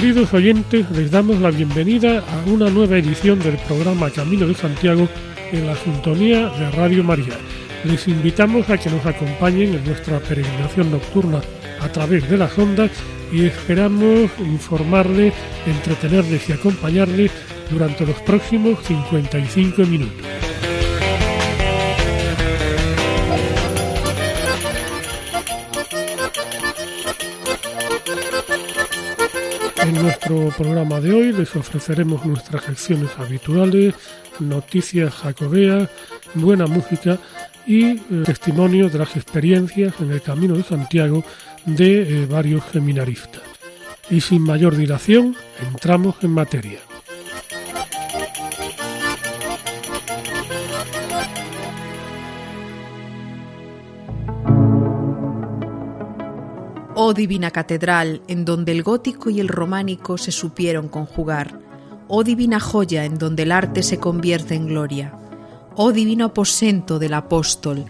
Queridos 0.00 0.32
oyentes, 0.32 0.90
les 0.92 1.10
damos 1.10 1.42
la 1.42 1.50
bienvenida 1.50 2.20
a 2.20 2.50
una 2.50 2.70
nueva 2.70 2.96
edición 2.96 3.38
del 3.38 3.58
programa 3.58 4.08
Camino 4.08 4.46
de 4.46 4.54
Santiago 4.54 5.06
en 5.52 5.66
la 5.66 5.76
sintonía 5.76 6.48
de 6.48 6.70
Radio 6.70 7.04
María. 7.04 7.34
Les 7.84 8.08
invitamos 8.08 8.70
a 8.70 8.78
que 8.78 8.88
nos 8.88 9.04
acompañen 9.04 9.74
en 9.74 9.84
nuestra 9.84 10.18
peregrinación 10.20 10.90
nocturna 10.90 11.42
a 11.82 11.92
través 11.92 12.30
de 12.30 12.38
las 12.38 12.58
ondas 12.58 12.90
y 13.30 13.44
esperamos 13.44 14.30
informarles, 14.38 15.34
entretenerles 15.66 16.48
y 16.48 16.52
acompañarles 16.52 17.30
durante 17.70 18.06
los 18.06 18.16
próximos 18.22 18.82
55 18.86 19.82
minutos. 19.82 20.49
Nuestro 30.02 30.48
programa 30.56 30.98
de 31.00 31.12
hoy 31.12 31.32
les 31.32 31.54
ofreceremos 31.54 32.24
nuestras 32.24 32.64
secciones 32.64 33.10
habituales, 33.18 33.94
noticias 34.38 35.12
jacobeas, 35.12 35.90
buena 36.34 36.66
música 36.66 37.18
y 37.66 37.84
eh, 37.84 38.00
testimonios 38.24 38.92
de 38.92 38.98
las 38.98 39.14
experiencias 39.16 39.94
en 40.00 40.10
el 40.12 40.22
Camino 40.22 40.54
de 40.54 40.62
Santiago 40.62 41.22
de 41.66 42.22
eh, 42.22 42.26
varios 42.26 42.64
seminaristas. 42.72 43.42
Y 44.08 44.22
sin 44.22 44.42
mayor 44.42 44.74
dilación, 44.74 45.36
entramos 45.70 46.16
en 46.22 46.30
materia. 46.30 46.80
Oh 57.02 57.14
divina 57.14 57.50
catedral, 57.50 58.20
en 58.28 58.44
donde 58.44 58.72
el 58.72 58.82
gótico 58.82 59.30
y 59.30 59.40
el 59.40 59.48
románico 59.48 60.18
se 60.18 60.32
supieron 60.32 60.88
conjugar. 60.88 61.58
Oh 62.08 62.24
divina 62.24 62.60
joya, 62.60 63.06
en 63.06 63.16
donde 63.16 63.44
el 63.44 63.52
arte 63.52 63.82
se 63.82 63.98
convierte 63.98 64.54
en 64.54 64.66
gloria. 64.66 65.18
Oh 65.76 65.92
divino 65.92 66.26
aposento 66.26 66.98
del 66.98 67.14
apóstol, 67.14 67.86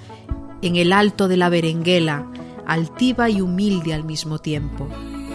en 0.63 0.77
el 0.77 0.93
alto 0.93 1.27
de 1.27 1.37
la 1.37 1.49
berenguela, 1.49 2.31
altiva 2.69 3.29
y 3.29 3.41
humilde 3.41 3.95
al 3.95 4.05
mismo 4.05 4.39
tiempo, 4.39 4.87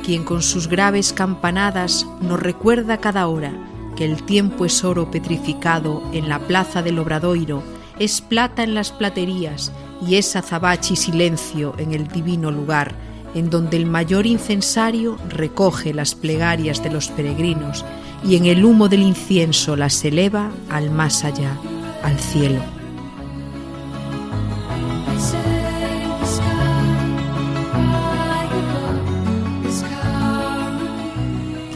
quien 0.05 0.23
con 0.23 0.41
sus 0.41 0.69
graves 0.69 1.11
campanadas 1.11 2.07
nos 2.21 2.39
recuerda 2.39 3.01
cada 3.01 3.27
hora 3.27 3.51
que 3.97 4.05
el 4.05 4.23
tiempo 4.23 4.63
es 4.63 4.85
oro 4.85 5.11
petrificado 5.11 6.01
en 6.13 6.29
la 6.29 6.39
plaza 6.39 6.81
del 6.81 6.97
Obradoiro, 6.97 7.61
es 7.99 8.21
plata 8.21 8.63
en 8.63 8.73
las 8.73 8.93
platerías 8.93 9.73
y 10.01 10.15
es 10.15 10.33
azabache 10.37 10.93
y 10.93 10.95
silencio 10.95 11.75
en 11.77 11.93
el 11.93 12.07
divino 12.07 12.51
lugar, 12.51 13.04
en 13.35 13.49
donde 13.49 13.77
el 13.77 13.85
mayor 13.85 14.25
incensario 14.25 15.17
recoge 15.29 15.93
las 15.93 16.15
plegarias 16.15 16.81
de 16.81 16.89
los 16.89 17.09
peregrinos 17.09 17.85
y 18.23 18.37
en 18.37 18.45
el 18.45 18.65
humo 18.65 18.89
del 18.89 19.03
incienso 19.03 19.75
las 19.75 20.03
eleva 20.03 20.49
al 20.71 20.89
más 20.89 21.23
allá, 21.23 21.55
al 22.01 22.17
cielo. 22.17 22.61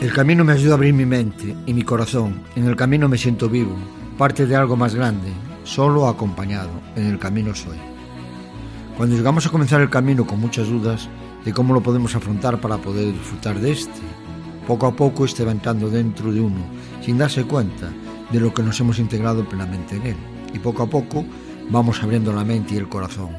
El 0.02 0.14
camino 0.14 0.46
me 0.46 0.54
ayuda 0.54 0.72
a 0.72 0.76
abrir 0.76 0.94
mi 0.94 1.06
mente 1.06 1.56
y 1.66 1.74
mi 1.74 1.84
corazón. 1.84 2.42
En 2.56 2.66
el 2.66 2.76
camino 2.78 3.10
me 3.10 3.18
siento 3.18 3.50
vivo, 3.50 3.76
parte 4.18 4.48
de 4.48 4.56
algo 4.56 4.78
más 4.78 4.96
grande, 4.96 5.28
solo 5.66 6.08
acompañado. 6.08 6.70
En 6.96 7.08
el 7.08 7.20
camino 7.20 7.54
soy. 7.54 7.78
Cuando 8.98 9.16
llegamos 9.16 9.46
a 9.46 9.50
comenzar 9.50 9.82
el 9.82 9.90
camino 9.90 10.26
con 10.26 10.40
muchas 10.40 10.68
dudas, 10.68 11.10
de 11.46 11.54
cómo 11.54 11.74
lo 11.74 11.82
podemos 11.82 12.16
afrontar 12.16 12.60
para 12.60 12.78
poder 12.78 13.14
disfrutar 13.14 13.60
de 13.60 13.72
este. 13.72 14.02
Poco 14.68 14.88
a 14.88 14.96
poco 14.96 15.26
este 15.26 15.46
va 15.46 15.52
entrando 15.52 15.90
dentro 15.90 16.32
de 16.32 16.42
uno, 16.42 16.62
sin 17.02 17.18
darse 17.18 17.44
cuenta 17.44 17.92
de 18.32 18.40
lo 18.40 18.54
que 18.54 18.64
nos 18.64 18.80
hemos 18.80 19.00
integrado 19.00 19.48
plenamente 19.48 19.96
en 19.96 20.08
él. 20.08 20.18
Y 20.54 20.60
poco 20.60 20.84
a 20.84 20.90
poco 20.90 21.26
vamos 21.70 22.04
abriendo 22.04 22.34
la 22.34 22.44
mente 22.44 22.76
y 22.76 22.78
el 22.78 22.90
corazón. 22.90 23.30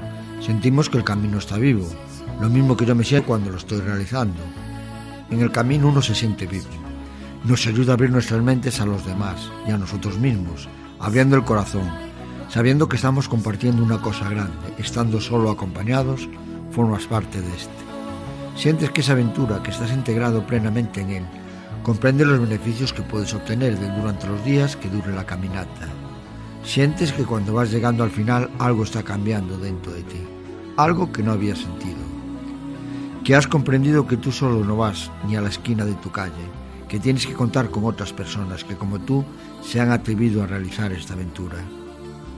Sentimos 0.40 0.88
que 0.88 0.98
el 0.98 1.04
camino 1.04 1.38
está 1.38 1.58
vivo, 1.58 1.86
lo 2.40 2.48
mismo 2.48 2.76
que 2.76 2.86
yo 2.86 2.94
me 2.94 3.04
siento 3.04 3.26
cuando 3.26 3.50
lo 3.50 3.58
estoy 3.58 3.80
realizando. 3.80 4.42
En 5.30 5.40
el 5.40 5.52
camino 5.52 5.88
uno 5.88 6.02
se 6.02 6.14
siente 6.14 6.46
vivo. 6.46 6.68
Nos 7.44 7.66
ayuda 7.66 7.92
a 7.92 7.94
abrir 7.94 8.10
nuestras 8.10 8.42
mentes 8.42 8.80
a 8.80 8.86
los 8.86 9.04
demás 9.06 9.50
y 9.66 9.70
a 9.70 9.78
nosotros 9.78 10.18
mismos, 10.18 10.68
abriendo 10.98 11.36
el 11.36 11.44
corazón, 11.44 11.88
sabiendo 12.48 12.88
que 12.88 12.96
estamos 12.96 13.28
compartiendo 13.28 13.82
una 13.82 14.00
cosa 14.00 14.28
grande, 14.28 14.74
estando 14.78 15.20
solo 15.20 15.50
acompañados, 15.50 16.28
formas 16.70 17.06
parte 17.06 17.40
de 17.40 17.54
este. 17.54 17.89
Sientes 18.60 18.90
que 18.90 19.00
esa 19.00 19.12
aventura, 19.12 19.62
que 19.62 19.70
estás 19.70 19.90
integrado 19.90 20.46
plenamente 20.46 21.00
en 21.00 21.08
él, 21.08 21.24
comprende 21.82 22.26
los 22.26 22.38
beneficios 22.38 22.92
que 22.92 23.00
puedes 23.00 23.32
obtener 23.32 23.74
durante 23.96 24.26
los 24.26 24.44
días 24.44 24.76
que 24.76 24.90
dure 24.90 25.14
la 25.14 25.24
caminata. 25.24 25.88
Sientes 26.62 27.10
que 27.10 27.24
cuando 27.24 27.54
vas 27.54 27.70
llegando 27.70 28.04
al 28.04 28.10
final 28.10 28.50
algo 28.58 28.82
está 28.82 29.02
cambiando 29.02 29.56
dentro 29.56 29.92
de 29.92 30.02
ti, 30.02 30.20
algo 30.76 31.10
que 31.10 31.22
no 31.22 31.32
habías 31.32 31.60
sentido. 31.60 31.96
Que 33.24 33.34
has 33.34 33.46
comprendido 33.46 34.06
que 34.06 34.18
tú 34.18 34.30
solo 34.30 34.62
no 34.62 34.76
vas 34.76 35.10
ni 35.26 35.36
a 35.36 35.40
la 35.40 35.48
esquina 35.48 35.86
de 35.86 35.94
tu 35.94 36.10
calle, 36.10 36.44
que 36.86 37.00
tienes 37.00 37.26
que 37.26 37.32
contar 37.32 37.70
con 37.70 37.86
otras 37.86 38.12
personas 38.12 38.62
que 38.62 38.76
como 38.76 38.98
tú 38.98 39.24
se 39.62 39.80
han 39.80 39.90
atrevido 39.90 40.42
a 40.42 40.46
realizar 40.46 40.92
esta 40.92 41.14
aventura. 41.14 41.56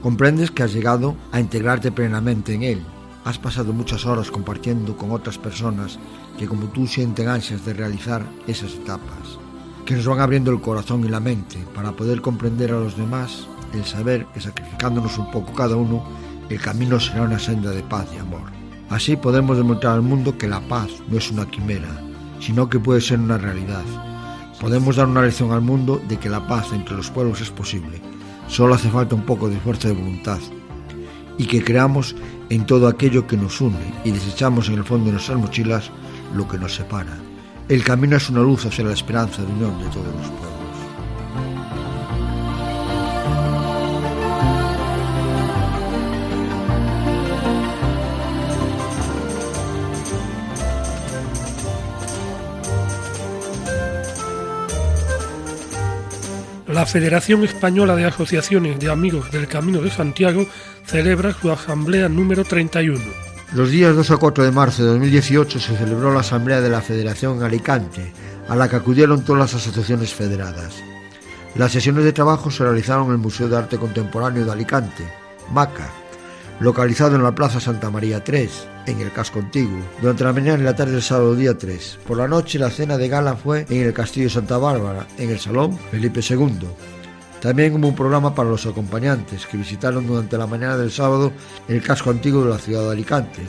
Comprendes 0.01 0.51
que 0.51 0.63
has 0.63 0.71
llegado 0.71 1.17
a 1.33 1.41
integrarte 1.41 1.91
plenamente 1.91 2.53
en 2.53 2.63
él 2.63 2.81
Has 3.25 3.39
pasado 3.39 3.71
muchas 3.71 4.05
horas 4.05 4.29
compartiendo 4.29 4.97
con 4.97 5.11
otras 5.11 5.37
personas 5.37 5.97
que 6.37 6.45
como 6.45 6.65
tú 6.67 6.87
sienten 6.87 7.29
ansias 7.29 7.63
de 7.63 7.73
realizar 7.73 8.25
esas 8.47 8.73
etapas, 8.73 9.39
que 9.85 9.95
nos 9.95 10.05
van 10.05 10.19
abriendo 10.19 10.51
el 10.51 10.59
corazón 10.59 11.05
y 11.05 11.07
la 11.07 11.21
mente 11.21 11.57
para 11.73 11.93
poder 11.93 12.21
comprender 12.21 12.71
a 12.71 12.79
los 12.79 12.97
demás, 12.97 13.47
el 13.73 13.85
saber 13.85 14.25
que 14.33 14.41
sacrificándonos 14.41 15.17
un 15.17 15.31
poco 15.31 15.53
cada 15.53 15.77
uno, 15.77 16.03
el 16.49 16.59
camino 16.59 16.99
será 16.99 17.21
una 17.21 17.39
senda 17.39 17.71
de 17.71 17.81
paz 17.83 18.07
y 18.13 18.17
amor. 18.17 18.51
Así 18.89 19.15
podemos 19.15 19.55
demostrar 19.55 19.93
al 19.93 20.01
mundo 20.01 20.37
que 20.37 20.49
la 20.49 20.59
paz 20.67 20.89
no 21.07 21.17
es 21.17 21.31
una 21.31 21.49
quimera, 21.49 22.03
sino 22.41 22.69
que 22.69 22.79
puede 22.79 22.99
ser 22.99 23.19
una 23.19 23.37
realidad. 23.37 23.83
Podemos 24.59 24.97
dar 24.97 25.07
una 25.07 25.21
lección 25.21 25.53
al 25.53 25.61
mundo 25.61 26.01
de 26.09 26.17
que 26.17 26.29
la 26.29 26.45
paz 26.45 26.73
entre 26.73 26.97
los 26.97 27.09
pueblos 27.09 27.39
es 27.39 27.51
posible. 27.51 28.01
Solo 28.49 28.75
hace 28.75 28.89
falta 28.89 29.15
un 29.15 29.25
poco 29.25 29.47
de 29.47 29.59
fuerza 29.61 29.87
de 29.87 29.93
voluntad 29.93 30.39
y 31.37 31.45
que 31.45 31.63
creamos 31.63 32.15
en 32.49 32.65
todo 32.65 32.87
aquello 32.87 33.25
que 33.27 33.37
nos 33.37 33.61
une 33.61 33.77
y 34.03 34.11
desechamos 34.11 34.67
en 34.69 34.75
el 34.75 34.83
fondo 34.83 35.05
de 35.05 35.13
nuestras 35.13 35.37
mochilas 35.37 35.91
lo 36.35 36.47
que 36.47 36.57
nos 36.57 36.75
separa. 36.75 37.17
El 37.69 37.83
camino 37.83 38.17
es 38.17 38.29
una 38.29 38.41
luz 38.41 38.65
hacia 38.65 38.83
la 38.83 38.93
esperanza 38.93 39.41
de 39.41 39.51
unión 39.51 39.79
de 39.79 39.89
todos 39.89 40.07
los 40.07 40.29
pueblos. 40.29 40.52
La 56.83 56.87
Federación 56.87 57.45
Española 57.45 57.95
de 57.95 58.03
Asociaciones 58.03 58.77
de 58.77 58.91
Amigos 58.91 59.31
del 59.31 59.47
Camino 59.47 59.79
de 59.79 59.89
Santiago 59.89 60.45
celebra 60.85 61.31
su 61.31 61.49
asamblea 61.49 62.09
número 62.09 62.43
31. 62.43 62.99
Los 63.53 63.71
días 63.71 63.95
2 63.95 64.11
a 64.11 64.17
4 64.17 64.43
de 64.43 64.51
marzo 64.51 64.83
de 64.83 64.89
2018 64.89 65.61
se 65.61 65.77
celebró 65.77 66.13
la 66.13 66.19
asamblea 66.19 66.59
de 66.59 66.67
la 66.67 66.81
Federación 66.81 67.37
en 67.37 67.43
Alicante, 67.43 68.11
a 68.49 68.57
la 68.57 68.67
que 68.67 68.75
acudieron 68.75 69.23
todas 69.23 69.39
las 69.39 69.61
asociaciones 69.61 70.13
federadas. 70.13 70.73
Las 71.55 71.71
sesiones 71.71 72.03
de 72.03 72.11
trabajo 72.11 72.51
se 72.51 72.65
realizaron 72.65 73.05
en 73.05 73.11
el 73.13 73.17
Museo 73.17 73.47
de 73.47 73.55
Arte 73.55 73.77
Contemporáneo 73.77 74.43
de 74.43 74.51
Alicante, 74.51 75.05
MACA, 75.53 75.89
localizado 76.59 77.15
en 77.15 77.23
la 77.23 77.35
Plaza 77.35 77.59
Santa 77.59 77.89
María 77.89 78.23
3, 78.23 78.67
en 78.87 78.99
el 78.99 79.11
casco 79.11 79.39
antiguo, 79.39 79.79
durante 80.01 80.23
la 80.23 80.33
mañana 80.33 80.59
y 80.59 80.65
la 80.65 80.75
tarde 80.75 80.93
del 80.93 81.01
sábado 81.01 81.35
día 81.35 81.57
3. 81.57 81.99
Por 82.07 82.17
la 82.17 82.27
noche 82.27 82.59
la 82.59 82.69
cena 82.69 82.97
de 82.97 83.09
gala 83.09 83.35
fue 83.35 83.65
en 83.69 83.83
el 83.83 83.93
Castillo 83.93 84.29
Santa 84.29 84.57
Bárbara, 84.57 85.07
en 85.17 85.29
el 85.29 85.39
Salón 85.39 85.77
Felipe 85.91 86.21
II. 86.27 86.67
También 87.41 87.75
hubo 87.75 87.87
un 87.89 87.95
programa 87.95 88.33
para 88.33 88.49
los 88.49 88.65
acompañantes 88.65 89.45
que 89.45 89.57
visitaron 89.57 90.07
durante 90.07 90.37
la 90.37 90.47
mañana 90.47 90.77
del 90.77 90.91
sábado 90.91 91.33
el 91.67 91.81
casco 91.81 92.09
antiguo 92.09 92.43
de 92.43 92.51
la 92.51 92.57
ciudad 92.57 92.83
de 92.83 92.91
Alicante, 92.91 93.41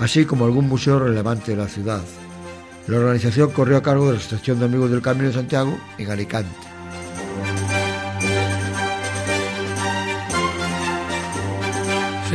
así 0.00 0.26
como 0.26 0.44
algún 0.44 0.68
museo 0.68 0.98
relevante 0.98 1.52
de 1.52 1.56
la 1.56 1.68
ciudad. 1.68 2.02
La 2.88 2.98
organización 2.98 3.50
corrió 3.50 3.78
a 3.78 3.82
cargo 3.82 4.06
de 4.06 4.12
la 4.12 4.18
Asociación 4.18 4.58
de 4.58 4.66
Amigos 4.66 4.90
del 4.90 5.02
Camino 5.02 5.28
de 5.28 5.34
Santiago 5.34 5.78
en 5.98 6.10
Alicante. 6.10 6.75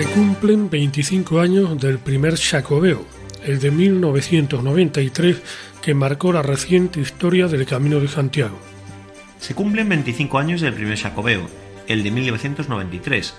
Se 0.02 0.08
cumplen 0.08 0.68
25 0.68 1.40
años 1.40 1.80
del 1.80 2.00
primer 2.00 2.36
Jacobeo, 2.36 3.06
el 3.46 3.60
de 3.60 3.70
1993, 3.70 5.44
que 5.80 5.94
marcó 5.94 6.34
la 6.34 6.42
reciente 6.42 7.00
historia 7.00 7.48
del 7.48 7.68
Camino 7.68 8.00
de 8.00 8.08
Santiago. 8.08 8.58
Se 9.40 9.54
cumplen 9.54 9.88
25 9.90 10.40
años 10.40 10.62
del 10.62 10.74
primer 10.74 10.98
Jacobeo, 10.98 11.48
el 11.88 12.02
de 12.02 12.10
1993, 12.10 13.36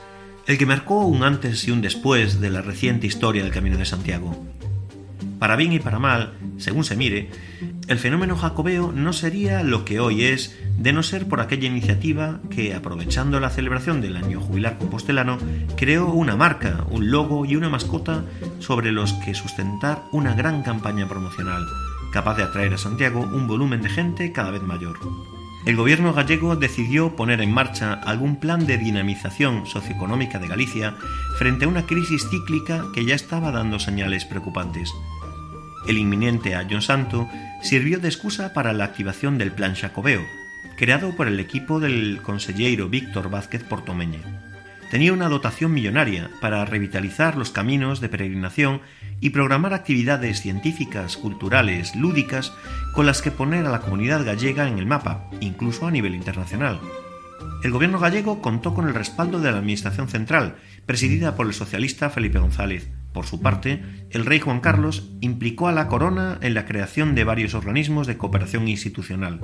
el 0.47 0.56
que 0.56 0.64
marcó 0.64 1.05
un 1.05 1.25
antes 1.25 1.67
y 1.67 1.73
un 1.73 1.81
después 1.81 2.41
de 2.41 2.50
la 2.50 2.62
reciente 2.62 3.09
historia 3.09 3.43
del 3.43 3.53
Camino 3.53 3.76
de 3.76 3.85
Santiago. 3.85 4.47
Para 5.42 5.56
bien 5.56 5.72
y 5.72 5.80
para 5.80 5.98
mal, 5.98 6.34
según 6.56 6.84
se 6.84 6.94
mire, 6.94 7.28
el 7.88 7.98
fenómeno 7.98 8.36
jacobeo 8.36 8.92
no 8.92 9.12
sería 9.12 9.64
lo 9.64 9.84
que 9.84 9.98
hoy 9.98 10.22
es 10.22 10.56
de 10.78 10.92
no 10.92 11.02
ser 11.02 11.26
por 11.26 11.40
aquella 11.40 11.66
iniciativa 11.66 12.38
que, 12.48 12.76
aprovechando 12.76 13.40
la 13.40 13.50
celebración 13.50 14.00
del 14.00 14.16
año 14.16 14.40
jubilar 14.40 14.78
compostelano, 14.78 15.38
creó 15.76 16.12
una 16.12 16.36
marca, 16.36 16.86
un 16.90 17.10
logo 17.10 17.44
y 17.44 17.56
una 17.56 17.68
mascota 17.68 18.22
sobre 18.60 18.92
los 18.92 19.14
que 19.14 19.34
sustentar 19.34 20.04
una 20.12 20.32
gran 20.36 20.62
campaña 20.62 21.08
promocional, 21.08 21.66
capaz 22.12 22.36
de 22.36 22.44
atraer 22.44 22.74
a 22.74 22.78
Santiago 22.78 23.22
un 23.22 23.48
volumen 23.48 23.82
de 23.82 23.88
gente 23.88 24.30
cada 24.30 24.52
vez 24.52 24.62
mayor. 24.62 24.96
El 25.66 25.74
gobierno 25.74 26.12
gallego 26.12 26.54
decidió 26.54 27.16
poner 27.16 27.40
en 27.40 27.52
marcha 27.52 27.94
algún 27.94 28.36
plan 28.36 28.64
de 28.64 28.78
dinamización 28.78 29.66
socioeconómica 29.66 30.38
de 30.38 30.46
Galicia 30.46 30.94
frente 31.36 31.64
a 31.64 31.68
una 31.68 31.84
crisis 31.84 32.28
cíclica 32.30 32.84
que 32.94 33.04
ya 33.04 33.16
estaba 33.16 33.50
dando 33.50 33.80
señales 33.80 34.24
preocupantes. 34.24 34.92
El 35.87 35.99
inminente 35.99 36.55
Año 36.55 36.81
Santo 36.81 37.29
sirvió 37.61 37.99
de 37.99 38.08
excusa 38.08 38.52
para 38.52 38.73
la 38.73 38.84
activación 38.84 39.38
del 39.38 39.52
Plan 39.52 39.75
Xacobeo, 39.75 40.23
creado 40.76 41.17
por 41.17 41.29
el 41.29 41.40
equipo 41.40 41.81
del 41.81 42.20
consejero 42.23 42.88
Víctor 42.88 43.31
Vázquez 43.31 43.64
Portomeñe. 43.64 44.20
Tenía 44.90 45.12
una 45.12 45.29
dotación 45.29 45.73
millonaria 45.73 46.31
para 46.40 46.64
revitalizar 46.64 47.37
los 47.37 47.50
caminos 47.50 48.00
de 48.00 48.11
peregrinación 48.11 48.82
y 49.20 49.31
programar 49.31 49.73
actividades 49.73 50.40
científicas, 50.40 51.17
culturales, 51.17 51.96
lúdicas, 51.96 52.52
con 52.94 53.06
las 53.06 53.23
que 53.23 53.31
poner 53.31 53.64
a 53.64 53.70
la 53.70 53.81
comunidad 53.81 54.25
gallega 54.25 54.69
en 54.69 54.78
el 54.78 54.87
mapa, 54.87 55.31
incluso 55.40 55.87
a 55.87 55.90
nivel 55.90 56.14
internacional. 56.14 56.78
El 57.64 57.70
gobierno 57.70 57.99
gallego 57.99 58.43
contó 58.43 58.75
con 58.75 58.87
el 58.87 58.94
respaldo 58.94 59.40
de 59.40 59.50
la 59.50 59.58
Administración 59.58 60.08
Central, 60.08 60.56
presidida 60.85 61.37
por 61.37 61.46
el 61.46 61.55
socialista 61.55 62.11
Felipe 62.11 62.38
González, 62.38 62.88
por 63.12 63.26
su 63.26 63.41
parte, 63.41 63.82
el 64.11 64.25
rey 64.25 64.41
Juan 64.41 64.61
Carlos 64.61 65.11
implicó 65.20 65.69
a 65.69 65.73
la 65.73 65.88
corona 65.88 66.38
en 66.41 66.55
la 66.55 66.64
creación 66.64 67.14
de 67.14 67.25
varios 67.25 67.55
organismos 67.55 68.06
de 68.06 68.17
cooperación 68.17 68.69
institucional. 68.69 69.41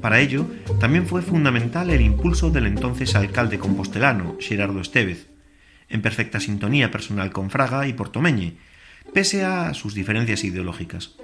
Para 0.00 0.20
ello, 0.20 0.46
también 0.78 1.06
fue 1.06 1.22
fundamental 1.22 1.90
el 1.90 2.02
impulso 2.02 2.50
del 2.50 2.66
entonces 2.66 3.14
alcalde 3.14 3.58
compostelano, 3.58 4.36
Gerardo 4.38 4.80
Estevez, 4.80 5.28
en 5.88 6.02
perfecta 6.02 6.40
sintonía 6.40 6.90
personal 6.90 7.32
con 7.32 7.50
Fraga 7.50 7.88
y 7.88 7.94
Portomeñe, 7.94 8.56
pese 9.14 9.44
a 9.44 9.72
sus 9.72 9.94
diferencias 9.94 10.44
ideológicas. 10.44 11.16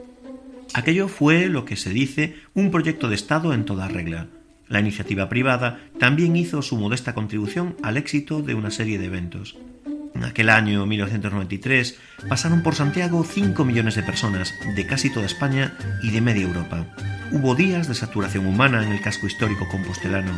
Aquello 0.75 1.09
fue 1.09 1.49
lo 1.49 1.67
que 1.67 1.77
se 1.77 1.91
dice 1.91 2.37
un 2.55 2.71
proyecto 2.71 3.09
de 3.09 3.17
Estado 3.17 3.53
en 3.53 3.67
toda 3.67 3.89
regla. 3.89 4.29
La 4.69 4.81
iniciativa 4.81 5.29
privada 5.29 5.81
también 5.99 6.35
hizo 6.37 6.63
su 6.63 6.79
modesta 6.79 7.13
contribución 7.13 7.77
al 7.83 7.99
éxito 7.99 8.41
de 8.41 8.55
una 8.55 8.71
serie 8.71 8.99
de 8.99 9.07
eventos. 9.07 9.59
En 10.15 10.25
aquel 10.25 10.51
año 10.51 10.87
1993 10.87 11.99
pasaron 12.29 12.63
por 12.63 12.75
Santiago 12.75 13.25
5 13.25 13.65
millones 13.65 13.95
de 13.95 14.03
personas 14.03 14.55
de 14.75 14.87
casi 14.87 15.11
toda 15.11 15.27
España 15.27 15.75
y 16.03 16.11
de 16.11 16.21
media 16.21 16.43
Europa. 16.43 16.87
Hubo 17.31 17.55
días 17.55 17.89
de 17.89 17.95
saturación 17.95 18.47
humana 18.47 18.83
en 18.83 18.93
el 18.93 19.01
casco 19.01 19.27
histórico 19.27 19.67
compostelano. 19.69 20.33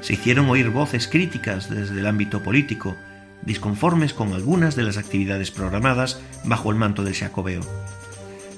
Se 0.00 0.14
hicieron 0.14 0.48
oír 0.48 0.70
voces 0.70 1.08
críticas 1.08 1.70
desde 1.70 2.00
el 2.00 2.06
ámbito 2.06 2.42
político, 2.42 2.96
disconformes 3.42 4.12
con 4.12 4.32
algunas 4.32 4.74
de 4.76 4.82
las 4.82 4.96
actividades 4.96 5.50
programadas 5.50 6.20
bajo 6.44 6.70
el 6.70 6.76
manto 6.76 7.04
del 7.04 7.14
Jacobeo. 7.14 7.60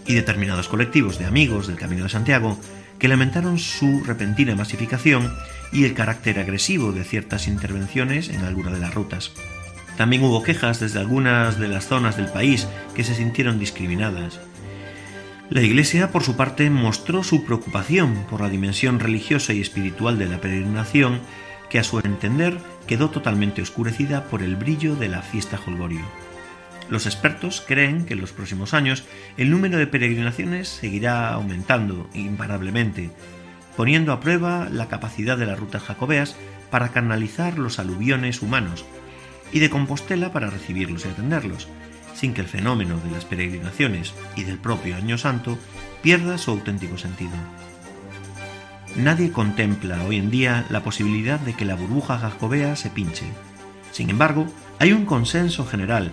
Y 0.07 0.15
determinados 0.15 0.69
colectivos 0.69 1.19
de 1.19 1.27
amigos 1.27 1.67
del 1.67 1.77
Camino 1.77 2.05
de 2.05 2.11
Santiago 2.11 2.59
que 2.99 3.09
lamentaron 3.09 3.59
su 3.59 4.03
repentina 4.05 4.55
masificación 4.55 5.33
y 5.73 5.85
el 5.85 5.95
carácter 5.95 6.39
agresivo 6.39 6.93
de 6.93 7.05
ciertas 7.05 7.47
intervenciones 7.47 8.29
en 8.29 8.41
alguna 8.41 8.73
de 8.73 8.81
las 8.81 8.95
rutas. 8.95 9.33
También 9.99 10.23
hubo 10.23 10.45
quejas 10.45 10.79
desde 10.79 11.01
algunas 11.01 11.59
de 11.59 11.67
las 11.67 11.89
zonas 11.89 12.17
del 12.17 12.29
país 12.29 12.69
que 12.95 13.03
se 13.03 13.17
sintieron 13.17 13.59
discriminadas. 13.59 14.39
La 15.51 15.61
Iglesia, 15.61 16.13
por 16.13 16.23
su 16.23 16.37
parte, 16.37 16.71
mostró 16.71 17.25
su 17.25 17.45
preocupación 17.45 18.15
por 18.31 18.41
la 18.41 18.49
dimensión 18.49 19.01
religiosa 19.01 19.55
y 19.55 19.61
espiritual 19.61 20.17
de 20.17 20.27
la 20.27 20.41
peregrinación, 20.41 21.19
que 21.69 21.81
a 21.81 21.85
su 21.85 21.99
entender 21.99 22.59
quedó 22.87 23.11
totalmente 23.11 23.61
oscurecida 23.61 24.23
por 24.27 24.45
el 24.45 24.55
brillo 24.55 24.95
de 24.95 25.09
la 25.09 25.21
fiesta 25.21 25.59
Holgorio. 25.67 26.05
Los 26.89 27.07
expertos 27.07 27.61
creen 27.67 28.07
que 28.07 28.15
en 28.15 28.21
los 28.21 28.31
próximos 28.31 28.75
años 28.75 29.05
el 29.37 29.51
número 29.51 29.79
de 29.79 29.89
peregrinaciones 29.89 30.69
seguirá 30.69 31.33
aumentando 31.33 32.09
imparablemente, 32.15 33.11
poniendo 33.77 34.13
a 34.13 34.21
prueba 34.21 34.69
la 34.71 34.87
capacidad 34.87 35.37
de 35.37 35.47
las 35.47 35.59
rutas 35.59 35.83
jacobeas 35.83 36.37
para 36.71 36.91
canalizar 36.91 37.59
los 37.59 37.81
aluviones 37.81 38.43
humanos 38.43 38.85
y 39.53 39.61
de 39.61 39.71
Compostela 39.71 40.33
para 40.33 40.51
recibirlos 40.51 41.05
y 41.05 41.09
atenderlos, 41.09 41.69
sin 42.15 42.35
que 42.35 42.41
el 42.41 42.49
fenómeno 42.49 42.99
de 43.05 43.11
las 43.11 43.25
peregrinaciones 43.25 44.15
y 44.37 44.45
del 44.45 44.59
propio 44.59 44.97
Año 44.97 45.19
Santo 45.19 45.59
pierda 46.03 46.39
su 46.39 46.51
auténtico 46.51 46.99
sentido. 46.99 47.33
Nadie 48.97 49.31
contempla 49.31 50.03
hoy 50.05 50.17
en 50.17 50.31
día 50.31 50.67
la 50.71 50.83
posibilidad 50.83 51.39
de 51.39 51.55
que 51.55 51.65
la 51.65 51.77
burbuja 51.77 52.19
jacobea 52.19 52.75
se 52.75 52.91
pinche. 52.91 53.27
Sin 53.93 54.11
embargo, 54.11 54.47
hay 54.79 54.93
un 54.93 55.05
consenso 55.05 55.65
general 55.65 56.11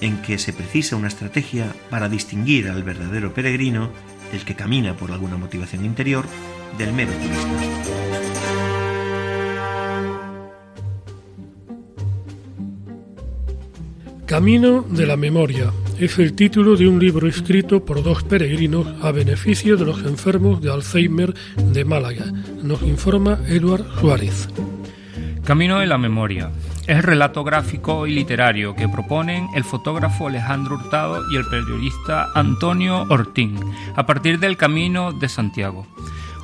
en 0.00 0.18
que 0.22 0.38
se 0.38 0.52
precisa 0.52 0.96
una 0.96 1.08
estrategia 1.08 1.72
para 1.90 2.08
distinguir 2.08 2.68
al 2.68 2.82
verdadero 2.82 3.34
peregrino, 3.34 3.90
el 4.32 4.44
que 4.44 4.54
camina 4.54 4.94
por 4.94 5.12
alguna 5.12 5.36
motivación 5.36 5.84
interior, 5.84 6.26
del 6.78 6.92
mero 6.92 7.12
turista. 7.12 8.21
Camino 14.32 14.80
de 14.88 15.04
la 15.04 15.18
Memoria 15.18 15.70
es 15.98 16.18
el 16.18 16.32
título 16.32 16.74
de 16.74 16.88
un 16.88 16.98
libro 16.98 17.28
escrito 17.28 17.84
por 17.84 18.02
dos 18.02 18.22
peregrinos 18.22 18.86
a 19.02 19.12
beneficio 19.12 19.76
de 19.76 19.84
los 19.84 20.02
enfermos 20.06 20.62
de 20.62 20.72
Alzheimer 20.72 21.34
de 21.34 21.84
Málaga. 21.84 22.32
Nos 22.62 22.80
informa 22.80 23.40
Eduard 23.46 23.84
Suárez. 24.00 24.48
Camino 25.44 25.80
de 25.80 25.86
la 25.86 25.98
Memoria 25.98 26.50
es 26.86 26.96
el 26.96 27.02
relato 27.02 27.44
gráfico 27.44 28.06
y 28.06 28.14
literario 28.14 28.74
que 28.74 28.88
proponen 28.88 29.48
el 29.54 29.64
fotógrafo 29.64 30.28
Alejandro 30.28 30.76
Hurtado 30.76 31.20
y 31.30 31.36
el 31.36 31.44
periodista 31.50 32.28
Antonio 32.34 33.04
Ortín 33.10 33.60
a 33.96 34.06
partir 34.06 34.38
del 34.38 34.56
Camino 34.56 35.12
de 35.12 35.28
Santiago, 35.28 35.86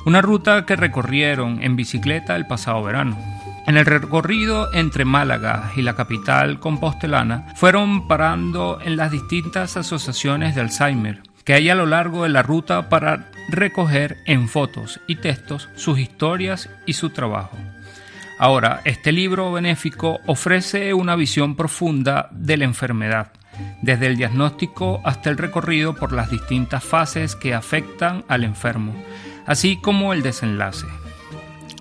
una 0.05 0.21
ruta 0.21 0.63
que 0.67 0.75
recorrieron 0.75 1.63
en 1.63 1.75
bicicleta 1.75 2.35
el 2.35 2.45
pasado 2.45 2.83
verano. 2.83 3.17
En 3.69 3.77
el 3.77 3.85
recorrido 3.85 4.73
entre 4.73 5.05
Málaga 5.05 5.71
y 5.75 5.83
la 5.83 5.95
capital 5.95 6.59
compostelana 6.59 7.53
fueron 7.55 8.07
parando 8.07 8.79
en 8.83 8.97
las 8.97 9.11
distintas 9.11 9.77
asociaciones 9.77 10.55
de 10.55 10.61
Alzheimer 10.61 11.21
que 11.45 11.53
hay 11.53 11.69
a 11.69 11.75
lo 11.75 11.85
largo 11.85 12.23
de 12.23 12.29
la 12.29 12.41
ruta 12.41 12.89
para 12.89 13.29
recoger 13.47 14.17
en 14.25 14.49
fotos 14.49 14.99
y 15.05 15.17
textos 15.17 15.69
sus 15.75 15.99
historias 15.99 16.67
y 16.87 16.93
su 16.93 17.11
trabajo. 17.11 17.55
Ahora, 18.39 18.81
este 18.85 19.11
libro 19.11 19.51
benéfico 19.51 20.19
ofrece 20.25 20.91
una 20.95 21.15
visión 21.15 21.55
profunda 21.55 22.27
de 22.31 22.57
la 22.57 22.65
enfermedad, 22.65 23.33
desde 23.83 24.07
el 24.07 24.17
diagnóstico 24.17 24.99
hasta 25.03 25.29
el 25.29 25.37
recorrido 25.37 25.93
por 25.93 26.11
las 26.11 26.31
distintas 26.31 26.83
fases 26.83 27.35
que 27.35 27.53
afectan 27.53 28.25
al 28.29 28.45
enfermo, 28.45 28.95
así 29.45 29.79
como 29.79 30.13
el 30.13 30.23
desenlace. 30.23 30.87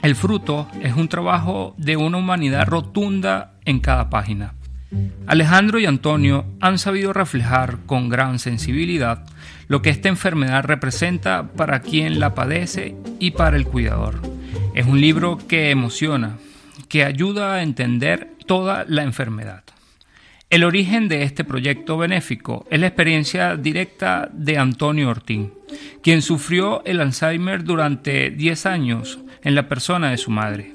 El 0.03 0.15
fruto 0.15 0.69
es 0.81 0.95
un 0.95 1.09
trabajo 1.09 1.75
de 1.77 1.97
una 1.97 2.19
humanidad 2.19 2.67
rotunda 2.67 3.55
en 3.65 3.81
cada 3.81 4.09
página. 4.11 4.55
Alejandro 5.27 5.81
y 5.81 5.87
Antonio 5.87 6.47
han 6.61 6.79
sabido 6.79 7.13
reflejar 7.13 7.79
con 7.85 8.09
gran 8.09 8.39
sensibilidad 8.39 9.25
lo 9.67 9.83
que 9.83 9.91
esta 9.91 10.09
enfermedad 10.09 10.65
representa 10.65 11.49
para 11.49 11.81
quien 11.81 12.21
la 12.21 12.35
padece 12.35 12.95
y 13.19 13.33
para 13.33 13.57
el 13.57 13.67
cuidador. 13.67 14.23
Es 14.75 14.87
un 14.87 15.01
libro 15.01 15.37
que 15.49 15.71
emociona, 15.71 16.39
que 16.89 17.05
ayuda 17.05 17.55
a 17.55 17.63
entender 17.63 18.35
toda 18.47 18.85
la 18.89 19.03
enfermedad. 19.03 19.65
El 20.49 20.65
origen 20.65 21.09
de 21.09 21.25
este 21.25 21.45
proyecto 21.45 21.99
benéfico 21.99 22.67
es 22.71 22.81
la 22.81 22.87
experiencia 22.87 23.57
directa 23.57 24.31
de 24.33 24.57
Antonio 24.57 25.11
Ortín, 25.11 25.53
quien 26.03 26.23
sufrió 26.23 26.83
el 26.87 27.01
Alzheimer 27.01 27.65
durante 27.65 28.31
10 28.31 28.65
años 28.65 29.19
en 29.43 29.55
la 29.55 29.69
persona 29.69 30.11
de 30.11 30.19
su 30.19 30.31
madre. 30.31 30.73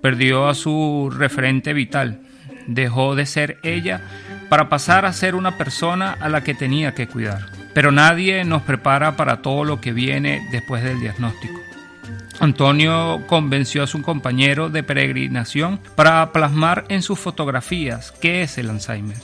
Perdió 0.00 0.48
a 0.48 0.54
su 0.54 1.12
referente 1.16 1.72
vital, 1.72 2.20
dejó 2.66 3.14
de 3.14 3.26
ser 3.26 3.58
ella 3.62 4.02
para 4.48 4.68
pasar 4.68 5.06
a 5.06 5.12
ser 5.12 5.34
una 5.34 5.56
persona 5.56 6.12
a 6.12 6.28
la 6.28 6.42
que 6.44 6.54
tenía 6.54 6.94
que 6.94 7.08
cuidar. 7.08 7.50
pero 7.74 7.90
nadie 7.90 8.44
nos 8.44 8.62
prepara 8.62 9.16
para 9.16 9.40
todo 9.40 9.64
lo 9.64 9.80
que 9.80 9.94
viene 9.94 10.46
después 10.50 10.82
del 10.82 11.00
diagnóstico. 11.00 11.58
Antonio 12.40 13.22
convenció 13.26 13.82
a 13.82 13.86
su 13.86 14.02
compañero 14.02 14.68
de 14.68 14.82
peregrinación 14.82 15.80
para 15.94 16.32
plasmar 16.32 16.84
en 16.88 17.02
sus 17.02 17.18
fotografías 17.18 18.12
qué 18.20 18.42
es 18.42 18.58
el 18.58 18.68
Alzheimer. 18.68 19.16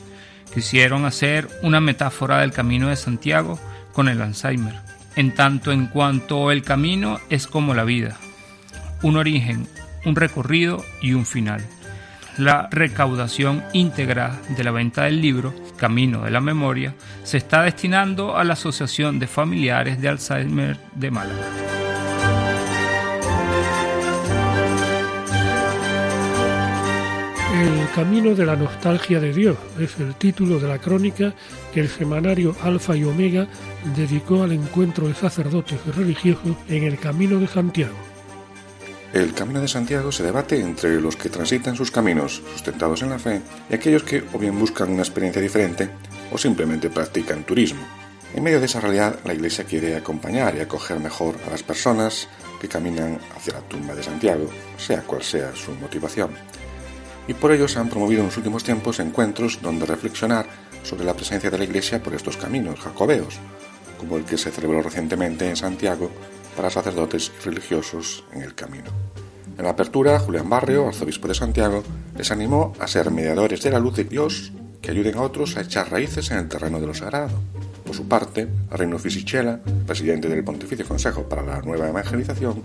Quisieron 0.54 1.04
hacer 1.04 1.48
una 1.62 1.80
metáfora 1.80 2.38
del 2.38 2.52
camino 2.52 2.88
de 2.88 2.96
Santiago 2.96 3.58
con 3.92 4.08
el 4.08 4.22
Alzheimer, 4.22 4.76
en 5.16 5.34
tanto 5.34 5.72
en 5.72 5.86
cuanto 5.86 6.50
el 6.52 6.62
camino 6.62 7.18
es 7.28 7.46
como 7.46 7.74
la 7.74 7.84
vida, 7.84 8.16
un 9.02 9.16
origen, 9.16 9.66
un 10.04 10.16
recorrido 10.16 10.84
y 11.00 11.12
un 11.12 11.26
final. 11.26 11.62
La 12.36 12.68
recaudación 12.70 13.64
íntegra 13.72 14.40
de 14.56 14.62
la 14.62 14.70
venta 14.70 15.04
del 15.04 15.20
libro, 15.20 15.52
Camino 15.76 16.22
de 16.22 16.30
la 16.30 16.40
Memoria, 16.40 16.94
se 17.24 17.36
está 17.36 17.62
destinando 17.62 18.36
a 18.36 18.44
la 18.44 18.52
Asociación 18.52 19.18
de 19.18 19.26
Familiares 19.26 20.00
de 20.00 20.08
Alzheimer 20.08 20.76
de 20.94 21.10
Málaga. 21.10 21.68
El 27.60 27.90
camino 27.92 28.36
de 28.36 28.46
la 28.46 28.54
nostalgia 28.54 29.18
de 29.18 29.32
Dios 29.32 29.56
es 29.80 29.98
el 29.98 30.14
título 30.14 30.60
de 30.60 30.68
la 30.68 30.78
crónica 30.78 31.34
que 31.74 31.80
el 31.80 31.88
semanario 31.88 32.54
Alfa 32.62 32.94
y 32.94 33.02
Omega 33.02 33.48
dedicó 33.96 34.44
al 34.44 34.52
encuentro 34.52 35.08
de 35.08 35.14
sacerdotes 35.14 35.80
y 35.84 35.90
religiosos 35.90 36.56
en 36.68 36.84
el 36.84 37.00
Camino 37.00 37.40
de 37.40 37.48
Santiago. 37.48 38.07
El 39.12 39.32
Camino 39.32 39.62
de 39.62 39.68
Santiago 39.68 40.12
se 40.12 40.22
debate 40.22 40.60
entre 40.60 41.00
los 41.00 41.16
que 41.16 41.30
transitan 41.30 41.74
sus 41.74 41.90
caminos 41.90 42.42
sustentados 42.52 43.00
en 43.00 43.08
la 43.08 43.18
fe 43.18 43.40
y 43.70 43.74
aquellos 43.74 44.02
que 44.02 44.22
o 44.34 44.38
bien 44.38 44.58
buscan 44.58 44.90
una 44.90 45.00
experiencia 45.00 45.40
diferente 45.40 45.88
o 46.30 46.36
simplemente 46.36 46.90
practican 46.90 47.44
turismo. 47.44 47.80
En 48.34 48.42
medio 48.42 48.60
de 48.60 48.66
esa 48.66 48.80
realidad, 48.80 49.18
la 49.24 49.32
Iglesia 49.32 49.64
quiere 49.64 49.96
acompañar 49.96 50.54
y 50.56 50.60
acoger 50.60 51.00
mejor 51.00 51.36
a 51.46 51.50
las 51.50 51.62
personas 51.62 52.28
que 52.60 52.68
caminan 52.68 53.18
hacia 53.34 53.54
la 53.54 53.60
tumba 53.60 53.94
de 53.94 54.02
Santiago, 54.02 54.50
sea 54.76 55.00
cual 55.00 55.22
sea 55.22 55.56
su 55.56 55.72
motivación. 55.72 56.32
Y 57.26 57.32
por 57.32 57.50
ello 57.52 57.66
se 57.66 57.78
han 57.78 57.88
promovido 57.88 58.20
en 58.20 58.26
los 58.26 58.36
últimos 58.36 58.62
tiempos 58.62 59.00
encuentros 59.00 59.60
donde 59.62 59.86
reflexionar 59.86 60.46
sobre 60.82 61.06
la 61.06 61.14
presencia 61.14 61.50
de 61.50 61.56
la 61.56 61.64
Iglesia 61.64 62.02
por 62.02 62.14
estos 62.14 62.36
caminos 62.36 62.78
jacobeos, 62.80 63.38
como 63.98 64.18
el 64.18 64.24
que 64.24 64.36
se 64.36 64.50
celebró 64.50 64.82
recientemente 64.82 65.48
en 65.48 65.56
Santiago 65.56 66.10
para 66.58 66.70
sacerdotes 66.70 67.30
y 67.38 67.44
religiosos 67.44 68.24
en 68.32 68.42
el 68.42 68.52
camino. 68.56 68.90
En 69.56 69.62
la 69.62 69.70
apertura, 69.70 70.18
Julián 70.18 70.50
Barrio, 70.50 70.88
arzobispo 70.88 71.28
de 71.28 71.34
Santiago, 71.36 71.84
les 72.16 72.32
animó 72.32 72.72
a 72.80 72.88
ser 72.88 73.12
mediadores 73.12 73.62
de 73.62 73.70
la 73.70 73.78
luz 73.78 73.94
de 73.94 74.02
Dios 74.02 74.50
que 74.82 74.90
ayuden 74.90 75.18
a 75.18 75.22
otros 75.22 75.56
a 75.56 75.60
echar 75.60 75.88
raíces 75.88 76.32
en 76.32 76.38
el 76.38 76.48
terreno 76.48 76.80
de 76.80 76.88
lo 76.88 76.94
sagrado. 76.94 77.38
Por 77.86 77.94
su 77.94 78.08
parte, 78.08 78.48
Reino 78.72 78.98
Fisichella, 78.98 79.60
presidente 79.86 80.28
del 80.28 80.42
Pontificio 80.42 80.84
Consejo 80.84 81.28
para 81.28 81.44
la 81.44 81.62
Nueva 81.62 81.90
Evangelización, 81.90 82.60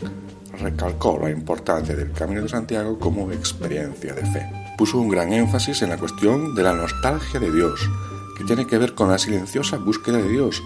recalcó 0.59 1.19
la 1.21 1.29
importancia 1.29 1.95
del 1.95 2.13
Camino 2.13 2.41
de 2.41 2.50
Santiago 2.50 2.97
como 2.97 3.31
experiencia 3.31 4.15
de 4.15 4.25
fe. 4.25 4.50
Puso 4.75 4.97
un 4.97 5.09
gran 5.09 5.31
énfasis 5.33 5.83
en 5.83 5.89
la 5.89 5.97
cuestión 5.97 6.55
de 6.55 6.63
la 6.63 6.73
nostalgia 6.73 7.39
de 7.39 7.51
Dios, 7.51 7.79
que 8.39 8.43
tiene 8.43 8.65
que 8.65 8.79
ver 8.79 8.95
con 8.95 9.09
la 9.09 9.19
silenciosa 9.19 9.77
búsqueda 9.77 10.17
de 10.17 10.29
Dios 10.29 10.63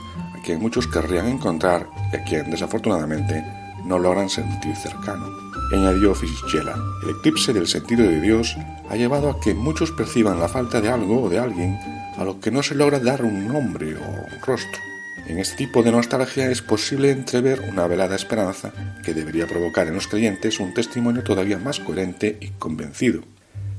que 0.47 0.55
muchos 0.55 0.87
querrían 0.87 1.27
encontrar 1.27 1.89
y 2.13 2.15
a 2.15 2.23
quien 2.23 2.49
desafortunadamente 2.49 3.43
no 3.83 3.99
logran 3.99 4.29
sentir 4.29 4.73
cercano. 4.77 5.25
Añadió 5.73 6.15
Fisichella, 6.15 6.73
el 7.03 7.09
eclipse 7.09 7.51
del 7.51 7.67
sentido 7.67 8.03
de 8.03 8.21
Dios 8.21 8.55
ha 8.89 8.95
llevado 8.95 9.29
a 9.29 9.41
que 9.41 9.53
muchos 9.53 9.91
perciban 9.91 10.39
la 10.39 10.47
falta 10.47 10.79
de 10.79 10.87
algo 10.87 11.23
o 11.23 11.29
de 11.29 11.39
alguien 11.39 11.77
a 12.15 12.23
lo 12.23 12.39
que 12.39 12.49
no 12.49 12.63
se 12.63 12.75
logra 12.75 12.99
dar 12.99 13.23
un 13.23 13.45
nombre 13.45 13.97
o 13.97 13.99
un 13.99 14.41
rostro. 14.45 14.81
En 15.27 15.37
este 15.37 15.57
tipo 15.57 15.83
de 15.83 15.91
nostalgia 15.91 16.49
es 16.49 16.61
posible 16.61 17.11
entrever 17.11 17.59
una 17.69 17.85
velada 17.85 18.15
esperanza 18.15 18.71
que 19.03 19.13
debería 19.13 19.47
provocar 19.47 19.87
en 19.87 19.95
los 19.95 20.07
creyentes 20.07 20.61
un 20.61 20.73
testimonio 20.73 21.23
todavía 21.23 21.57
más 21.57 21.81
coherente 21.81 22.37
y 22.39 22.51
convencido 22.51 23.21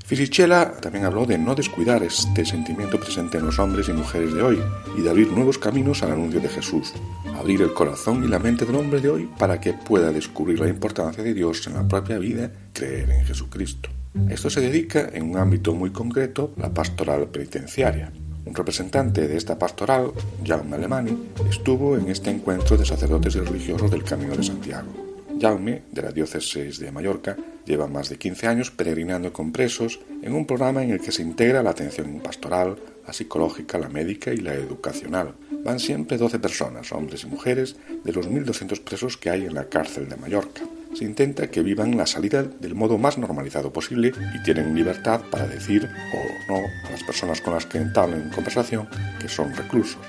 Fisichella 0.08 0.72
también 0.72 1.04
habló 1.04 1.26
de 1.26 1.36
no 1.36 1.54
descuidar 1.54 2.02
este 2.02 2.42
sentimiento 2.46 2.98
presente 2.98 3.36
en 3.36 3.44
los 3.44 3.58
hombres 3.58 3.90
y 3.90 3.92
mujeres 3.92 4.32
de 4.32 4.40
hoy 4.40 4.58
y 4.96 5.02
de 5.02 5.10
abrir 5.10 5.30
nuevos 5.30 5.58
caminos 5.58 6.02
al 6.02 6.12
anuncio 6.12 6.40
de 6.40 6.48
Jesús, 6.48 6.94
abrir 7.38 7.60
el 7.60 7.74
corazón 7.74 8.24
y 8.24 8.26
la 8.26 8.38
mente 8.38 8.64
del 8.64 8.76
hombre 8.76 9.02
de 9.02 9.10
hoy 9.10 9.28
para 9.38 9.60
que 9.60 9.74
pueda 9.74 10.10
descubrir 10.10 10.60
la 10.60 10.68
importancia 10.70 11.22
de 11.22 11.34
Dios 11.34 11.66
en 11.66 11.74
la 11.74 11.86
propia 11.86 12.16
vida, 12.16 12.50
creer 12.72 13.10
en 13.10 13.26
Jesucristo. 13.26 13.90
Esto 14.30 14.48
se 14.48 14.62
dedica 14.62 15.10
en 15.12 15.28
un 15.28 15.36
ámbito 15.36 15.74
muy 15.74 15.90
concreto, 15.90 16.54
la 16.56 16.72
pastoral 16.72 17.28
penitenciaria. 17.28 18.10
Un 18.46 18.54
representante 18.54 19.28
de 19.28 19.36
esta 19.36 19.58
pastoral, 19.58 20.12
Jaume 20.42 20.76
Alemani, 20.76 21.18
estuvo 21.50 21.98
en 21.98 22.08
este 22.08 22.30
encuentro 22.30 22.78
de 22.78 22.86
sacerdotes 22.86 23.36
y 23.36 23.40
religiosos 23.40 23.90
del 23.90 24.04
Camino 24.04 24.34
de 24.34 24.42
Santiago. 24.42 25.07
Jaume, 25.40 25.82
de 25.92 26.02
la 26.02 26.10
diócesis 26.10 26.78
de 26.78 26.90
Mallorca, 26.90 27.36
lleva 27.64 27.86
más 27.86 28.08
de 28.08 28.18
15 28.18 28.46
años 28.46 28.70
peregrinando 28.70 29.32
con 29.32 29.52
presos 29.52 30.00
en 30.22 30.32
un 30.32 30.46
programa 30.46 30.82
en 30.82 30.90
el 30.90 31.00
que 31.00 31.12
se 31.12 31.22
integra 31.22 31.62
la 31.62 31.70
atención 31.70 32.20
pastoral, 32.20 32.76
la 33.06 33.12
psicológica, 33.12 33.78
la 33.78 33.88
médica 33.88 34.32
y 34.32 34.38
la 34.38 34.54
educacional. 34.54 35.34
Van 35.64 35.78
siempre 35.78 36.18
12 36.18 36.38
personas, 36.38 36.92
hombres 36.92 37.24
y 37.24 37.26
mujeres, 37.26 37.76
de 38.04 38.12
los 38.12 38.28
1.200 38.28 38.80
presos 38.82 39.16
que 39.16 39.30
hay 39.30 39.44
en 39.44 39.54
la 39.54 39.68
cárcel 39.68 40.08
de 40.08 40.16
Mallorca. 40.16 40.62
Se 40.94 41.04
intenta 41.04 41.50
que 41.50 41.62
vivan 41.62 41.96
la 41.96 42.06
salida 42.06 42.42
del 42.42 42.74
modo 42.74 42.96
más 42.98 43.18
normalizado 43.18 43.72
posible 43.72 44.12
y 44.34 44.42
tienen 44.42 44.74
libertad 44.74 45.20
para 45.30 45.46
decir 45.46 45.88
o 46.14 46.52
no 46.52 46.58
a 46.86 46.90
las 46.90 47.02
personas 47.04 47.40
con 47.40 47.54
las 47.54 47.66
que 47.66 47.78
entablen 47.78 48.30
conversación 48.30 48.88
que 49.20 49.28
son 49.28 49.54
reclusos. 49.54 50.00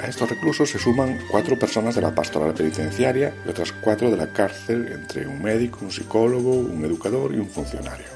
A 0.00 0.06
estos 0.06 0.30
reclusos 0.30 0.70
se 0.70 0.78
suman 0.78 1.18
cuatro 1.30 1.58
personas 1.58 1.94
de 1.94 2.00
la 2.00 2.14
pastoral 2.14 2.54
penitenciaria 2.54 3.34
y 3.44 3.50
otras 3.50 3.70
cuatro 3.70 4.10
de 4.10 4.16
la 4.16 4.32
cárcel, 4.32 4.90
entre 4.90 5.26
un 5.26 5.42
médico, 5.42 5.80
un 5.82 5.90
psicólogo, 5.90 6.52
un 6.52 6.82
educador 6.86 7.34
y 7.34 7.38
un 7.38 7.50
funcionario. 7.50 8.06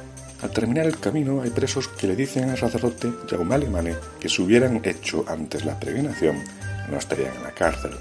Al 0.40 0.50
terminar 0.50 0.86
el 0.86 0.98
camino 0.98 1.42
hay 1.42 1.50
presos 1.50 1.88
que 1.88 2.06
le 2.06 2.16
dicen 2.16 2.48
al 2.48 2.56
sacerdote 2.56 3.12
Jaume 3.28 3.54
Alemane 3.54 3.96
que 4.18 4.30
si 4.30 4.40
hubieran 4.40 4.80
hecho 4.82 5.26
antes 5.28 5.66
la 5.66 5.78
peregrinación 5.78 6.42
no 6.90 6.96
estarían 6.96 7.36
en 7.36 7.42
la 7.42 7.52
cárcel. 7.52 7.92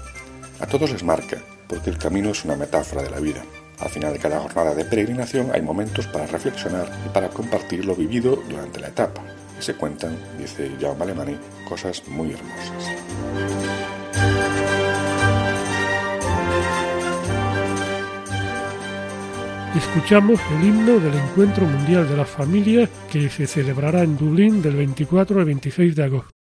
A 0.60 0.66
todos 0.66 0.90
les 0.90 1.02
marca, 1.02 1.36
porque 1.68 1.90
el 1.90 1.98
camino 1.98 2.30
es 2.30 2.42
una 2.42 2.56
metáfora 2.56 3.02
de 3.02 3.10
la 3.10 3.20
vida. 3.20 3.42
Al 3.80 3.90
final 3.90 4.14
de 4.14 4.18
cada 4.18 4.40
jornada 4.40 4.74
de 4.74 4.86
peregrinación 4.86 5.50
hay 5.52 5.60
momentos 5.60 6.06
para 6.06 6.26
reflexionar 6.26 6.90
y 7.04 7.10
para 7.10 7.28
compartir 7.28 7.84
lo 7.84 7.94
vivido 7.94 8.36
durante 8.48 8.80
la 8.80 8.88
etapa. 8.88 9.22
Y 9.58 9.62
se 9.62 9.74
cuentan, 9.74 10.16
dice 10.38 10.70
Jaume 10.80 11.04
Alemani, 11.04 11.36
cosas 11.68 12.02
muy 12.08 12.32
hermosas. 12.32 13.73
Escuchamos 19.76 20.40
el 20.52 20.68
himno 20.68 20.98
del 21.00 21.14
Encuentro 21.14 21.66
Mundial 21.66 22.08
de 22.08 22.16
la 22.16 22.24
Familia 22.24 22.88
que 23.10 23.28
se 23.28 23.46
celebrará 23.46 24.02
en 24.02 24.16
Dublín 24.16 24.62
del 24.62 24.76
24 24.76 25.38
al 25.38 25.44
26 25.46 25.96
de 25.96 26.04
agosto. 26.04 26.33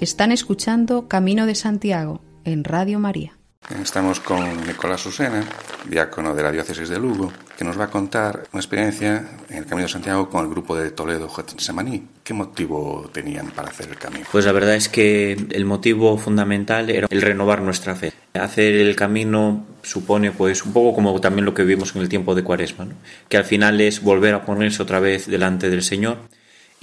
Están 0.00 0.32
escuchando 0.32 1.06
Camino 1.06 1.46
de 1.46 1.54
Santiago 1.54 2.20
en 2.44 2.64
Radio 2.64 2.98
María. 2.98 3.38
Estamos 3.80 4.18
con 4.18 4.66
Nicolás 4.66 5.06
Usena, 5.06 5.44
diácono 5.88 6.34
de 6.34 6.42
la 6.42 6.50
diócesis 6.50 6.88
de 6.88 6.98
Lugo, 6.98 7.32
que 7.56 7.64
nos 7.64 7.78
va 7.78 7.84
a 7.84 7.90
contar 7.90 8.42
una 8.52 8.60
experiencia 8.60 9.24
en 9.48 9.56
el 9.56 9.66
Camino 9.66 9.86
de 9.86 9.92
Santiago 9.92 10.28
con 10.28 10.44
el 10.44 10.50
grupo 10.50 10.76
de 10.76 10.90
Toledo 10.90 11.30
Semaní. 11.58 12.08
¿Qué 12.24 12.34
motivo 12.34 13.08
tenían 13.12 13.52
para 13.52 13.68
hacer 13.68 13.88
el 13.88 13.96
camino? 13.96 14.26
Pues 14.32 14.44
la 14.44 14.52
verdad 14.52 14.74
es 14.74 14.88
que 14.88 15.32
el 15.32 15.64
motivo 15.64 16.18
fundamental 16.18 16.90
era 16.90 17.06
el 17.08 17.22
renovar 17.22 17.62
nuestra 17.62 17.94
fe. 17.94 18.12
Hacer 18.34 18.74
el 18.74 18.96
camino 18.96 19.64
supone 19.82 20.32
pues 20.32 20.64
un 20.64 20.72
poco 20.72 20.96
como 20.96 21.18
también 21.20 21.44
lo 21.44 21.54
que 21.54 21.62
vivimos 21.62 21.94
en 21.94 22.02
el 22.02 22.08
tiempo 22.08 22.34
de 22.34 22.42
Cuaresma, 22.42 22.88
que 23.28 23.36
al 23.36 23.44
final 23.44 23.80
es 23.80 24.02
volver 24.02 24.34
a 24.34 24.44
ponerse 24.44 24.82
otra 24.82 24.98
vez 24.98 25.28
delante 25.28 25.70
del 25.70 25.82
Señor 25.82 26.18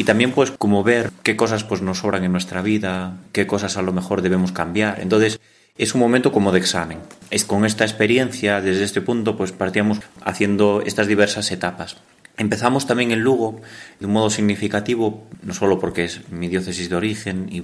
y 0.02 0.04
también 0.04 0.32
pues 0.32 0.50
como 0.50 0.84
ver 0.84 1.12
qué 1.22 1.36
cosas 1.36 1.64
pues 1.64 1.84
nos 1.84 2.00
sobran 2.00 2.24
en 2.24 2.32
nuestra 2.32 2.64
vida, 2.64 3.20
qué 3.34 3.46
cosas 3.46 3.78
a 3.78 3.84
lo 3.84 3.94
mejor 3.94 4.24
debemos 4.24 4.52
cambiar. 4.52 5.00
Entonces 5.00 5.40
es 5.78 5.94
un 5.94 6.02
momento 6.02 6.32
como 6.32 6.52
de 6.52 6.58
examen. 6.58 6.98
Es 7.30 7.46
con 7.46 7.66
esta 7.66 7.84
experiencia, 7.84 8.62
desde 8.62 8.84
este 8.84 9.02
punto, 9.02 9.38
pues 9.38 9.52
partíamos 9.52 10.00
haciendo 10.26 10.82
estas 10.84 11.06
diversas 11.06 11.52
etapas. 11.52 11.98
Empezamos 12.36 12.88
también 12.88 13.12
en 13.12 13.20
Lugo 13.20 13.62
de 14.00 14.08
un 14.08 14.14
modo 14.14 14.32
significativo, 14.32 15.28
no 15.44 15.54
solo 15.54 15.80
porque 15.80 16.06
es 16.06 16.32
mi 16.32 16.48
diócesis 16.48 16.90
de 16.90 16.96
origen 16.96 17.50
y 17.52 17.62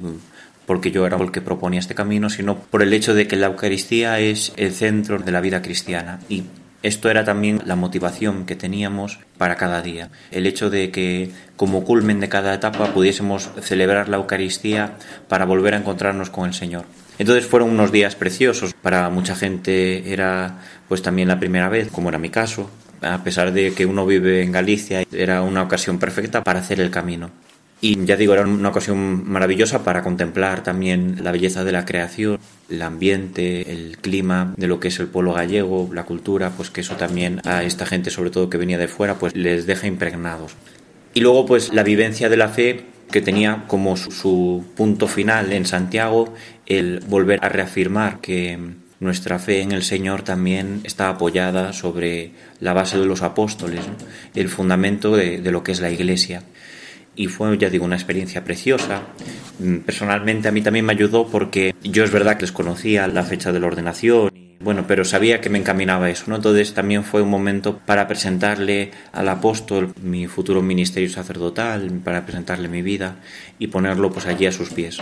porque 0.67 0.91
yo 0.91 1.07
era 1.07 1.17
el 1.17 1.31
que 1.31 1.41
proponía 1.41 1.79
este 1.79 1.95
camino, 1.95 2.29
sino 2.29 2.59
por 2.59 2.83
el 2.83 2.93
hecho 2.93 3.15
de 3.15 3.25
que 3.27 3.35
la 3.35 3.47
Eucaristía 3.47 4.19
es 4.19 4.53
el 4.57 4.73
centro 4.73 5.17
de 5.17 5.31
la 5.31 5.41
vida 5.41 5.63
cristiana 5.63 6.19
y 6.29 6.43
esto 6.83 7.09
era 7.09 7.25
también 7.25 7.61
la 7.65 7.75
motivación 7.75 8.45
que 8.45 8.55
teníamos 8.55 9.19
para 9.37 9.55
cada 9.55 9.81
día. 9.81 10.09
El 10.31 10.45
hecho 10.45 10.69
de 10.69 10.91
que 10.91 11.31
como 11.55 11.83
culmen 11.83 12.19
de 12.19 12.29
cada 12.29 12.53
etapa 12.53 12.93
pudiésemos 12.93 13.49
celebrar 13.61 14.09
la 14.09 14.17
Eucaristía 14.17 14.93
para 15.27 15.45
volver 15.45 15.73
a 15.73 15.77
encontrarnos 15.77 16.29
con 16.29 16.47
el 16.47 16.53
Señor. 16.53 16.85
Entonces 17.19 17.47
fueron 17.47 17.71
unos 17.71 17.91
días 17.91 18.15
preciosos. 18.15 18.73
Para 18.73 19.09
mucha 19.09 19.35
gente 19.35 20.13
era 20.13 20.59
pues 20.87 21.01
también 21.01 21.27
la 21.27 21.39
primera 21.39 21.69
vez, 21.69 21.89
como 21.91 22.09
era 22.09 22.19
mi 22.19 22.29
caso. 22.29 22.69
A 23.01 23.23
pesar 23.23 23.53
de 23.53 23.73
que 23.73 23.85
uno 23.85 24.05
vive 24.05 24.43
en 24.43 24.51
Galicia, 24.51 25.03
era 25.11 25.41
una 25.41 25.63
ocasión 25.63 25.99
perfecta 25.99 26.43
para 26.43 26.59
hacer 26.59 26.79
el 26.79 26.91
camino. 26.91 27.31
Y 27.79 28.05
ya 28.05 28.15
digo, 28.15 28.33
era 28.33 28.43
una 28.43 28.69
ocasión 28.69 29.29
maravillosa 29.29 29.83
para 29.83 30.01
contemplar 30.01 30.63
también 30.63 31.17
la 31.21 31.31
belleza 31.31 31.63
de 31.63 31.71
la 31.71 31.85
creación, 31.85 32.39
el 32.69 32.81
ambiente, 32.81 33.71
el 33.71 33.97
clima 33.99 34.53
de 34.57 34.67
lo 34.67 34.79
que 34.79 34.87
es 34.87 34.99
el 34.99 35.07
pueblo 35.07 35.33
gallego, 35.33 35.89
la 35.93 36.03
cultura, 36.03 36.49
pues 36.49 36.71
que 36.71 36.81
eso 36.81 36.95
también 36.95 37.39
a 37.45 37.63
esta 37.63 37.85
gente, 37.85 38.09
sobre 38.09 38.31
todo 38.31 38.49
que 38.49 38.57
venía 38.57 38.79
de 38.79 38.87
fuera, 38.87 39.19
pues 39.19 39.35
les 39.35 39.67
deja 39.67 39.85
impregnados. 39.85 40.53
Y 41.13 41.19
luego, 41.19 41.45
pues 41.45 41.71
la 41.71 41.83
vivencia 41.83 42.29
de 42.29 42.37
la 42.37 42.49
fe 42.49 42.85
que 43.11 43.21
tenía 43.21 43.65
como 43.67 43.95
su, 43.95 44.65
punto 44.75 45.07
final 45.07 45.53
en 45.53 45.65
Santiago 45.65 46.33
el 46.65 46.99
volver 47.07 47.39
a 47.43 47.49
reafirmar 47.49 48.19
que 48.21 48.57
nuestra 48.99 49.37
fe 49.37 49.61
en 49.61 49.71
el 49.71 49.83
Señor 49.83 50.23
también 50.23 50.81
está 50.83 51.09
apoyada 51.09 51.71
sobre 51.73 52.31
la 52.59 52.73
base 52.73 52.97
de 52.97 53.05
los 53.05 53.21
apóstoles, 53.21 53.81
el 54.33 54.49
fundamento 54.49 55.15
de, 55.15 55.39
de 55.39 55.51
lo 55.51 55.63
que 55.63 55.71
es 55.71 55.79
la 55.79 55.91
Iglesia 55.91 56.41
y 57.17 57.27
fue, 57.27 57.57
ya 57.57 57.69
digo, 57.69 57.83
una 57.83 57.95
experiencia 57.95 58.45
preciosa. 58.45 59.01
Mm, 59.59 59.79
personalmente 59.79 60.47
a 60.47 60.51
mí 60.51 60.61
también 60.61 60.85
me 60.85 60.93
ayudó 60.93 61.27
porque 61.27 61.75
yo 61.83 62.03
es 62.03 62.11
verdad 62.11 62.35
que 62.35 62.41
desconocía 62.41 63.07
la 63.07 63.23
fecha 63.23 63.51
de 63.51 63.59
la 63.59 63.67
ordenación, 63.67 64.29
bueno, 64.59 64.85
pero 64.87 65.05
sabía 65.05 65.39
que 65.39 65.49
me 65.49 65.59
encaminaba 65.59 66.07
a 66.07 66.09
eso, 66.09 66.25
¿no? 66.27 66.35
Entonces 66.35 66.73
también 66.73 67.03
fue 67.03 67.21
un 67.21 67.29
momento 67.29 67.77
para 67.85 68.07
presentarle 68.07 68.91
al 69.13 69.29
apóstol 69.29 69.93
mi 70.01 70.27
futuro 70.27 70.61
ministerio 70.61 71.09
sacerdotal, 71.09 71.89
para 72.03 72.25
presentarle 72.25 72.67
mi 72.67 72.81
vida 72.81 73.17
y 73.59 73.67
ponerlo 73.67 74.11
pues 74.11 74.25
allí 74.25 74.45
a 74.47 74.51
sus 74.51 74.71
pies. 74.71 74.97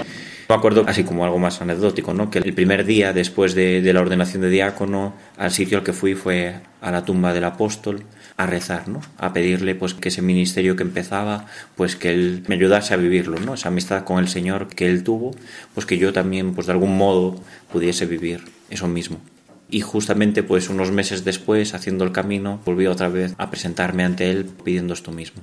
Me 0.49 0.55
acuerdo, 0.55 0.83
así 0.87 1.03
como 1.03 1.23
algo 1.23 1.39
más 1.39 1.61
anecdótico, 1.61 2.13
¿no? 2.13 2.29
Que 2.29 2.39
el 2.39 2.53
primer 2.53 2.85
día 2.85 3.13
después 3.13 3.55
de, 3.55 3.81
de 3.81 3.93
la 3.93 4.01
ordenación 4.01 4.41
de 4.41 4.49
diácono, 4.49 5.15
al 5.37 5.51
sitio 5.51 5.77
al 5.77 5.83
que 5.83 5.93
fui 5.93 6.15
fue 6.15 6.55
a 6.81 6.91
la 6.91 7.05
tumba 7.05 7.33
del 7.33 7.45
apóstol 7.45 8.03
a 8.37 8.45
rezar, 8.45 8.87
¿no? 8.87 9.01
A 9.17 9.33
pedirle 9.33 9.75
pues 9.75 9.93
que 9.93 10.09
ese 10.09 10.21
ministerio 10.21 10.75
que 10.75 10.83
empezaba, 10.83 11.45
pues 11.75 11.95
que 11.95 12.11
él 12.11 12.43
me 12.47 12.55
ayudase 12.55 12.93
a 12.93 12.97
vivirlo, 12.97 13.39
¿no? 13.39 13.53
Esa 13.53 13.69
amistad 13.69 14.03
con 14.03 14.19
el 14.19 14.27
Señor 14.27 14.67
que 14.67 14.87
él 14.87 15.03
tuvo, 15.03 15.35
pues 15.73 15.85
que 15.85 15.97
yo 15.97 16.11
también 16.11 16.53
pues 16.53 16.67
de 16.67 16.73
algún 16.73 16.97
modo 16.97 17.41
pudiese 17.71 18.05
vivir 18.05 18.43
eso 18.69 18.87
mismo. 18.87 19.19
y 19.67 19.81
justamente 19.81 20.43
pues 20.43 20.69
unos 20.69 20.91
meses 20.91 21.23
después, 21.25 21.73
haciendo 21.73 22.05
el 22.05 22.11
camino, 22.11 22.61
volví 22.65 22.85
otra 22.85 23.09
vez 23.09 23.33
a 23.37 23.49
presentarme 23.49 24.03
ante 24.03 24.29
él 24.29 24.45
pidiendo 24.45 24.93
esto 24.93 25.11
mismo. 25.11 25.41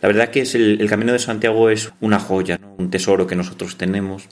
La 0.00 0.08
verdad 0.08 0.30
que 0.30 0.40
es 0.40 0.54
el, 0.54 0.86
Camino 0.88 1.12
de 1.12 1.18
Santiago 1.18 1.68
es 1.68 1.92
una 2.00 2.18
joya, 2.18 2.58
un 2.78 2.90
tesoro 2.90 3.26
que 3.26 3.36
nosotros 3.36 3.76
tenemos. 3.76 4.28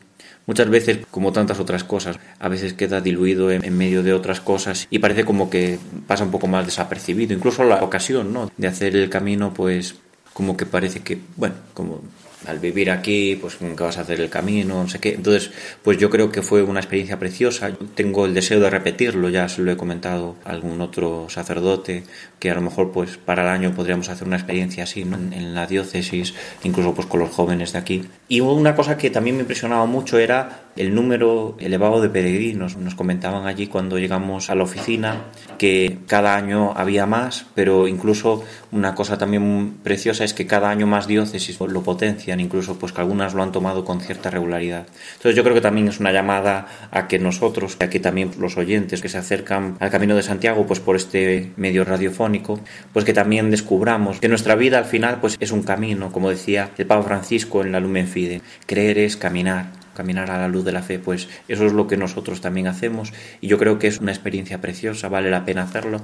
Muchas 0.49 0.71
veces, 0.71 1.01
como 1.11 1.31
tantas 1.31 1.61
otras 1.61 1.85
cosas, 1.85 2.19
a 2.39 2.49
veces 2.49 2.73
queda 2.73 3.03
diluido 3.03 3.51
en, 3.51 3.77
medio 3.77 4.03
de 4.03 4.15
otras 4.15 4.41
cosas 4.41 4.87
y 4.89 4.99
parece 4.99 5.27
como 5.27 5.51
que 5.51 5.79
pasa 6.07 6.25
un 6.25 6.31
poco 6.31 6.47
más 6.47 6.65
desapercibido. 6.65 7.35
Incluso 7.35 7.65
la 7.65 7.85
ocasión 7.85 8.33
¿no? 8.33 8.51
de 8.57 8.67
hacer 8.67 8.97
el 8.97 9.11
camino, 9.11 9.53
pues 9.53 9.97
como 10.33 10.57
que 10.57 10.65
parece 10.65 11.01
que, 11.01 11.19
bueno, 11.37 11.55
como 11.75 12.01
al 12.47 12.59
vivir 12.59 12.91
aquí, 12.91 13.37
pues 13.41 13.61
nunca 13.61 13.85
vas 13.85 13.99
a 13.99 14.03
hacer 14.03 14.21
el 14.21 14.31
camino, 14.31 14.83
no 14.83 14.89
sé 14.89 14.99
qué. 14.99 15.15
Entonces, 15.15 15.51
pues 15.83 15.99
yo 15.99 16.09
creo 16.11 16.31
que 16.31 16.43
fue 16.43 16.63
una 16.63 16.81
experiencia 16.81 17.19
preciosa. 17.19 17.73
Tengo 17.95 18.27
el 18.27 18.35
deseo 18.35 18.61
de 18.61 18.71
repetirlo, 18.71 19.29
ya 19.29 19.49
se 19.49 19.63
lo 19.63 19.73
he 19.73 19.77
comentado 19.77 20.37
a 20.45 20.51
algún 20.51 20.81
otro 20.81 21.27
sacerdote, 21.29 22.05
que 22.39 22.51
a 22.51 22.55
lo 22.55 22.61
mejor 22.61 22.93
pues 22.93 23.17
para 23.17 23.43
el 23.43 23.49
año 23.49 23.75
podríamos 23.75 24.09
hacer 24.09 24.27
una 24.27 24.37
experiencia 24.37 24.85
así, 24.85 25.05
¿no? 25.05 25.17
En 25.17 25.55
la 25.55 25.67
diócesis, 25.67 26.35
incluso 26.63 26.95
pues 26.95 27.07
con 27.07 27.21
los 27.21 27.31
jóvenes 27.31 27.73
de 27.73 27.79
aquí. 27.79 28.05
Y 28.29 28.41
una 28.41 28.75
cosa 28.75 28.97
que 28.97 29.11
también 29.11 29.37
me 29.37 29.43
impresionaba 29.43 29.87
mucho 29.87 30.19
era 30.19 30.68
el 30.79 30.95
número 30.95 31.57
elevado 31.59 32.01
de 32.01 32.09
peregrinos. 32.09 32.77
Nos 32.77 32.95
comentaban 32.95 33.47
allí 33.47 33.67
cuando 33.67 33.99
llegamos 33.99 34.49
a 34.49 34.55
la 34.55 34.63
oficina 34.63 35.25
que 35.59 35.99
cada 36.07 36.37
año 36.37 36.73
había 36.77 37.05
más, 37.05 37.47
pero 37.55 37.89
incluso 37.89 38.45
una 38.71 38.95
cosa 38.95 39.19
también 39.19 39.75
preciosa 39.83 40.25
es 40.25 40.35
que 40.35 40.47
cada 40.47 40.71
año 40.71 40.87
más 40.87 41.09
diócesis 41.09 41.59
lo 41.61 41.83
potencian, 41.83 42.39
incluso 42.39 42.79
pues 42.79 42.93
que 42.93 43.01
algunas 43.01 43.35
lo 43.35 43.43
han 43.43 43.51
tomado 43.51 43.85
con 43.85 44.01
cierta 44.01 44.31
regularidad. 44.31 44.87
Entonces 45.17 45.35
yo 45.35 45.43
creo 45.43 45.55
que 45.55 45.61
también 45.61 45.89
es 45.89 45.99
una 45.99 46.13
llamada 46.13 46.69
a 46.93 47.09
que 47.09 47.19
nosotros, 47.19 47.77
a 47.81 47.91
que 47.91 47.99
también 47.99 48.31
los 48.39 48.57
oyentes 48.57 49.03
que 49.03 49.09
se 49.09 49.19
acercan 49.19 49.77
al 49.81 49.91
Camino 49.91 50.15
de 50.15 50.23
Santiago 50.23 50.65
pues 50.67 50.79
por 50.79 50.95
este 50.95 51.53
medio 51.57 51.85
radiofónico, 51.85 52.61
pues 52.93 53.05
que 53.05 53.13
también 53.13 53.51
descubramos 53.51 54.21
que 54.21 54.29
nuestra 54.29 54.55
vida 54.55 54.79
al 54.79 54.85
final 54.85 55.19
pues 55.21 55.37
es 55.41 55.51
un 55.51 55.65
camino, 55.65 56.13
como 56.13 56.31
decía 56.31 56.71
el 56.79 56.87
Papa 56.87 57.03
Francisco 57.03 57.63
en 57.63 57.73
la 57.73 57.81
Lumen 57.81 58.07
Fide, 58.07 58.43
creer 58.67 58.99
es 58.99 59.17
caminar 59.17 59.78
caminar 59.99 60.31
a 60.31 60.39
la 60.39 60.49
luz 60.49 60.65
de 60.65 60.73
la 60.73 60.83
fe, 60.83 60.99
pues 60.99 61.29
eso 61.49 61.67
es 61.67 61.73
lo 61.75 61.87
que 61.87 61.99
nosotros 61.99 62.41
también 62.41 62.69
hacemos 62.69 63.13
y 63.43 63.49
yo 63.49 63.59
creo 63.59 63.79
que 63.79 63.89
es 63.89 63.99
una 63.99 64.13
experiencia 64.13 64.63
preciosa, 64.63 65.09
vale 65.09 65.29
la 65.31 65.45
pena 65.45 65.65
hacerlo 65.65 66.01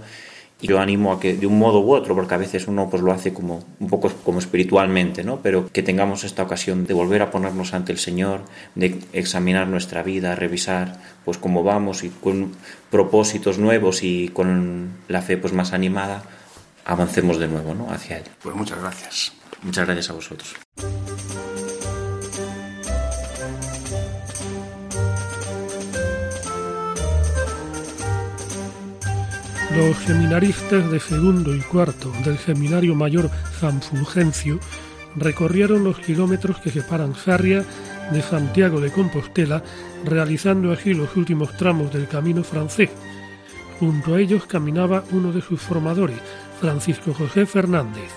y 0.61 0.67
yo 0.67 0.81
animo 0.81 1.13
a 1.13 1.21
que 1.21 1.35
de 1.35 1.47
un 1.47 1.59
modo 1.59 1.81
u 1.81 1.93
otro, 1.93 2.15
porque 2.15 2.35
a 2.35 2.39
veces 2.39 2.69
uno 2.69 2.89
pues 2.89 3.03
lo 3.03 3.13
hace 3.13 3.33
como 3.33 3.65
un 3.81 3.89
poco 3.89 4.11
como 4.25 4.39
espiritualmente, 4.39 5.25
¿no? 5.25 5.41
Pero 5.43 5.69
que 5.71 5.83
tengamos 5.83 6.25
esta 6.25 6.43
ocasión 6.43 6.87
de 6.87 6.95
volver 6.95 7.23
a 7.23 7.31
ponernos 7.31 7.75
ante 7.75 7.93
el 7.93 7.99
Señor, 7.99 8.43
de 8.75 8.99
examinar 9.13 9.69
nuestra 9.69 10.03
vida, 10.03 10.35
revisar 10.35 11.01
pues 11.25 11.39
cómo 11.39 11.63
vamos 11.63 12.05
y 12.05 12.09
con 12.09 12.53
propósitos 12.91 13.59
nuevos 13.59 14.03
y 14.03 14.29
con 14.29 14.91
la 15.09 15.23
fe 15.23 15.37
pues 15.37 15.53
más 15.53 15.73
animada 15.73 16.23
avancemos 16.85 17.39
de 17.39 17.49
nuevo, 17.49 17.75
¿no? 17.75 17.91
hacia 17.91 18.19
él. 18.19 18.25
Pues 18.43 18.55
muchas 18.55 18.81
gracias. 18.81 19.33
Muchas 19.63 19.87
gracias 19.87 20.11
a 20.11 20.13
vosotros. 20.13 20.55
Los 29.77 29.97
seminaristas 29.99 30.89
de 30.89 31.01
segundo 31.01 31.53
y 31.53 31.59
cuarto 31.61 32.13
del 32.25 32.39
Seminario 32.39 32.95
Mayor 32.95 33.29
San 33.59 33.83
Fulgencio 33.83 34.61
recorrieron 35.17 35.83
los 35.83 35.99
kilómetros 35.99 36.59
que 36.59 36.71
separan 36.71 37.17
Sarria 37.17 37.65
de 38.13 38.23
Santiago 38.23 38.81
de 38.81 38.93
Compostela, 38.93 39.65
realizando 40.05 40.71
así 40.71 40.95
los 40.95 41.17
últimos 41.17 41.57
tramos 41.57 41.93
del 41.93 42.07
camino 42.07 42.45
francés. 42.45 42.91
Junto 43.81 44.15
a 44.15 44.21
ellos 44.21 44.47
caminaba 44.47 45.03
uno 45.11 45.33
de 45.33 45.43
sus 45.43 45.61
formadores, 45.61 46.19
Francisco 46.61 47.13
José 47.13 47.45
Fernández. 47.45 48.13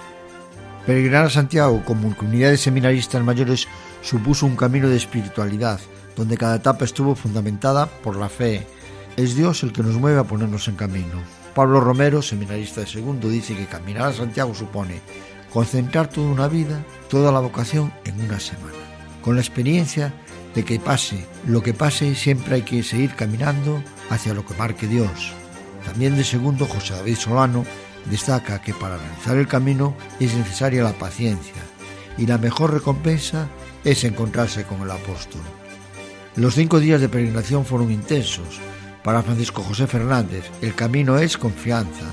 Peregrinar 0.86 1.26
a 1.26 1.30
Santiago 1.32 1.84
como 1.84 2.16
comunidad 2.16 2.52
de 2.52 2.58
seminaristas 2.58 3.24
mayores 3.24 3.68
supuso 4.04 4.46
un 4.46 4.56
camino 4.56 4.90
de 4.90 4.98
espiritualidad, 4.98 5.80
donde 6.16 6.38
cada 6.38 6.58
etapa 6.58 6.86
estuvo 6.86 7.16
fundamentada 7.16 7.88
por 7.88 8.16
la 8.16 8.30
fe. 8.30 8.68
Es 9.16 9.36
Dios 9.36 9.64
el 9.64 9.74
que 9.74 9.82
nos 9.82 9.96
mueve 9.96 10.20
a 10.20 10.24
ponernos 10.24 10.68
en 10.68 10.76
camino. 10.76 11.37
Pablo 11.58 11.80
Romero, 11.82 12.22
seminarista 12.22 12.82
de 12.82 12.86
segundo, 12.86 13.30
dice 13.30 13.56
que 13.56 13.66
caminar 13.66 14.10
a 14.10 14.14
Santiago 14.14 14.54
supone 14.54 15.02
concentrar 15.52 16.08
toda 16.08 16.28
una 16.28 16.48
vida, 16.48 16.86
toda 17.10 17.32
la 17.32 17.40
vocación 17.40 17.92
en 18.06 18.22
una 18.22 18.40
semana. 18.40 18.78
Con 19.24 19.34
la 19.34 19.42
experiencia 19.42 20.14
de 20.54 20.64
que 20.64 20.80
pase 20.80 21.26
lo 21.48 21.64
que 21.64 21.74
pase, 21.74 22.14
siempre 22.14 22.54
hay 22.54 22.62
que 22.62 22.84
seguir 22.84 23.16
caminando 23.16 23.82
hacia 24.12 24.36
lo 24.36 24.46
que 24.46 24.54
marque 24.54 24.86
Dios. 24.86 25.34
También 25.84 26.16
de 26.16 26.24
segundo, 26.24 26.68
José 26.68 26.94
David 26.94 27.16
Solano 27.16 27.66
destaca 28.06 28.62
que 28.62 28.76
para 28.76 28.98
realizar 28.98 29.36
el 29.36 29.48
camino 29.48 29.96
es 30.20 30.36
necesaria 30.36 30.84
la 30.84 30.94
paciencia 30.94 31.64
y 32.20 32.28
la 32.28 32.38
mejor 32.38 32.72
recompensa 32.72 33.48
es 33.84 34.04
encontrarse 34.04 34.64
con 34.66 34.84
el 34.84 34.92
apóstol. 34.92 35.42
Los 36.36 36.54
cinco 36.54 36.80
días 36.80 37.02
de 37.02 37.10
peregrinación 37.10 37.66
fueron 37.66 37.92
intensos, 37.92 38.60
para 39.08 39.24
Francisco 39.24 39.64
José 39.64 39.88
Fernández, 39.88 40.44
el 40.62 40.76
camino 40.76 41.18
es 41.18 41.38
confianza, 41.38 42.04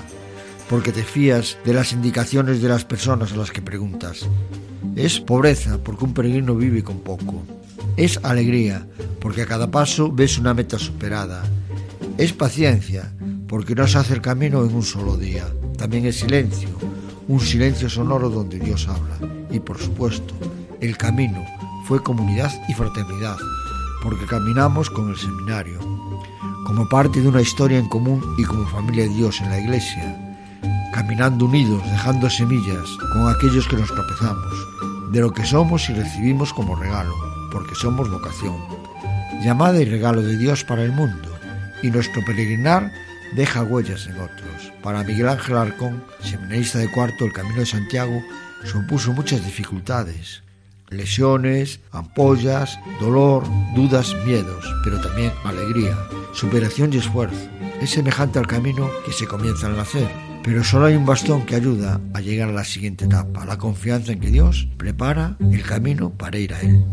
porque 0.69 0.93
te 0.93 1.03
fías 1.03 1.57
de 1.65 1.73
las 1.73 1.91
indicaciones 1.91 2.61
de 2.61 2.69
las 2.69 2.85
personas 2.85 3.33
a 3.33 3.35
las 3.35 3.51
que 3.51 3.61
preguntas. 3.61 4.25
Es 4.95 5.19
pobreza, 5.19 5.77
porque 5.83 6.05
un 6.05 6.13
peregrino 6.13 6.55
vive 6.55 6.85
con 6.85 6.99
poco. 6.99 7.43
Es 7.97 8.17
alegría, 8.23 8.87
porque 9.19 9.41
a 9.41 9.45
cada 9.45 9.69
paso 9.69 10.09
ves 10.09 10.37
una 10.37 10.53
meta 10.53 10.79
superada. 10.79 11.43
Es 12.17 12.31
paciencia, 12.31 13.11
porque 13.49 13.75
no 13.75 13.89
se 13.89 13.97
hace 13.97 14.13
el 14.13 14.21
camino 14.21 14.63
en 14.63 14.73
un 14.73 14.83
solo 14.83 15.17
día. 15.17 15.45
También 15.77 16.05
es 16.05 16.19
silencio, 16.19 16.69
un 17.27 17.41
silencio 17.41 17.89
sonoro 17.89 18.29
donde 18.29 18.57
Dios 18.57 18.87
habla. 18.87 19.17
Y 19.51 19.59
por 19.59 19.79
supuesto, 19.79 20.33
el 20.79 20.95
camino 20.95 21.45
fue 21.89 22.01
comunidad 22.01 22.53
y 22.69 22.73
fraternidad, 22.73 23.35
porque 24.01 24.25
caminamos 24.27 24.89
con 24.89 25.09
el 25.09 25.17
seminario, 25.17 25.94
como 26.65 26.89
parte 26.89 27.21
de 27.21 27.27
una 27.27 27.41
historia 27.41 27.77
en 27.77 27.87
común 27.87 28.21
y 28.37 28.43
como 28.43 28.67
familia 28.67 29.03
de 29.03 29.13
Dios 29.13 29.39
en 29.39 29.49
la 29.49 29.59
Iglesia, 29.59 30.17
caminando 30.93 31.45
unidos, 31.45 31.81
dejando 31.91 32.29
semillas 32.29 32.89
con 33.13 33.29
aquellos 33.29 33.67
que 33.67 33.77
nos 33.77 33.93
tropezamos, 33.93 34.53
de 35.11 35.21
lo 35.21 35.31
que 35.31 35.45
somos 35.45 35.89
y 35.89 35.93
recibimos 35.93 36.51
como 36.51 36.75
regalo, 36.75 37.13
porque 37.51 37.75
somos 37.75 38.09
vocación, 38.09 38.57
llamada 39.43 39.79
y 39.79 39.85
regalo 39.85 40.21
de 40.21 40.37
Dios 40.37 40.63
para 40.63 40.83
el 40.83 40.91
mundo, 40.91 41.29
y 41.83 41.91
nuestro 41.91 42.25
peregrinar 42.25 42.91
deja 43.35 43.63
huellas 43.63 44.07
en 44.07 44.19
otros. 44.19 44.73
Para 44.81 45.03
Miguel 45.03 45.29
Ángel 45.29 45.57
Arcón, 45.57 46.03
seminarista 46.21 46.79
de 46.79 46.91
cuarto, 46.91 47.25
el 47.25 47.33
Camino 47.33 47.59
de 47.59 47.65
Santiago 47.65 48.21
supuso 48.63 49.13
muchas 49.13 49.45
dificultades, 49.45 50.41
lesiones, 50.89 51.79
ampollas, 51.91 52.79
dolor, 52.99 53.43
dudas, 53.75 54.15
miedos, 54.25 54.65
pero 54.83 54.99
también 55.01 55.31
alegría, 55.43 55.97
superación 56.33 56.93
y 56.93 56.97
esfuerzo. 56.97 57.49
Es 57.81 57.91
semejante 57.91 58.39
al 58.39 58.47
camino 58.47 58.89
que 59.05 59.11
se 59.11 59.27
comienza 59.27 59.67
al 59.67 59.77
nacer, 59.77 60.07
pero 60.43 60.63
solo 60.63 60.85
hay 60.85 60.95
un 60.95 61.05
bastón 61.05 61.45
que 61.45 61.55
ayuda 61.55 61.99
a 62.13 62.21
llegar 62.21 62.49
a 62.49 62.53
la 62.53 62.63
siguiente 62.63 63.05
etapa, 63.05 63.45
la 63.45 63.57
confianza 63.57 64.11
en 64.11 64.19
que 64.19 64.31
Dios 64.31 64.67
prepara 64.77 65.37
el 65.39 65.63
camino 65.63 66.11
para 66.11 66.37
ir 66.37 66.53
a 66.53 66.61
Él. 66.61 66.85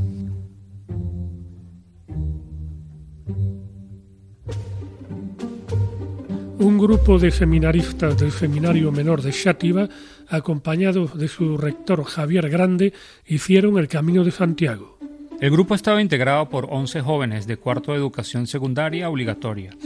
Un 6.59 6.79
grupo 6.79 7.19
de 7.19 7.33
seminaristas 7.33 8.17
del 8.17 8.31
Seminario 8.31 8.93
Menor 8.93 9.21
de 9.21 9.33
Xátiva 9.33 9.89
acompañados 10.33 11.18
de 11.18 11.29
su 11.29 11.57
rector 11.57 12.05
Javier 12.05 12.49
Grande, 12.49 12.92
hicieron 13.27 13.79
el 13.79 13.88
Camino 13.88 14.25
de 14.25 14.31
Santiago. 14.31 14.99
El 15.40 15.51
grupo 15.51 15.75
estaba 15.75 16.01
integrado 16.01 16.49
por 16.49 16.68
11 16.71 17.01
jóvenes 17.01 17.47
de 17.47 17.57
cuarto 17.57 17.92
de 17.92 17.99
educación 17.99 18.47
secundaria 18.47 19.11
obligatoria 19.11 19.77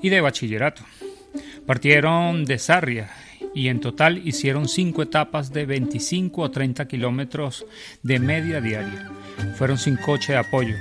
y 0.00 0.08
de 0.08 0.20
bachillerato. 0.20 0.82
Partieron 1.66 2.44
de 2.44 2.58
Sarria 2.58 3.10
y 3.54 3.68
en 3.68 3.80
total 3.80 4.26
hicieron 4.26 4.68
cinco 4.68 5.02
etapas 5.02 5.52
de 5.52 5.66
25 5.66 6.42
o 6.42 6.50
30 6.50 6.88
kilómetros 6.88 7.66
de 8.02 8.18
media 8.18 8.60
diaria. 8.60 9.10
Fueron 9.56 9.78
sin 9.78 9.96
coche 9.96 10.32
de 10.32 10.38
apoyo. 10.38 10.76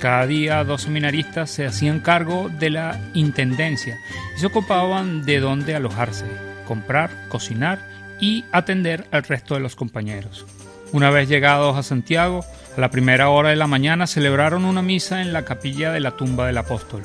Cada 0.00 0.26
día 0.26 0.64
dos 0.64 0.82
seminaristas 0.82 1.50
se 1.50 1.64
hacían 1.64 2.00
cargo 2.00 2.50
de 2.58 2.70
la 2.70 3.10
intendencia 3.14 3.98
y 4.36 4.40
se 4.40 4.46
ocupaban 4.46 5.24
de 5.24 5.40
dónde 5.40 5.74
alojarse, 5.74 6.26
comprar, 6.66 7.28
cocinar 7.28 7.95
y 8.20 8.44
atender 8.52 9.06
al 9.10 9.24
resto 9.24 9.54
de 9.54 9.60
los 9.60 9.76
compañeros. 9.76 10.46
Una 10.92 11.10
vez 11.10 11.28
llegados 11.28 11.76
a 11.76 11.82
Santiago, 11.82 12.44
a 12.76 12.80
la 12.80 12.90
primera 12.90 13.28
hora 13.28 13.50
de 13.50 13.56
la 13.56 13.66
mañana 13.66 14.06
celebraron 14.06 14.64
una 14.64 14.82
misa 14.82 15.20
en 15.20 15.32
la 15.32 15.44
capilla 15.44 15.92
de 15.92 16.00
la 16.00 16.12
tumba 16.12 16.46
del 16.46 16.58
apóstol. 16.58 17.02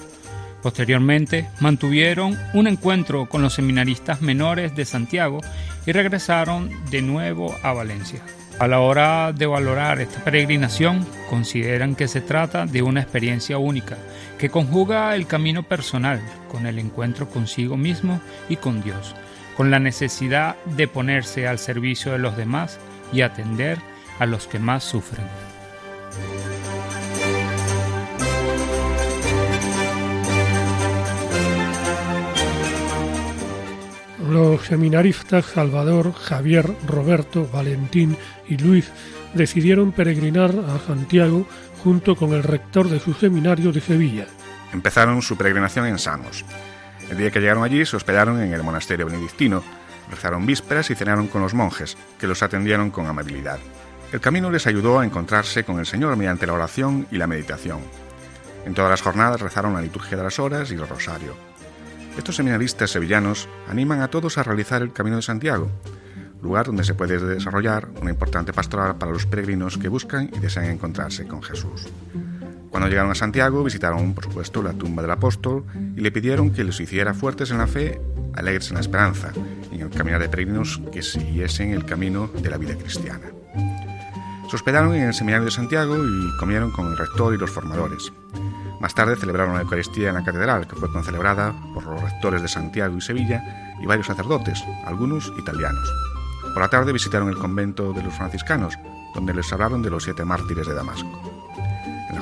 Posteriormente 0.62 1.50
mantuvieron 1.60 2.38
un 2.54 2.68
encuentro 2.68 3.28
con 3.28 3.42
los 3.42 3.54
seminaristas 3.54 4.22
menores 4.22 4.76
de 4.76 4.86
Santiago 4.86 5.42
y 5.86 5.92
regresaron 5.92 6.70
de 6.92 7.02
nuevo 7.02 7.56
a 7.64 7.74
Valencia. 7.74 8.22
A 8.60 8.68
la 8.68 8.80
hora 8.80 9.34
de 9.34 9.48
valorar 9.48 10.00
esta 10.02 10.24
peregrinación, 10.24 11.04
consideran 11.32 11.96
que 11.96 12.08
se 12.08 12.22
trata 12.22 12.68
de 12.68 12.84
una 12.84 13.02
experiencia 13.02 13.58
única 13.58 13.98
que 14.38 14.50
conjuga 14.50 15.16
el 15.16 15.26
camino 15.26 15.64
personal 15.64 16.22
con 16.48 16.68
el 16.68 16.78
encuentro 16.78 17.28
consigo 17.28 17.76
mismo 17.76 18.22
y 18.50 18.58
con 18.58 18.84
Dios, 18.84 19.16
con 19.62 19.70
la 19.70 19.78
necesidad 19.78 20.56
de 20.66 20.88
ponerse 20.88 21.48
al 21.48 21.60
servicio 21.60 22.14
de 22.14 22.18
los 22.18 22.36
demás 22.36 22.80
y 23.14 23.22
atender 23.22 23.78
a 24.18 24.26
los 24.26 24.48
que 24.48 24.58
más 24.58 24.84
sufren. 24.84 25.28
Los 34.28 34.64
seminaristas 34.64 35.46
Salvador, 35.46 36.12
Javier, 36.16 36.66
Roberto, 36.88 37.48
Valentín 37.48 38.18
y 38.48 38.58
Luis 38.58 38.92
decidieron 39.36 39.92
peregrinar 39.92 40.56
a 40.58 40.80
Santiago 40.88 41.46
junto 41.84 42.16
con 42.16 42.34
el 42.34 42.42
rector 42.42 42.90
de 42.90 43.00
su 43.00 43.14
seminario 43.14 43.72
de 43.72 43.82
Sevilla. 43.82 44.26
Empezaron 44.74 45.22
su 45.22 45.38
peregrinación 45.38 45.86
en 45.86 46.00
Samos. 46.00 46.44
El 47.12 47.18
día 47.18 47.30
que 47.30 47.42
llegaron 47.42 47.66
allí 47.66 47.86
se 47.86 47.98
hospedaron 47.98 48.42
en 48.42 48.54
el 48.54 48.64
monasterio 48.64 49.06
benedictino, 49.06 49.62
rezaron 50.10 50.46
vísperas 50.46 50.90
y 50.92 50.96
cenaron 50.96 51.28
con 51.28 51.42
los 51.42 51.54
monjes, 51.54 51.98
que 52.18 52.26
los 52.26 52.42
atendieron 52.42 52.90
con 52.90 53.06
amabilidad. 53.06 53.60
El 54.14 54.22
camino 54.22 54.50
les 54.50 54.66
ayudó 54.66 54.98
a 54.98 55.06
encontrarse 55.06 55.66
con 55.66 55.78
el 55.80 55.86
Señor 55.86 56.16
mediante 56.16 56.48
la 56.48 56.54
oración 56.54 57.08
y 57.12 57.18
la 57.18 57.28
meditación. 57.28 57.82
En 58.66 58.74
todas 58.74 58.90
las 58.90 59.02
jornadas 59.02 59.42
rezaron 59.42 59.74
la 59.74 59.82
liturgia 59.82 60.16
de 60.18 60.24
las 60.24 60.40
horas 60.40 60.72
y 60.72 60.76
el 60.76 60.88
rosario. 60.88 61.36
Estos 62.18 62.38
seminaristas 62.38 62.92
sevillanos 62.92 63.50
animan 63.68 64.00
a 64.00 64.08
todos 64.08 64.38
a 64.38 64.44
realizar 64.44 64.82
el 64.82 64.94
Camino 64.94 65.18
de 65.18 65.22
Santiago, 65.22 65.70
lugar 66.42 66.68
donde 66.68 66.86
se 66.86 66.94
puede 66.94 67.20
desarrollar 67.20 67.90
una 68.02 68.12
importante 68.12 68.54
pastoral 68.54 68.96
para 68.96 69.12
los 69.12 69.26
peregrinos 69.26 69.78
que 69.78 69.90
buscan 69.90 70.30
y 70.34 70.40
desean 70.40 70.68
encontrarse 70.68 71.28
con 71.28 71.44
Jesús. 71.44 71.90
Cuando 72.72 72.88
llegaron 72.88 73.12
a 73.12 73.16
Santiago 73.16 73.66
visitaron, 73.66 74.14
por 74.14 74.24
supuesto, 74.24 74.64
la 74.64 74.72
tumba 74.72 75.02
del 75.02 75.12
apóstol 75.12 75.66
y 75.96 76.00
le 76.00 76.10
pidieron 76.10 76.52
que 76.52 76.64
los 76.64 76.80
hiciera 76.80 77.14
fuertes 77.14 77.52
en 77.52 77.58
la 77.58 77.68
fe, 77.68 78.02
alegres 78.34 78.70
en 78.70 78.76
la 78.76 78.80
esperanza 78.80 79.34
y 79.72 79.76
en 79.76 79.82
el 79.82 79.90
caminar 79.90 80.22
de 80.22 80.30
peregrinos 80.30 80.82
que 80.90 81.02
siguiesen 81.02 81.72
el 81.72 81.86
camino 81.86 82.30
de 82.42 82.50
la 82.50 82.58
vida 82.58 82.76
cristiana. 82.76 83.28
Se 84.50 84.56
hospedaron 84.56 84.96
en 84.96 85.04
el 85.04 85.14
seminario 85.14 85.46
de 85.46 85.52
Santiago 85.52 85.98
y 85.98 86.38
comieron 86.40 86.72
con 86.72 86.88
el 86.88 86.98
rector 86.98 87.34
y 87.34 87.38
los 87.38 87.52
formadores. 87.52 88.12
Más 88.80 88.96
tarde 88.96 89.18
celebraron 89.18 89.54
la 89.56 89.62
Eucaristía 89.62 90.10
en 90.10 90.16
la 90.16 90.24
catedral, 90.24 90.66
que 90.66 90.76
fue 90.76 90.92
concelebrada 90.92 91.54
por 91.74 91.86
los 91.86 92.02
rectores 92.02 92.42
de 92.42 92.48
Santiago 92.48 92.98
y 92.98 93.02
Sevilla 93.02 93.76
y 93.82 93.86
varios 93.86 94.08
sacerdotes, 94.08 94.64
algunos 94.86 95.32
italianos. 95.38 95.94
Por 96.54 96.62
la 96.62 96.70
tarde 96.70 96.94
visitaron 96.94 97.30
el 97.30 97.38
convento 97.38 97.92
de 97.92 98.02
los 98.02 98.14
franciscanos, 98.14 98.74
donde 99.14 99.34
les 99.34 99.52
hablaron 99.52 99.82
de 99.82 99.90
los 99.90 100.04
siete 100.04 100.24
mártires 100.24 100.68
de 100.68 100.74
Damasco. 100.74 101.41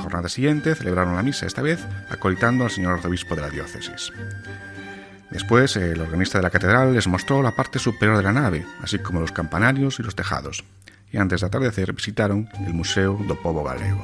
La 0.00 0.04
jornada 0.04 0.30
siguiente 0.30 0.74
celebraron 0.74 1.14
la 1.14 1.22
misa, 1.22 1.44
esta 1.44 1.60
vez 1.60 1.86
acolitando 2.08 2.64
al 2.64 2.70
señor 2.70 2.94
arzobispo 2.94 3.36
de 3.36 3.42
la 3.42 3.50
diócesis. 3.50 4.10
Después, 5.30 5.76
el 5.76 6.00
organista 6.00 6.38
de 6.38 6.42
la 6.42 6.48
catedral 6.48 6.94
les 6.94 7.06
mostró 7.06 7.42
la 7.42 7.54
parte 7.54 7.78
superior 7.78 8.16
de 8.16 8.22
la 8.22 8.32
nave, 8.32 8.64
así 8.80 8.98
como 9.00 9.20
los 9.20 9.30
campanarios 9.30 10.00
y 10.00 10.02
los 10.02 10.16
tejados, 10.16 10.64
y 11.12 11.18
antes 11.18 11.42
de 11.42 11.48
atardecer 11.48 11.92
visitaron 11.92 12.48
el 12.66 12.72
Museo 12.72 13.20
do 13.28 13.36
Povo 13.42 13.62
Galego. 13.62 14.02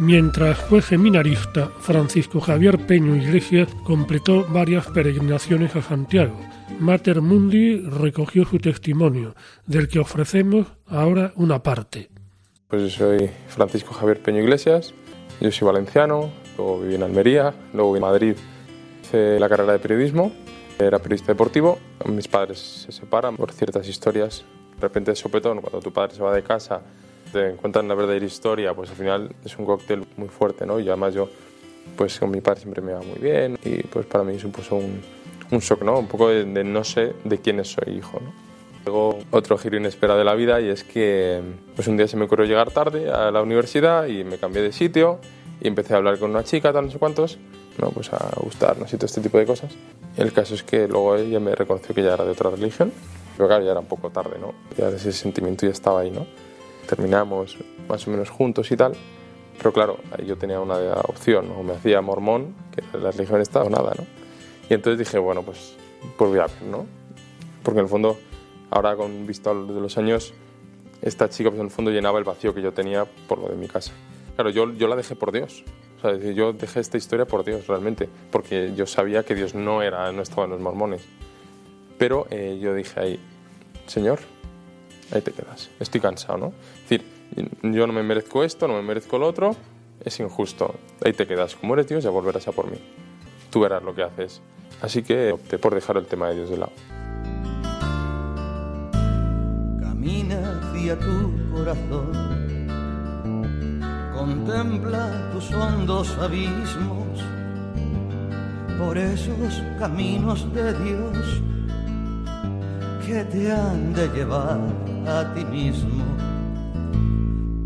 Mientras 0.00 0.58
fue 0.58 0.82
seminarista, 0.82 1.70
Francisco 1.78 2.40
Javier 2.40 2.84
Peño 2.84 3.14
Iglesias 3.14 3.68
completó 3.84 4.44
varias 4.48 4.88
peregrinaciones 4.88 5.76
a 5.76 5.82
Santiago. 5.82 6.40
Mater 6.80 7.20
Mundi 7.20 7.82
recogió 7.82 8.44
su 8.46 8.58
testimonio, 8.58 9.36
del 9.64 9.86
que 9.86 10.00
ofrecemos 10.00 10.66
ahora 10.88 11.32
una 11.36 11.62
parte. 11.62 12.10
Pues 12.66 12.82
yo 12.82 12.88
soy 12.90 13.30
Francisco 13.46 13.94
Javier 13.94 14.20
Peño 14.20 14.42
Iglesias, 14.42 14.92
yo 15.44 15.52
soy 15.52 15.66
valenciano, 15.66 16.30
luego 16.56 16.80
viví 16.80 16.94
en 16.94 17.02
Almería, 17.02 17.52
luego 17.74 17.94
en 17.96 18.02
Madrid 18.02 18.36
hice 19.02 19.38
la 19.38 19.46
carrera 19.48 19.74
de 19.74 19.78
periodismo, 19.78 20.32
era 20.78 20.98
periodista 20.98 21.32
deportivo, 21.32 21.78
mis 22.06 22.28
padres 22.28 22.58
se 22.58 22.92
separan 22.92 23.36
por 23.36 23.52
ciertas 23.52 23.86
historias, 23.86 24.42
de 24.74 24.80
repente 24.80 25.12
es 25.12 25.18
sopetón, 25.18 25.60
cuando 25.60 25.80
tu 25.80 25.92
padre 25.92 26.14
se 26.14 26.22
va 26.22 26.34
de 26.34 26.42
casa 26.42 26.80
te 27.30 27.50
encuentran 27.50 27.86
la 27.88 27.94
verdadera 27.94 28.24
historia, 28.24 28.72
pues 28.74 28.88
al 28.90 28.96
final 28.96 29.34
es 29.44 29.58
un 29.58 29.66
cóctel 29.66 30.06
muy 30.16 30.28
fuerte, 30.28 30.64
¿no? 30.64 30.80
Y 30.80 30.88
además 30.88 31.14
yo, 31.14 31.28
pues 31.96 32.18
con 32.18 32.30
mi 32.30 32.40
padre 32.40 32.60
siempre 32.60 32.80
me 32.80 32.92
va 32.92 33.02
muy 33.02 33.18
bien 33.18 33.58
y 33.64 33.82
pues 33.82 34.06
para 34.06 34.24
mí 34.24 34.38
supuso 34.38 34.76
un, 34.76 35.02
un 35.50 35.58
shock, 35.58 35.82
¿no? 35.82 35.98
Un 35.98 36.06
poco 36.06 36.28
de, 36.28 36.44
de, 36.44 36.64
no 36.64 36.84
sé 36.84 37.12
de 37.24 37.38
quién 37.38 37.62
soy 37.64 37.96
hijo, 37.98 38.18
¿no? 38.20 38.32
Luego 38.84 39.18
otro 39.30 39.56
giro 39.56 39.76
inesperado 39.76 40.18
de 40.18 40.24
la 40.24 40.34
vida 40.34 40.60
y 40.60 40.68
es 40.68 40.84
que 40.84 41.40
pues 41.74 41.88
un 41.88 41.96
día 41.96 42.06
se 42.06 42.16
me 42.16 42.24
ocurrió 42.24 42.44
llegar 42.46 42.70
tarde 42.70 43.10
a 43.10 43.30
la 43.30 43.42
universidad 43.42 44.06
y 44.06 44.24
me 44.24 44.38
cambié 44.38 44.62
de 44.62 44.72
sitio 44.72 45.20
y 45.60 45.68
empecé 45.68 45.94
a 45.94 45.96
hablar 45.96 46.18
con 46.18 46.30
una 46.30 46.44
chica, 46.44 46.72
tal, 46.72 46.86
no 46.86 46.90
sé 46.90 46.98
cuántos, 46.98 47.38
¿no? 47.78 47.90
Pues 47.90 48.12
a 48.12 48.30
gustarnos 48.36 48.92
y 48.92 48.96
todo 48.96 49.06
este 49.06 49.20
tipo 49.20 49.38
de 49.38 49.46
cosas. 49.46 49.72
El 50.16 50.32
caso 50.32 50.54
es 50.54 50.62
que 50.62 50.86
luego 50.86 51.16
ella 51.16 51.40
me 51.40 51.54
reconoció 51.54 51.94
que 51.94 52.02
ya 52.02 52.14
era 52.14 52.24
de 52.24 52.32
otra 52.32 52.50
religión, 52.50 52.92
pero 53.36 53.48
claro, 53.48 53.64
ya 53.64 53.70
era 53.70 53.80
un 53.80 53.86
poco 53.86 54.10
tarde, 54.10 54.36
¿no? 54.38 54.52
Ya 54.76 54.88
ese 54.88 55.12
sentimiento 55.12 55.64
ya 55.64 55.72
estaba 55.72 56.00
ahí, 56.00 56.10
¿no? 56.10 56.26
terminamos 56.84 57.56
más 57.88 58.06
o 58.06 58.10
menos 58.10 58.30
juntos 58.30 58.70
y 58.70 58.76
tal. 58.76 58.92
Pero 59.58 59.72
claro, 59.72 59.98
yo 60.26 60.36
tenía 60.36 60.60
una 60.60 60.76
opción, 61.04 61.50
o 61.56 61.62
me 61.62 61.74
hacía 61.74 62.00
mormón, 62.00 62.54
que 62.74 62.98
la 62.98 63.10
religión 63.12 63.40
estaba 63.40 63.66
o 63.66 63.70
nada, 63.70 63.92
¿no? 63.96 64.04
Y 64.68 64.74
entonces 64.74 64.98
dije, 64.98 65.18
bueno, 65.18 65.42
pues, 65.42 65.76
pues 66.16 66.30
voy 66.30 66.40
a 66.40 66.46
ver, 66.46 66.62
¿no? 66.68 66.86
Porque 67.62 67.78
en 67.78 67.84
el 67.84 67.90
fondo, 67.90 68.18
ahora 68.74 68.96
con 68.96 69.26
vista 69.26 69.54
de 69.54 69.80
los 69.80 69.96
años, 69.96 70.34
esta 71.00 71.30
chica 71.30 71.48
pues 71.48 71.60
en 71.60 71.66
el 71.66 71.70
fondo 71.70 71.90
llenaba 71.90 72.18
el 72.18 72.24
vacío 72.24 72.52
que 72.52 72.60
yo 72.60 72.72
tenía 72.72 73.04
por 73.04 73.38
lo 73.38 73.48
de 73.48 73.56
mi 73.56 73.68
casa. 73.68 73.92
Claro, 74.34 74.50
yo, 74.50 74.72
yo 74.72 74.88
la 74.88 74.96
dejé 74.96 75.14
por 75.14 75.30
Dios. 75.30 75.64
O 75.98 76.00
sea, 76.00 76.16
yo 76.16 76.52
dejé 76.52 76.80
esta 76.80 76.96
historia 76.96 77.24
por 77.24 77.44
Dios 77.44 77.68
realmente, 77.68 78.08
porque 78.32 78.74
yo 78.74 78.86
sabía 78.86 79.22
que 79.22 79.34
Dios 79.34 79.54
no 79.54 79.80
era, 79.80 80.10
no 80.12 80.22
estaba 80.22 80.44
en 80.44 80.50
los 80.50 80.60
mormones. 80.60 81.06
Pero 81.98 82.26
eh, 82.30 82.58
yo 82.60 82.74
dije 82.74 82.98
ahí, 82.98 83.20
Señor, 83.86 84.18
ahí 85.12 85.22
te 85.22 85.30
quedas. 85.30 85.70
Estoy 85.78 86.00
cansado, 86.00 86.36
¿no? 86.36 86.52
Es 86.82 86.88
decir, 86.88 87.04
yo 87.62 87.86
no 87.86 87.92
me 87.92 88.02
merezco 88.02 88.42
esto, 88.42 88.66
no 88.66 88.74
me 88.74 88.82
merezco 88.82 89.18
lo 89.18 89.28
otro, 89.28 89.54
es 90.04 90.18
injusto. 90.18 90.74
Ahí 91.04 91.12
te 91.12 91.28
quedas. 91.28 91.54
Como 91.54 91.74
eres 91.74 91.86
Dios, 91.86 92.02
ya 92.02 92.10
volverás 92.10 92.48
a 92.48 92.52
por 92.52 92.68
mí. 92.68 92.78
Tú 93.50 93.60
verás 93.60 93.84
lo 93.84 93.94
que 93.94 94.02
haces. 94.02 94.42
Así 94.82 95.04
que 95.04 95.30
opté 95.30 95.58
por 95.58 95.74
dejar 95.74 95.96
el 95.96 96.06
tema 96.06 96.28
de 96.28 96.34
Dios 96.34 96.50
de 96.50 96.58
lado. 96.58 96.72
Tu 100.84 101.32
corazón, 101.50 102.12
contempla 104.14 105.30
tus 105.32 105.50
hondos 105.50 106.14
abismos, 106.20 107.24
por 108.78 108.98
esos 108.98 109.62
caminos 109.78 110.46
de 110.52 110.74
Dios 110.84 111.42
que 113.06 113.24
te 113.24 113.50
han 113.50 113.94
de 113.94 114.08
llevar 114.08 114.60
a 115.08 115.32
ti 115.32 115.46
mismo. 115.46 116.04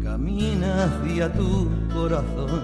Camina 0.01 0.85
hacia 0.85 1.33
tu 1.33 1.69
corazón, 1.93 2.63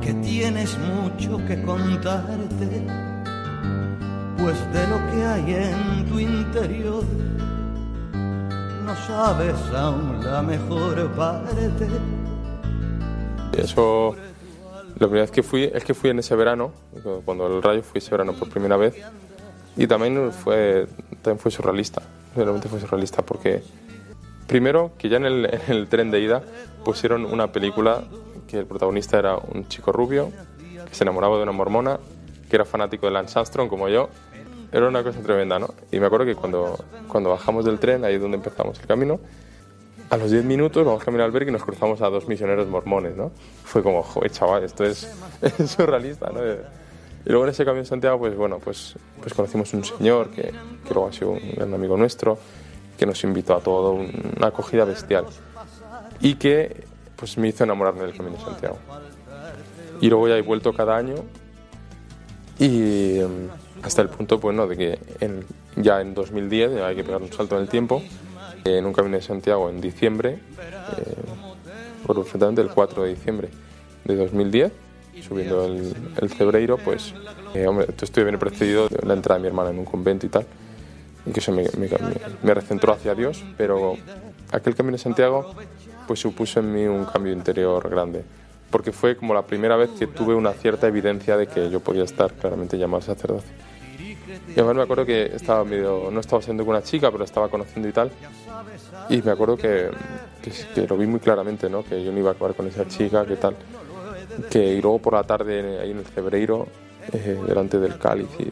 que 0.00 0.14
tienes 0.14 0.78
mucho 0.78 1.44
que 1.44 1.60
contarte, 1.60 2.86
pues 4.38 4.56
de 4.72 4.86
lo 4.86 4.98
que 5.10 5.24
hay 5.24 5.54
en 5.54 6.06
tu 6.06 6.20
interior 6.20 7.23
sabes 9.06 9.54
aún 9.74 10.24
la 10.24 10.42
mejor 10.42 11.10
parte. 11.12 11.70
Eso, 13.56 14.16
la 14.98 15.06
primera 15.06 15.22
vez 15.22 15.30
que 15.30 15.42
fui, 15.42 15.70
es 15.72 15.84
que 15.84 15.94
fui 15.94 16.10
en 16.10 16.18
ese 16.18 16.34
verano, 16.34 16.72
cuando 17.24 17.46
el 17.46 17.62
rayo 17.62 17.82
fui 17.82 17.98
ese 17.98 18.10
verano 18.10 18.32
por 18.32 18.48
primera 18.48 18.76
vez, 18.76 18.94
y 19.76 19.86
también 19.86 20.32
fue, 20.32 20.86
también 21.22 21.38
fue 21.38 21.50
surrealista, 21.50 22.02
realmente 22.34 22.68
fue 22.68 22.80
surrealista 22.80 23.22
porque 23.22 23.62
primero 24.46 24.92
que 24.98 25.08
ya 25.08 25.16
en 25.16 25.26
el, 25.26 25.46
en 25.46 25.62
el, 25.68 25.88
tren 25.88 26.10
de 26.10 26.20
ida 26.20 26.42
pusieron 26.84 27.24
una 27.24 27.52
película 27.52 28.04
que 28.46 28.58
el 28.58 28.66
protagonista 28.66 29.18
era 29.18 29.36
un 29.36 29.68
chico 29.68 29.92
rubio 29.92 30.30
que 30.88 30.94
se 30.94 31.04
enamoraba 31.04 31.36
de 31.36 31.42
una 31.42 31.52
mormona 31.52 31.98
que 32.48 32.56
era 32.56 32.64
fanático 32.64 33.06
de 33.06 33.12
Lance 33.12 33.38
Armstrong 33.38 33.68
como 33.68 33.88
yo. 33.88 34.08
Era 34.74 34.88
una 34.88 35.04
cosa 35.04 35.20
tremenda, 35.20 35.56
¿no? 35.56 35.72
Y 35.92 36.00
me 36.00 36.06
acuerdo 36.06 36.26
que 36.26 36.34
cuando, 36.34 36.76
cuando 37.06 37.30
bajamos 37.30 37.64
del 37.64 37.78
tren, 37.78 38.04
ahí 38.04 38.16
es 38.16 38.20
donde 38.20 38.38
empezamos 38.38 38.76
el 38.80 38.86
camino, 38.88 39.20
a 40.10 40.16
los 40.16 40.32
10 40.32 40.44
minutos 40.44 40.84
vamos 40.84 41.04
camino 41.04 41.22
al 41.22 41.30
albergue 41.30 41.50
y 41.50 41.52
nos 41.52 41.62
cruzamos 41.62 42.02
a 42.02 42.08
dos 42.08 42.26
misioneros 42.26 42.66
mormones, 42.66 43.16
¿no? 43.16 43.30
Fue 43.62 43.84
como, 43.84 44.02
joder, 44.02 44.32
chaval, 44.32 44.64
esto 44.64 44.82
es, 44.82 45.08
es 45.42 45.70
surrealista, 45.70 46.28
¿no? 46.30 46.40
Y 46.44 47.28
luego 47.28 47.44
en 47.44 47.50
ese 47.50 47.64
camino 47.64 47.84
de 47.84 47.88
Santiago, 47.88 48.18
pues 48.18 48.34
bueno, 48.34 48.58
pues, 48.58 48.96
pues 49.20 49.32
conocimos 49.32 49.72
un 49.74 49.84
señor 49.84 50.30
que, 50.30 50.42
que 50.42 50.92
luego 50.92 51.06
ha 51.06 51.12
sido 51.12 51.30
un 51.30 51.52
gran 51.54 51.72
amigo 51.72 51.96
nuestro, 51.96 52.36
que 52.98 53.06
nos 53.06 53.22
invitó 53.22 53.54
a 53.54 53.60
todo, 53.60 53.92
una 53.92 54.48
acogida 54.48 54.84
bestial. 54.84 55.26
Y 56.20 56.34
que 56.34 56.84
pues 57.14 57.38
me 57.38 57.46
hizo 57.46 57.62
enamorarme 57.62 58.02
del 58.02 58.16
Camino 58.16 58.38
de 58.38 58.42
Santiago. 58.42 58.78
Y 60.00 60.08
luego 60.08 60.26
ya 60.26 60.36
he 60.36 60.42
vuelto 60.42 60.72
cada 60.72 60.96
año 60.96 61.14
y 62.58 63.20
hasta 63.82 64.02
el 64.02 64.08
punto, 64.08 64.40
pues 64.40 64.56
no, 64.56 64.66
de 64.66 64.76
que 64.76 64.98
en, 65.20 65.44
ya 65.76 66.00
en 66.00 66.14
2010, 66.14 66.76
ya 66.76 66.86
hay 66.86 66.96
que 66.96 67.04
pegar 67.04 67.22
un 67.22 67.32
salto 67.32 67.56
en 67.56 67.62
el 67.62 67.68
tiempo, 67.68 68.02
en 68.64 68.86
un 68.86 68.92
Camino 68.92 69.16
de 69.16 69.22
Santiago 69.22 69.68
en 69.68 69.80
diciembre, 69.80 70.38
eh, 70.96 71.14
perfectamente 72.06 72.62
el 72.62 72.70
4 72.70 73.02
de 73.02 73.10
diciembre 73.10 73.48
de 74.04 74.16
2010, 74.16 74.72
subiendo 75.26 75.64
el, 75.66 76.30
Cebreiro, 76.30 76.78
pues, 76.78 77.14
eh, 77.54 77.66
hombre, 77.66 77.86
esto 77.88 78.04
estuve 78.04 78.24
bien 78.24 78.38
precedido 78.38 78.88
de 78.88 79.06
la 79.06 79.14
entrada 79.14 79.38
de 79.38 79.42
mi 79.42 79.48
hermana 79.48 79.70
en 79.70 79.78
un 79.78 79.84
convento 79.84 80.26
y 80.26 80.28
tal, 80.28 80.46
y 81.26 81.32
que 81.32 81.40
eso 81.40 81.52
me, 81.52 81.64
me, 81.76 81.88
me 82.42 82.54
recentró 82.54 82.92
hacia 82.92 83.14
Dios, 83.14 83.44
pero 83.56 83.96
aquel 84.52 84.74
camino 84.74 84.96
de 84.96 85.02
Santiago, 85.02 85.54
pues 86.06 86.20
supuso 86.20 86.60
en 86.60 86.72
mí 86.72 86.84
un 86.84 87.04
cambio 87.04 87.32
interior 87.32 87.88
grande, 87.88 88.24
porque 88.74 88.90
fue 88.90 89.16
como 89.16 89.34
la 89.34 89.42
primera 89.42 89.76
vez 89.76 89.90
que 89.90 90.08
tuve 90.08 90.34
una 90.34 90.52
cierta 90.52 90.88
evidencia 90.88 91.36
de 91.36 91.46
que 91.46 91.70
yo 91.70 91.78
podía 91.78 92.02
estar 92.02 92.32
claramente 92.32 92.76
llamado 92.76 93.02
sacerdote. 93.02 93.46
Y 94.48 94.54
además 94.54 94.74
me 94.74 94.82
acuerdo 94.82 95.06
que 95.06 95.26
estaba 95.26 95.64
medio, 95.64 96.08
no 96.10 96.18
estaba 96.18 96.42
siendo 96.42 96.64
con 96.64 96.74
una 96.74 96.82
chica, 96.82 97.08
pero 97.12 97.22
estaba 97.22 97.48
conociendo 97.48 97.88
y 97.88 97.92
tal. 97.92 98.10
Y 99.10 99.22
me 99.22 99.30
acuerdo 99.30 99.56
que, 99.56 99.90
que, 100.74 100.88
lo 100.88 100.96
vi 100.96 101.06
muy 101.06 101.20
claramente, 101.20 101.70
¿no? 101.70 101.84
Que 101.84 102.02
yo 102.02 102.10
no 102.10 102.18
iba 102.18 102.30
a 102.30 102.32
acabar 102.32 102.56
con 102.56 102.66
esa 102.66 102.84
chica, 102.88 103.24
que 103.24 103.36
tal. 103.36 103.54
Que 104.50 104.74
y 104.74 104.82
luego 104.82 104.98
por 104.98 105.12
la 105.12 105.22
tarde 105.22 105.78
ahí 105.80 105.92
en 105.92 105.98
el 105.98 106.06
Cebreiro, 106.06 106.66
eh, 107.12 107.38
delante 107.46 107.78
del 107.78 107.96
cáliz, 107.96 108.26
y 108.40 108.50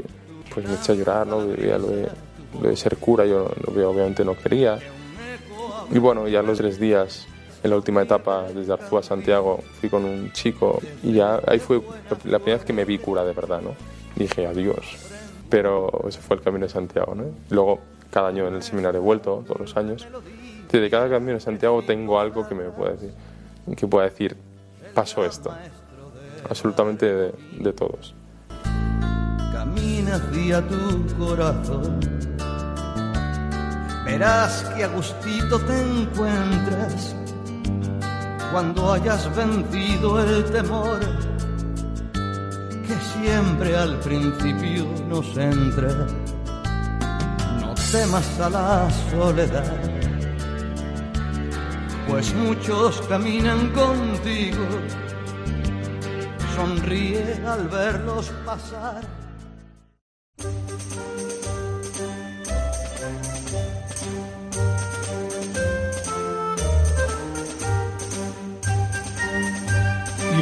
pues 0.55 0.69
me 0.69 0.75
eché 0.77 0.93
a 0.93 0.95
llorar, 0.95 1.27
¿no? 1.27 1.49
Veía 1.49 1.79
lo 1.79 1.89
de, 1.89 2.77
ser 2.77 2.97
cura, 2.97 3.27
yo 3.27 3.51
obviamente 3.67 4.25
no 4.25 4.37
quería. 4.37 4.79
Y 5.91 5.99
bueno, 5.99 6.29
ya 6.29 6.43
los 6.43 6.59
tres 6.59 6.79
días, 6.79 7.27
en 7.62 7.70
la 7.70 7.77
última 7.77 8.03
etapa, 8.03 8.44
desde 8.55 8.72
Arzúa 8.72 9.01
a 9.01 9.03
Santiago, 9.03 9.61
fui 9.81 9.88
con 9.88 10.05
un 10.05 10.33
chico 10.33 10.81
y 11.03 11.12
ya 11.14 11.40
ahí 11.46 11.59
fue 11.59 11.81
la 12.25 12.38
primera 12.38 12.59
vez 12.59 12.64
que 12.64 12.72
me 12.72 12.85
vi 12.85 12.98
cura 12.98 13.25
de 13.25 13.33
verdad, 13.33 13.61
¿no? 13.61 13.75
Dije 14.16 14.46
adiós 14.46 15.12
pero 15.53 15.90
ese 16.09 16.18
fue 16.18 16.37
el 16.37 16.42
camino 16.42 16.64
de 16.64 16.72
Santiago. 16.72 17.14
Luego, 17.51 17.79
cada 18.11 18.29
año 18.29 18.48
en 18.48 18.55
el 18.55 18.62
seminario 18.62 19.01
he 19.01 19.05
vuelto, 19.05 19.44
todos 19.46 19.61
los 19.61 19.77
años. 19.77 20.09
De 20.70 20.88
cada 20.88 21.11
camino 21.11 21.35
de 21.35 21.40
Santiago 21.40 21.83
tengo 21.83 22.18
algo 22.18 22.48
que 22.48 22.55
me 22.55 22.64
pueda 22.70 22.92
decir, 22.92 23.12
que 23.77 23.87
pueda 23.87 24.09
decir, 24.09 24.35
pasó 24.94 25.27
esto. 25.27 25.55
Absolutamente 26.48 27.05
de, 27.05 27.35
de 27.59 27.72
todos. 27.75 28.14
Camina 29.53 30.14
hacia 30.14 30.66
tu 30.66 31.07
corazón, 31.18 32.01
verás 34.07 34.64
que 34.75 34.85
a 34.85 34.88
gustito 34.88 35.61
te 35.61 35.83
encuentras 35.83 37.15
cuando 38.53 38.92
hayas 38.92 39.35
vencido 39.35 40.23
el 40.23 40.44
temor 40.44 41.00
siempre 43.23 43.77
al 43.77 43.98
principio 44.00 44.85
nos 45.09 45.37
entra. 45.37 46.07
No 47.61 47.75
temas 47.90 48.40
a 48.40 48.50
la 48.50 48.90
soledad, 49.11 49.73
pues 52.09 52.35
muchos 52.35 53.00
caminan 53.09 53.71
contigo. 53.71 54.67
Sonríe 56.57 57.40
al 57.46 57.69
verlos 57.69 58.33
pasar. 58.44 59.21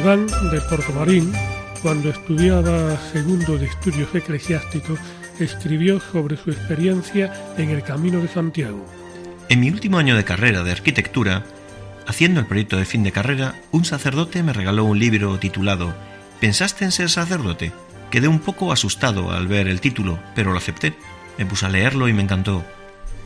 Iván 0.01 0.25
de 0.49 0.59
Portomarín 0.61 1.31
cuando 1.83 2.09
estudiaba 2.09 2.97
segundo 3.11 3.55
de 3.59 3.67
estudios 3.67 4.09
eclesiásticos, 4.15 4.99
escribió 5.39 5.99
sobre 5.99 6.37
su 6.37 6.49
experiencia 6.49 7.31
en 7.59 7.69
el 7.69 7.83
Camino 7.83 8.19
de 8.19 8.27
Santiago. 8.27 8.83
En 9.47 9.59
mi 9.59 9.69
último 9.69 9.99
año 9.99 10.15
de 10.15 10.23
carrera 10.23 10.63
de 10.63 10.71
arquitectura, 10.71 11.45
haciendo 12.07 12.39
el 12.39 12.47
proyecto 12.47 12.77
de 12.77 12.85
fin 12.85 13.03
de 13.03 13.11
carrera, 13.11 13.61
un 13.71 13.85
sacerdote 13.85 14.41
me 14.41 14.53
regaló 14.53 14.85
un 14.85 14.97
libro 14.97 15.37
titulado 15.37 15.93
¿Pensaste 16.39 16.83
en 16.83 16.91
ser 16.91 17.11
sacerdote? 17.11 17.71
Quedé 18.09 18.27
un 18.27 18.39
poco 18.39 18.71
asustado 18.71 19.31
al 19.31 19.47
ver 19.47 19.67
el 19.67 19.81
título, 19.81 20.17
pero 20.33 20.51
lo 20.51 20.57
acepté. 20.57 20.95
Me 21.37 21.45
puse 21.45 21.67
a 21.67 21.69
leerlo 21.69 22.07
y 22.07 22.13
me 22.13 22.23
encantó. 22.23 22.65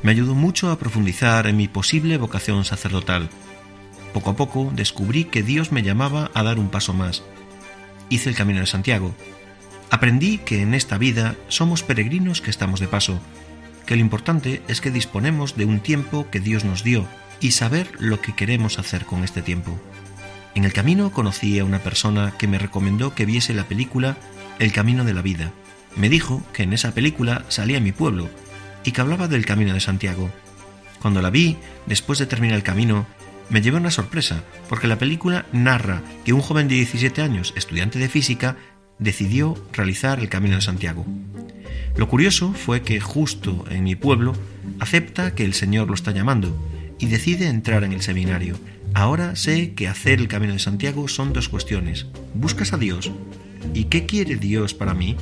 Me 0.03 0.11
ayudó 0.11 0.35
mucho 0.35 0.69
a 0.71 0.77
profundizar 0.77 1.47
en 1.47 1.55
mi 1.55 1.69
posible 1.69 2.17
vocación 2.17 2.65
sacerdotal. 2.65 3.29
Poco 4.15 4.29
a 4.29 4.35
poco 4.37 4.71
descubrí 4.73 5.25
que 5.25 5.43
Dios 5.43 5.73
me 5.73 5.83
llamaba 5.83 6.31
a 6.33 6.41
dar 6.41 6.57
un 6.57 6.69
paso 6.69 6.93
más, 6.93 7.21
hice 8.07 8.29
el 8.29 8.35
Camino 8.37 8.61
de 8.61 8.65
Santiago. 8.65 9.13
Aprendí 9.89 10.37
que 10.37 10.61
en 10.61 10.73
esta 10.73 10.97
vida 10.97 11.35
somos 11.49 11.83
peregrinos 11.83 12.39
que 12.39 12.49
estamos 12.49 12.79
de 12.79 12.87
paso, 12.87 13.19
que 13.85 13.97
lo 13.97 14.01
importante 14.01 14.61
es 14.69 14.79
que 14.79 14.89
disponemos 14.89 15.57
de 15.57 15.65
un 15.65 15.81
tiempo 15.81 16.29
que 16.31 16.39
Dios 16.39 16.63
nos 16.63 16.81
dio 16.81 17.05
y 17.41 17.51
saber 17.51 17.91
lo 17.99 18.21
que 18.21 18.33
queremos 18.33 18.79
hacer 18.79 19.03
con 19.03 19.25
este 19.25 19.41
tiempo. 19.41 19.77
En 20.55 20.63
el 20.63 20.71
camino 20.71 21.11
conocí 21.11 21.59
a 21.59 21.65
una 21.65 21.79
persona 21.79 22.35
que 22.37 22.47
me 22.47 22.57
recomendó 22.57 23.13
que 23.15 23.25
viese 23.25 23.53
la 23.53 23.65
película 23.65 24.15
El 24.59 24.71
Camino 24.71 25.03
de 25.03 25.13
la 25.13 25.23
Vida. 25.23 25.51
Me 25.97 26.07
dijo 26.07 26.41
que 26.53 26.63
en 26.63 26.71
esa 26.71 26.93
película 26.93 27.43
salía 27.49 27.81
mi 27.81 27.91
pueblo 27.91 28.29
y 28.85 28.93
que 28.93 29.01
hablaba 29.01 29.27
del 29.27 29.45
Camino 29.45 29.73
de 29.73 29.81
Santiago. 29.81 30.29
Cuando 31.01 31.21
la 31.21 31.31
vi, 31.31 31.57
después 31.85 32.17
de 32.17 32.27
terminar 32.27 32.55
el 32.55 32.63
camino, 32.63 33.05
me 33.49 33.61
llevé 33.61 33.77
una 33.77 33.91
sorpresa, 33.91 34.43
porque 34.69 34.87
la 34.87 34.97
película 34.97 35.45
narra 35.51 36.01
que 36.23 36.33
un 36.33 36.41
joven 36.41 36.67
de 36.67 36.75
17 36.75 37.21
años, 37.21 37.53
estudiante 37.55 37.99
de 37.99 38.09
física, 38.09 38.57
decidió 38.99 39.55
realizar 39.73 40.19
el 40.19 40.29
Camino 40.29 40.55
de 40.55 40.61
Santiago. 40.61 41.05
Lo 41.95 42.07
curioso 42.07 42.53
fue 42.53 42.81
que 42.81 42.99
justo 42.99 43.65
en 43.69 43.83
mi 43.83 43.95
pueblo 43.95 44.33
acepta 44.79 45.35
que 45.35 45.45
el 45.45 45.53
Señor 45.53 45.87
lo 45.87 45.93
está 45.93 46.11
llamando 46.11 46.57
y 46.99 47.07
decide 47.07 47.47
entrar 47.47 47.83
en 47.83 47.93
el 47.93 48.01
seminario. 48.01 48.57
Ahora 48.93 49.35
sé 49.35 49.73
que 49.73 49.87
hacer 49.87 50.19
el 50.19 50.27
Camino 50.27 50.53
de 50.53 50.59
Santiago 50.59 51.07
son 51.07 51.33
dos 51.33 51.49
cuestiones. 51.49 52.05
¿Buscas 52.33 52.73
a 52.73 52.77
Dios? 52.77 53.11
¿Y 53.73 53.85
qué 53.85 54.05
quiere 54.05 54.35
Dios 54.35 54.73
para 54.73 54.93
mí? 54.93 55.17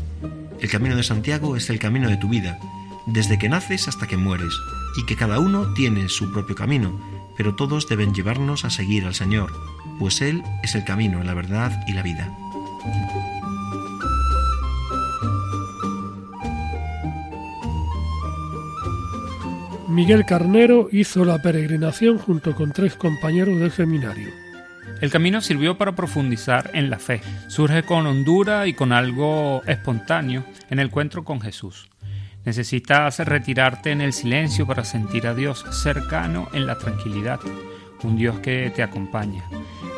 El 0.61 0.69
Camino 0.69 0.95
de 0.95 1.03
Santiago 1.03 1.57
es 1.57 1.69
el 1.69 1.79
camino 1.79 2.09
de 2.09 2.17
tu 2.17 2.29
vida, 2.29 2.57
desde 3.05 3.37
que 3.37 3.49
naces 3.49 3.87
hasta 3.87 4.07
que 4.07 4.17
mueres, 4.17 4.53
y 4.97 5.05
que 5.05 5.15
cada 5.15 5.39
uno 5.39 5.73
tiene 5.73 6.07
su 6.09 6.31
propio 6.31 6.55
camino, 6.55 6.99
pero 7.37 7.55
todos 7.55 7.87
deben 7.87 8.13
llevarnos 8.13 8.65
a 8.65 8.69
seguir 8.69 9.05
al 9.05 9.15
Señor, 9.15 9.51
pues 9.99 10.21
Él 10.21 10.43
es 10.63 10.75
el 10.75 10.83
camino, 10.83 11.23
la 11.23 11.33
verdad 11.33 11.83
y 11.87 11.93
la 11.93 12.01
vida. 12.01 12.35
Miguel 19.93 20.25
Carnero 20.25 20.89
hizo 20.91 21.23
la 21.23 21.39
peregrinación 21.39 22.17
junto 22.17 22.55
con 22.55 22.71
tres 22.71 22.95
compañeros 22.95 23.59
del 23.59 23.71
seminario. 23.71 24.29
El 25.01 25.11
camino 25.11 25.39
sirvió 25.39 25.77
para 25.77 25.95
profundizar 25.95 26.71
en 26.73 26.89
la 26.89 26.97
fe. 26.97 27.21
Surge 27.47 27.83
con 27.83 28.07
hondura 28.07 28.65
y 28.65 28.73
con 28.73 28.91
algo 28.91 29.61
espontáneo 29.67 30.43
en 30.71 30.79
el 30.79 30.87
encuentro 30.87 31.23
con 31.23 31.41
Jesús. 31.41 31.89
Necesitas 32.45 33.19
retirarte 33.19 33.91
en 33.91 34.01
el 34.01 34.11
silencio 34.11 34.67
para 34.67 34.83
sentir 34.83 35.27
a 35.27 35.33
Dios 35.33 35.65
cercano 35.71 36.49
en 36.53 36.65
la 36.65 36.77
tranquilidad, 36.77 37.39
un 38.03 38.17
Dios 38.17 38.39
que 38.39 38.69
te 38.75 38.83
acompaña. 38.83 39.43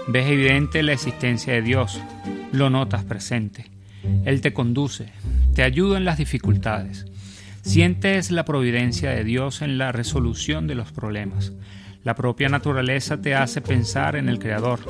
Ves 0.08 0.28
evidente 0.28 0.84
la 0.84 0.93
existencia 0.93 1.54
de 1.54 1.64
Dios, 1.64 2.00
lo 2.52 2.70
notas 2.70 3.04
presente. 3.04 3.72
Él 4.26 4.41
te 4.41 4.54
conduce, 4.54 5.12
te 5.56 5.64
ayuda 5.64 5.98
en 5.98 6.06
las 6.06 6.20
dificultades. 6.20 7.08
Sientes 7.64 8.30
la 8.30 8.46
providencia 8.46 9.10
de 9.10 9.24
Dios 9.24 9.64
en 9.64 9.80
la 9.80 9.91
resolución 9.91 10.68
de 10.68 10.76
los 10.76 10.91
problemas. 10.91 11.52
La 12.04 12.14
propia 12.14 12.48
naturaleza 12.48 13.20
te 13.20 13.34
hace 13.34 13.62
pensar 13.62 14.16
en 14.16 14.30
el 14.30 14.38
Creador. 14.38 14.82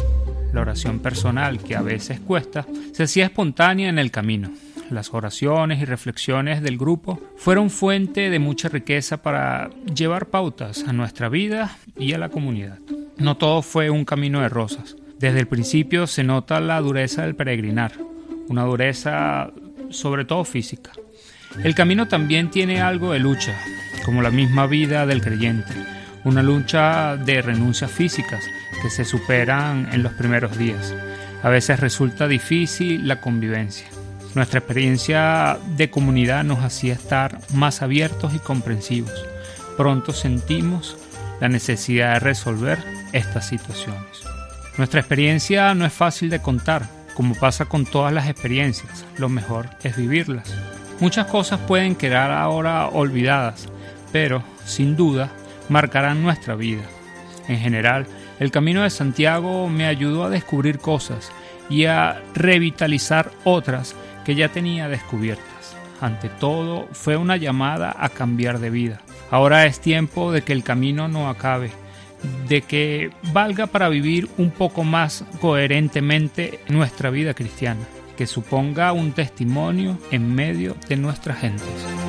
La 0.52 0.60
oración 0.60 1.00
personal, 1.00 1.60
que 1.60 1.78
a 1.78 1.82
veces 1.82 2.20
cuesta, 2.20 2.68
se 2.92 3.04
hacía 3.04 3.26
espontánea 3.26 3.88
en 3.88 4.00
el 4.00 4.12
camino 4.12 4.52
las 4.90 5.14
oraciones 5.14 5.82
y 5.82 5.86
reflexiones 5.86 6.62
del 6.62 6.78
grupo 6.78 7.20
fueron 7.38 7.70
fuente 7.70 8.30
de 8.30 8.40
mucha 8.40 8.70
riqueza 8.70 9.22
para 9.22 9.70
llevar 9.94 10.28
pautas 10.28 10.86
a 10.88 10.94
nuestra 10.94 11.30
vida 11.30 11.78
y 11.98 12.14
a 12.14 12.18
la 12.18 12.30
comunidad. 12.30 12.80
No 13.18 13.38
todo 13.38 13.62
fue 13.62 13.90
un 13.90 14.06
camino 14.06 14.42
de 14.42 14.50
rosas. 14.50 14.96
Desde 15.20 15.40
el 15.40 15.48
principio 15.48 16.08
se 16.08 16.24
nota 16.24 16.60
la 16.60 16.80
dureza 16.82 17.24
del 17.24 17.36
peregrinar, 17.36 17.94
una 18.48 18.64
dureza 18.64 19.52
sobre 19.90 20.26
todo 20.26 20.44
física. 20.44 20.92
El 21.64 21.74
camino 21.74 22.08
también 22.08 22.52
tiene 22.52 22.82
algo 22.82 23.14
de 23.14 23.20
lucha, 23.20 23.56
como 24.04 24.22
la 24.22 24.30
misma 24.30 24.68
vida 24.68 25.06
del 25.06 25.22
creyente, 25.22 25.74
una 26.26 26.44
lucha 26.44 27.16
de 27.16 27.42
renuncias 27.42 27.92
físicas 27.92 28.44
que 28.82 28.90
se 28.90 29.06
superan 29.06 29.88
en 29.94 30.04
los 30.04 30.14
primeros 30.14 30.58
días. 30.58 30.94
A 31.44 31.50
veces 31.50 31.80
resulta 31.80 32.28
difícil 32.28 33.08
la 33.08 33.22
convivencia. 33.22 33.88
Nuestra 34.36 34.60
experiencia 34.60 35.58
de 35.78 35.90
comunidad 35.90 36.44
nos 36.44 36.60
hacía 36.60 36.94
estar 36.94 37.40
más 37.54 37.82
abiertos 37.82 38.34
y 38.34 38.40
comprensivos. 38.40 39.14
Pronto 39.78 40.12
sentimos 40.12 40.98
la 41.40 41.48
necesidad 41.48 42.16
de 42.16 42.20
resolver 42.20 42.84
estas 43.14 43.48
situaciones. 43.48 44.24
Nuestra 44.78 45.00
experiencia 45.00 45.74
no 45.74 45.86
es 45.86 45.94
fácil 45.94 46.30
de 46.30 46.42
contar, 46.42 46.84
como 47.14 47.34
pasa 47.36 47.64
con 47.66 47.86
todas 47.86 48.12
las 48.12 48.28
experiencias, 48.28 49.06
lo 49.18 49.30
mejor 49.30 49.70
es 49.84 49.96
vivirlas. 49.96 50.54
Muchas 51.00 51.28
cosas 51.28 51.62
pueden 51.62 51.96
quedar 51.96 52.32
ahora 52.32 52.88
olvidadas, 52.90 53.70
pero, 54.12 54.44
sin 54.66 54.98
duda, 54.98 55.30
marcarán 55.70 56.22
nuestra 56.24 56.56
vida. 56.56 56.84
En 57.48 57.58
general, 57.58 58.06
el 58.42 58.52
camino 58.52 58.84
de 58.84 58.90
Santiago 58.90 59.70
me 59.70 59.86
ayudó 59.86 60.26
a 60.26 60.30
descubrir 60.30 60.80
cosas 60.80 61.32
y 61.70 61.86
a 61.86 62.22
revitalizar 62.34 63.32
otras 63.46 63.96
que 64.26 64.36
ya 64.36 64.50
tenía 64.50 64.90
descubiertas. 64.90 65.78
Ante 66.02 66.28
todo, 66.28 66.88
fue 66.92 67.16
una 67.16 67.38
llamada 67.38 67.96
a 67.98 68.10
cambiar 68.10 68.60
de 68.60 68.70
vida. 68.70 69.02
Ahora 69.32 69.66
es 69.66 69.80
tiempo 69.80 70.32
de 70.32 70.42
que 70.42 70.54
el 70.54 70.64
camino 70.64 71.08
no 71.08 71.30
acabe, 71.30 71.72
de 72.48 72.62
que 72.62 73.12
valga 73.32 73.68
para 73.68 73.90
vivir 73.90 74.28
un 74.38 74.52
poco 74.52 74.84
más 74.84 75.24
coherentemente 75.40 76.60
nuestra 76.68 77.10
vida 77.10 77.34
cristiana, 77.34 77.86
que 78.18 78.28
suponga 78.28 78.92
un 78.92 79.14
testimonio 79.14 79.98
en 80.12 80.36
medio 80.36 80.76
de 80.90 80.98
nuestras 80.98 81.40
gentes. 81.40 82.05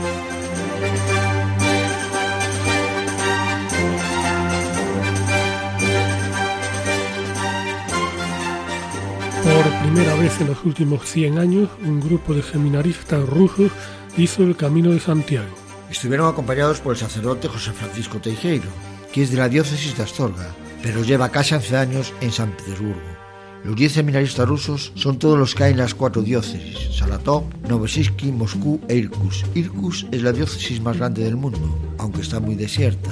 Primera 9.97 10.17
vez 10.17 10.39
en 10.43 10.49
los 10.49 10.63
últimos 10.63 11.11
100 11.11 11.39
años, 11.39 11.71
un 11.83 12.01
grupo 12.01 12.35
de 12.35 12.43
seminaristas 12.43 13.27
rusos 13.27 13.73
hizo 14.19 14.43
el 14.43 14.55
Camino 14.55 14.91
de 14.91 15.01
Santiago. 15.01 15.49
Estuvieron 15.91 16.29
acompañados 16.29 16.81
por 16.81 16.93
el 16.93 16.99
sacerdote 16.99 17.49
José 17.49 17.73
Francisco 17.73 18.19
Teijeiro, 18.19 18.69
que 19.11 19.23
es 19.23 19.31
de 19.31 19.39
la 19.39 19.49
diócesis 19.49 19.97
de 19.97 20.03
Astorga, 20.03 20.55
pero 20.83 21.03
lleva 21.03 21.31
casi 21.31 21.55
11 21.55 21.77
años 21.79 22.13
en 22.21 22.31
San 22.31 22.51
Petersburgo. 22.51 23.16
Los 23.65 23.77
10 23.77 23.93
seminaristas 23.93 24.49
rusos 24.49 24.93
son 24.95 25.19
todos 25.19 25.39
los 25.39 25.55
que 25.55 25.65
hay 25.65 25.73
en 25.73 25.79
las 25.79 25.95
cuatro 25.95 26.23
diócesis, 26.23 26.97
Saratov, 26.97 27.45
Novosibirsk, 27.69 28.23
Moscú 28.33 28.81
e 28.89 28.97
Irkutsk. 28.97 29.45
Irkutsk 29.55 30.07
es 30.13 30.23
la 30.23 30.33
diócesis 30.33 30.81
más 30.81 30.97
grande 30.97 31.25
del 31.25 31.37
mundo, 31.37 31.79
aunque 31.99 32.23
está 32.23 32.39
muy 32.39 32.55
desierta. 32.55 33.11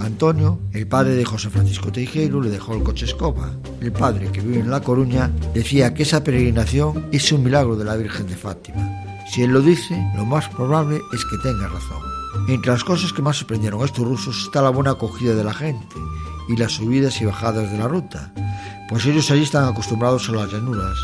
Antonio, 0.00 0.60
el 0.72 0.86
padre 0.86 1.14
de 1.14 1.24
José 1.24 1.50
Francisco 1.50 1.90
Teijeiro, 1.90 2.40
le 2.40 2.50
dejó 2.50 2.74
el 2.74 2.82
coche 2.82 3.06
escoba. 3.06 3.50
El 3.80 3.92
padre, 3.92 4.30
que 4.30 4.40
vive 4.40 4.60
en 4.60 4.70
La 4.70 4.80
Coruña, 4.80 5.30
decía 5.52 5.92
que 5.94 6.04
esa 6.04 6.22
peregrinación 6.22 7.08
es 7.10 7.32
un 7.32 7.42
milagro 7.42 7.76
de 7.76 7.84
la 7.84 7.96
Virgen 7.96 8.26
de 8.28 8.36
Fátima. 8.36 9.04
Si 9.28 9.42
él 9.42 9.50
lo 9.50 9.60
dice, 9.60 9.96
lo 10.14 10.24
más 10.24 10.48
probable 10.50 11.00
es 11.12 11.24
que 11.24 11.36
tenga 11.42 11.66
razón. 11.66 11.98
Entre 12.48 12.70
las 12.70 12.84
cosas 12.84 13.12
que 13.12 13.22
más 13.22 13.38
sorprendieron 13.38 13.82
a 13.82 13.86
estos 13.86 14.06
rusos 14.06 14.44
está 14.44 14.62
la 14.62 14.70
buena 14.70 14.92
acogida 14.92 15.34
de 15.34 15.42
la 15.42 15.54
gente 15.54 15.96
y 16.48 16.56
las 16.56 16.72
subidas 16.72 17.20
y 17.20 17.24
bajadas 17.24 17.72
de 17.72 17.78
la 17.78 17.88
ruta, 17.88 18.32
pues 18.88 19.04
ellos 19.06 19.30
allí 19.30 19.42
están 19.42 19.68
acostumbrados 19.68 20.28
a 20.28 20.32
las 20.32 20.52
llanuras 20.52 20.96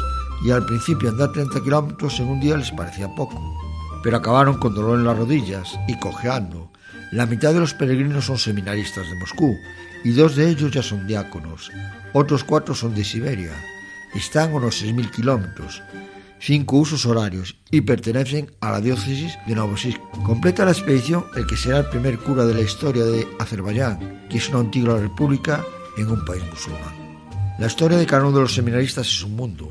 y 0.44 0.50
al 0.50 0.64
principio 0.66 1.08
andar 1.08 1.32
30 1.32 1.62
kilómetros 1.62 2.18
en 2.20 2.28
un 2.28 2.40
día 2.40 2.56
les 2.56 2.70
parecía 2.70 3.14
poco, 3.14 3.40
pero 4.02 4.16
acabaron 4.16 4.58
con 4.58 4.74
dolor 4.74 4.98
en 4.98 5.04
las 5.04 5.16
rodillas 5.16 5.78
y 5.88 5.98
cojeando. 5.98 6.70
La 7.12 7.26
mitad 7.26 7.52
de 7.52 7.60
los 7.60 7.74
peregrinos 7.74 8.24
son 8.24 8.38
seminaristas 8.38 9.08
de 9.08 9.16
Moscú 9.16 9.54
y 10.04 10.12
dos 10.12 10.36
de 10.36 10.48
ellos 10.48 10.70
ya 10.72 10.82
son 10.82 11.06
diáconos, 11.06 11.70
otros 12.12 12.44
cuatro 12.44 12.74
son 12.74 12.94
de 12.94 13.04
Siberia. 13.04 13.52
Están 14.14 14.52
a 14.52 14.56
unos 14.56 14.82
6.000 14.82 15.10
kilómetros, 15.10 15.82
cinco 16.38 16.76
usos 16.76 17.06
horarios 17.06 17.56
y 17.70 17.82
pertenecen 17.82 18.50
a 18.60 18.72
la 18.72 18.80
diócesis 18.80 19.38
de 19.46 19.54
Novosibirsk. 19.54 20.02
Completa 20.24 20.64
la 20.64 20.72
expedición 20.72 21.24
el 21.34 21.46
que 21.46 21.56
será 21.56 21.78
el 21.78 21.88
primer 21.88 22.18
cura 22.18 22.44
de 22.44 22.54
la 22.54 22.60
historia 22.60 23.04
de 23.04 23.26
Azerbaiyán, 23.38 24.26
que 24.28 24.38
es 24.38 24.48
una 24.50 24.60
antigua 24.60 24.98
república 24.98 25.64
en 25.96 26.10
un 26.10 26.24
país 26.24 26.42
musulmán. 26.50 27.01
La 27.58 27.66
historia 27.66 27.98
de 27.98 28.06
cada 28.06 28.22
uno 28.22 28.36
de 28.36 28.42
los 28.42 28.54
seminaristas 28.54 29.06
es 29.06 29.22
un 29.22 29.36
mundo, 29.36 29.68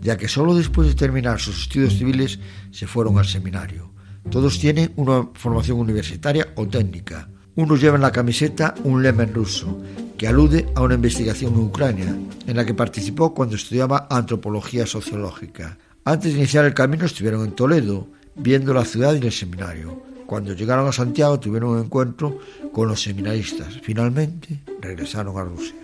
ya 0.00 0.16
que 0.16 0.28
solo 0.28 0.54
después 0.54 0.88
de 0.88 0.94
terminar 0.94 1.40
sus 1.40 1.62
estudios 1.62 1.94
civiles 1.94 2.38
se 2.70 2.86
fueron 2.86 3.18
al 3.18 3.26
seminario. 3.26 3.92
Todos 4.30 4.58
tienen 4.58 4.92
una 4.96 5.28
formación 5.34 5.78
universitaria 5.78 6.48
o 6.56 6.66
técnica. 6.66 7.28
Unos 7.56 7.80
llevan 7.80 8.00
la 8.00 8.12
camiseta 8.12 8.74
un 8.84 9.02
lema 9.02 9.24
en 9.24 9.34
ruso, 9.34 9.82
que 10.16 10.28
alude 10.28 10.66
a 10.74 10.82
una 10.82 10.94
investigación 10.94 11.54
en 11.54 11.60
Ucrania, 11.60 12.16
en 12.46 12.56
la 12.56 12.64
que 12.64 12.74
participó 12.74 13.34
cuando 13.34 13.56
estudiaba 13.56 14.06
antropología 14.10 14.86
sociológica. 14.86 15.78
Antes 16.04 16.32
de 16.32 16.38
iniciar 16.38 16.64
el 16.64 16.74
camino 16.74 17.06
estuvieron 17.06 17.44
en 17.44 17.52
Toledo, 17.52 18.08
viendo 18.36 18.72
la 18.72 18.84
ciudad 18.84 19.14
y 19.14 19.26
el 19.26 19.32
seminario. 19.32 20.02
Cuando 20.26 20.52
llegaron 20.52 20.88
a 20.88 20.92
Santiago 20.92 21.40
tuvieron 21.40 21.70
un 21.70 21.84
encuentro 21.84 22.38
con 22.72 22.88
los 22.88 23.02
seminaristas. 23.02 23.80
Finalmente 23.82 24.62
regresaron 24.80 25.38
a 25.38 25.44
Rusia. 25.44 25.74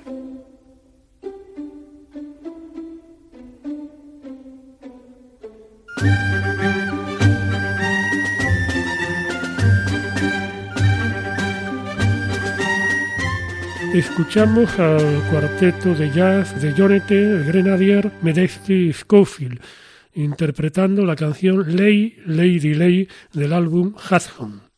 Escuchamos 13.95 14.79
al 14.79 15.23
cuarteto 15.31 15.95
de 15.95 16.11
jazz 16.11 16.61
de 16.63 16.73
Jonete 16.73 17.45
Grenadier 17.45 18.11
Medesky 18.23 18.91
Schofield 18.91 19.61
interpretando 20.15 21.05
la 21.05 21.15
canción 21.15 21.77
Lay, 21.77 22.17
Lady 22.27 22.75
Lay 22.75 23.09
del 23.33 23.53
álbum 23.53 23.95
Hudson. 23.95 24.72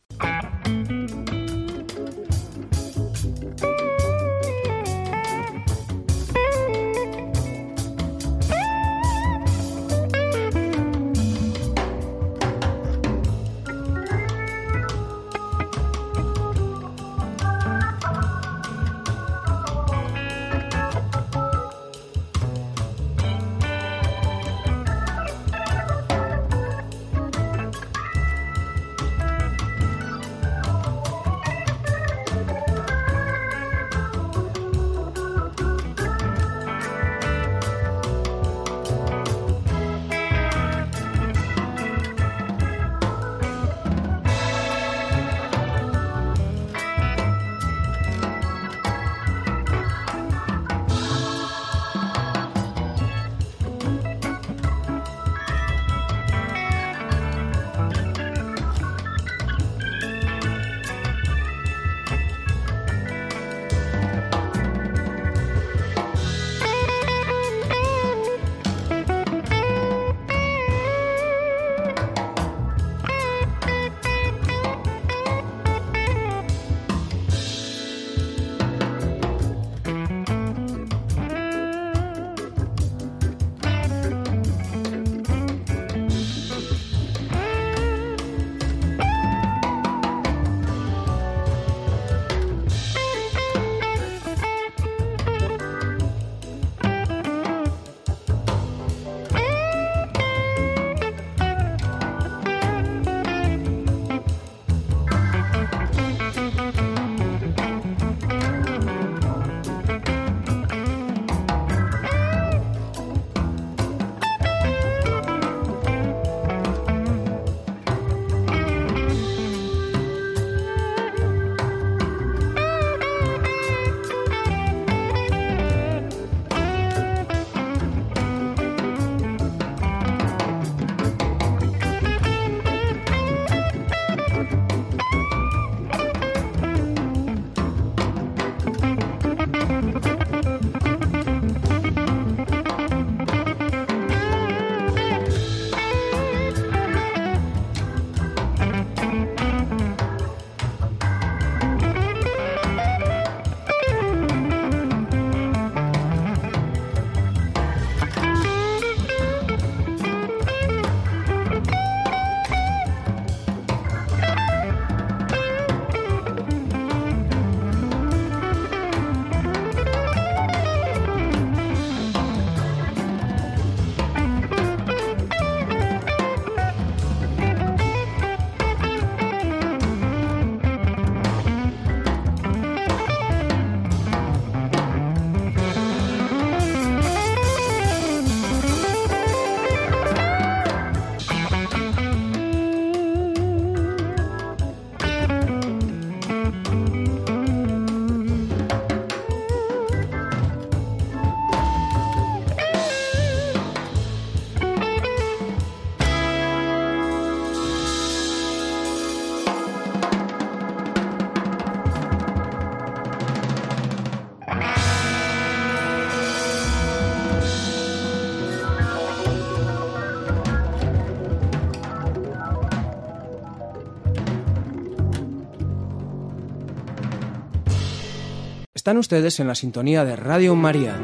Están 228.85 228.99
ustedes 228.99 229.39
en 229.39 229.47
la 229.47 229.55
sintonía 229.55 230.05
de 230.05 230.15
Radio 230.15 230.55
María. 230.55 230.95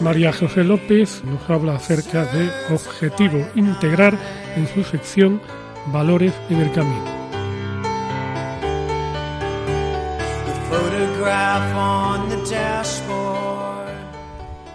María 0.00 0.32
José 0.32 0.64
López 0.64 1.22
nos 1.24 1.50
habla 1.50 1.74
acerca 1.74 2.24
de 2.24 2.50
objetivo 2.72 3.46
integrar 3.56 4.18
en 4.56 4.66
su 4.68 4.84
sección 4.84 5.42
Valores 5.92 6.32
en 6.48 6.60
el 6.62 6.72
Camino. 6.72 7.18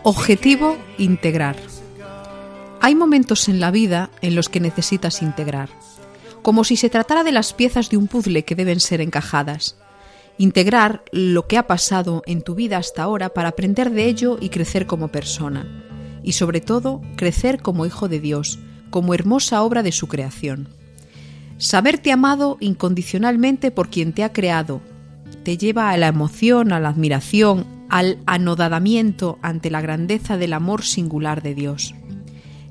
Objetivo 0.04 0.78
integrar. 0.98 1.56
Hay 2.82 2.96
momentos 2.96 3.48
en 3.50 3.60
la 3.60 3.72
vida 3.72 4.10
en 4.22 4.36
los 4.36 4.50
que 4.50 4.60
necesitas 4.60 5.22
integrar, 5.22 5.70
como 6.42 6.64
si 6.64 6.76
se 6.76 6.90
tratara 6.90 7.24
de 7.24 7.32
las 7.32 7.54
piezas 7.54 7.90
de 7.90 7.98
un 7.98 8.08
puzzle 8.08 8.44
que 8.44 8.56
deben 8.56 8.80
ser 8.80 9.02
encajadas 9.02 9.78
integrar 10.38 11.04
lo 11.12 11.48
que 11.48 11.58
ha 11.58 11.68
pasado 11.68 12.24
en 12.26 12.42
tu 12.42 12.56
vida 12.56 12.78
hasta 12.78 13.04
ahora 13.04 13.30
para 13.30 13.50
aprender 13.50 13.92
de 13.92 14.06
ello 14.06 14.38
y 14.40 14.50
crecer 14.50 14.88
como 14.88 15.10
persona. 15.10 16.20
Y 16.24 16.34
sobre 16.34 16.62
todo, 16.62 17.02
crecer 17.16 17.62
como 17.62 17.86
hijo 17.86 18.08
de 18.08 18.20
Dios, 18.20 18.60
como 18.90 19.14
hermosa 19.14 19.62
obra 19.62 19.84
de 19.84 19.92
su 19.92 20.08
creación. 20.08 20.70
Saberte 21.58 22.12
amado 22.12 22.58
incondicionalmente 22.60 23.72
por 23.72 23.90
quien 23.90 24.14
te 24.14 24.24
ha 24.24 24.34
creado 24.34 24.82
te 25.44 25.58
lleva 25.58 25.90
a 25.90 25.98
la 25.98 26.08
emoción, 26.08 26.72
a 26.72 26.80
la 26.80 26.90
admiración, 26.90 27.66
al 27.90 28.18
anodadamiento 28.26 29.38
ante 29.42 29.70
la 29.70 29.82
grandeza 29.82 30.38
del 30.38 30.54
amor 30.54 30.84
singular 30.84 31.44
de 31.44 31.54
Dios. 31.54 31.94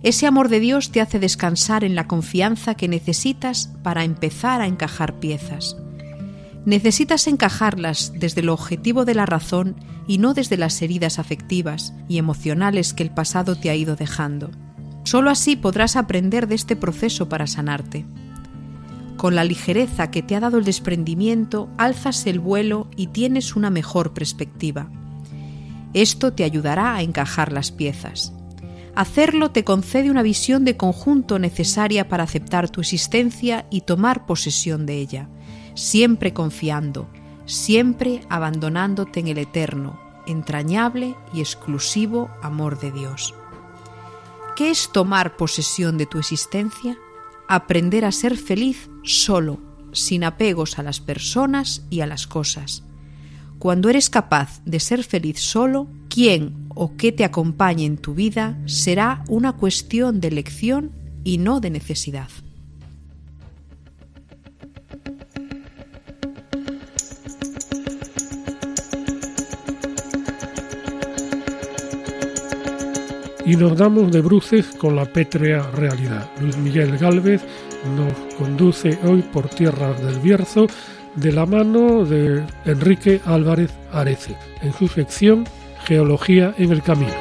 Ese 0.03 0.27
amor 0.27 0.49
de 0.49 0.59
Dios 0.59 0.91
te 0.91 1.01
hace 1.01 1.21
descansar 1.21 1.85
en 1.85 1.95
la 1.95 2.09
confianza 2.09 2.75
que 2.75 2.89
necesitas 2.89 3.71
para 3.85 4.03
empezar 4.03 4.61
a 4.61 4.67
encajar 4.67 5.21
piezas. 5.21 5.77
Necesitas 6.65 7.27
encajarlas 7.29 8.13
desde 8.17 8.41
el 8.41 8.49
objetivo 8.49 9.05
de 9.05 9.15
la 9.15 9.27
razón 9.27 9.77
y 10.09 10.19
no 10.19 10.35
desde 10.35 10.57
las 10.57 10.81
heridas 10.83 11.19
afectivas 11.19 11.95
y 12.09 12.19
emocionales 12.19 12.95
que 12.95 13.05
el 13.05 13.11
pasado 13.11 13.57
te 13.57 13.71
ha 13.71 13.77
ido 13.77 13.95
dejando. 13.95 14.51
Solo 15.05 15.31
así 15.31 15.57
podrás 15.57 15.97
aprender 15.97 16.49
de 16.49 16.55
este 16.55 16.77
proceso 16.77 17.29
para 17.29 17.47
sanarte. 17.47 18.05
Con 19.17 19.35
la 19.35 19.45
ligereza 19.45 20.11
que 20.11 20.23
te 20.23 20.35
ha 20.35 20.41
dado 20.41 20.59
el 20.59 20.65
desprendimiento, 20.65 21.69
alzas 21.79 22.27
el 22.27 22.41
vuelo 22.41 22.89
y 22.97 23.09
tienes 23.09 23.57
una 23.57 23.71
mejor 23.71 24.13
perspectiva. 24.13 24.89
Esto 25.95 26.33
te 26.33 26.45
ayudará 26.45 26.95
a 26.95 27.03
encajar 27.03 27.53
las 27.53 27.71
piezas. 27.71 28.33
Hacerlo 28.95 29.51
te 29.51 29.65
concede 29.65 30.11
una 30.11 30.23
visión 30.23 30.65
de 30.65 30.77
conjunto 30.77 31.39
necesaria 31.39 32.09
para 32.09 32.25
aceptar 32.25 32.69
tu 32.69 32.81
existencia 32.81 33.67
y 33.71 33.83
tomar 33.83 34.27
posesión 34.27 34.87
de 34.87 34.99
ella 34.99 35.29
siempre 35.75 36.33
confiando, 36.33 37.09
siempre 37.47 38.23
abandonándote 38.29 39.21
en 39.21 39.29
el 39.29 39.39
eterno, 39.39 39.99
entrañable 40.27 41.17
y 41.33 41.41
exclusivo 41.41 42.31
amor 42.43 42.79
de 42.79 42.93
Dios. 42.93 43.35
¿Qué 44.57 44.71
es 44.71 44.91
tomar 44.93 45.37
posesión 45.37 45.99
de 45.99 46.07
tu 46.07 46.19
existencia? 46.19 46.99
Aprender 47.55 48.07
a 48.07 48.13
ser 48.13 48.39
feliz 48.39 48.89
solo, 49.03 49.61
sin 49.93 50.25
apegos 50.25 50.79
a 50.79 50.83
las 50.83 51.01
personas 51.01 51.85
y 51.91 52.01
a 52.01 52.07
las 52.07 52.27
cosas. 52.27 52.83
Cuando 53.59 53.91
eres 53.91 54.09
capaz 54.09 54.63
de 54.65 54.81
ser 54.81 55.05
feliz 55.05 55.39
solo, 55.39 55.87
quién 56.09 56.67
o 56.71 56.97
qué 56.97 57.13
te 57.13 57.27
acompañe 57.27 57.85
en 57.85 57.99
tu 57.99 58.15
vida 58.15 58.59
será 58.65 59.23
una 59.29 59.53
cuestión 59.53 60.19
de 60.19 60.29
elección 60.29 60.93
y 61.25 61.37
no 61.37 61.61
de 61.61 61.69
necesidad. 61.69 62.31
Y 73.53 73.57
nos 73.57 73.77
damos 73.77 74.11
de 74.11 74.23
bruces 74.23 74.69
con 74.79 74.97
la 74.97 75.05
pétrea 75.05 75.71
realidad. 75.73 76.27
Luis 76.41 76.57
Miguel 76.57 76.97
Gálvez 76.97 77.43
nos 77.95 78.15
conduce 78.37 78.99
hoy 79.05 79.21
por 79.21 79.51
tierras 79.51 80.03
del 80.03 80.21
Bierzo 80.21 80.67
de 81.17 81.33
la 81.33 81.45
mano 81.45 82.07
de 82.07 82.47
Enrique 82.65 83.21
Álvarez 83.27 83.71
Arece 83.93 84.39
en 84.63 84.73
su 84.73 84.89
sección 84.89 85.45
Geología 85.85 86.55
en 86.57 86.73
el 86.73 86.83
Camino. 86.83 87.13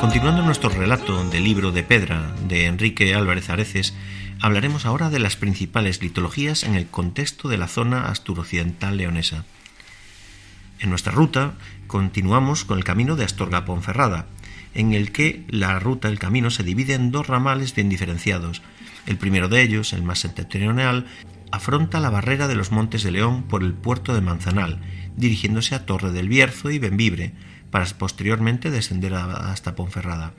Continuando 0.00 0.42
nuestro 0.42 0.68
relato 0.70 1.24
del 1.30 1.44
libro 1.44 1.70
de 1.70 1.84
Pedra 1.84 2.32
de 2.48 2.66
Enrique 2.66 3.14
Álvarez 3.14 3.50
Areces, 3.50 3.94
Hablaremos 4.46 4.86
ahora 4.86 5.10
de 5.10 5.18
las 5.18 5.34
principales 5.34 6.00
litologías 6.00 6.62
en 6.62 6.76
el 6.76 6.86
contexto 6.86 7.48
de 7.48 7.58
la 7.58 7.66
zona 7.66 8.06
asturoccidental 8.06 8.96
leonesa. 8.96 9.44
En 10.78 10.88
nuestra 10.88 11.10
ruta 11.10 11.54
continuamos 11.88 12.64
con 12.64 12.78
el 12.78 12.84
camino 12.84 13.16
de 13.16 13.24
Astorga 13.24 13.58
a 13.58 13.64
Ponferrada, 13.64 14.26
en 14.72 14.92
el 14.92 15.10
que 15.10 15.44
la 15.48 15.80
ruta 15.80 16.06
del 16.06 16.20
camino 16.20 16.52
se 16.52 16.62
divide 16.62 16.94
en 16.94 17.10
dos 17.10 17.26
ramales 17.26 17.74
bien 17.74 17.88
diferenciados. 17.88 18.62
El 19.06 19.18
primero 19.18 19.48
de 19.48 19.62
ellos, 19.62 19.92
el 19.92 20.04
más 20.04 20.20
septentrional, 20.20 21.06
afronta 21.50 21.98
la 21.98 22.10
barrera 22.10 22.46
de 22.46 22.54
los 22.54 22.70
Montes 22.70 23.02
de 23.02 23.10
León 23.10 23.42
por 23.48 23.64
el 23.64 23.72
puerto 23.72 24.14
de 24.14 24.20
Manzanal, 24.20 24.80
dirigiéndose 25.16 25.74
a 25.74 25.86
Torre 25.86 26.12
del 26.12 26.28
Bierzo 26.28 26.70
y 26.70 26.78
Benvibre, 26.78 27.32
para 27.72 27.84
posteriormente 27.86 28.70
descender 28.70 29.12
hasta 29.14 29.74
Ponferrada. 29.74 30.34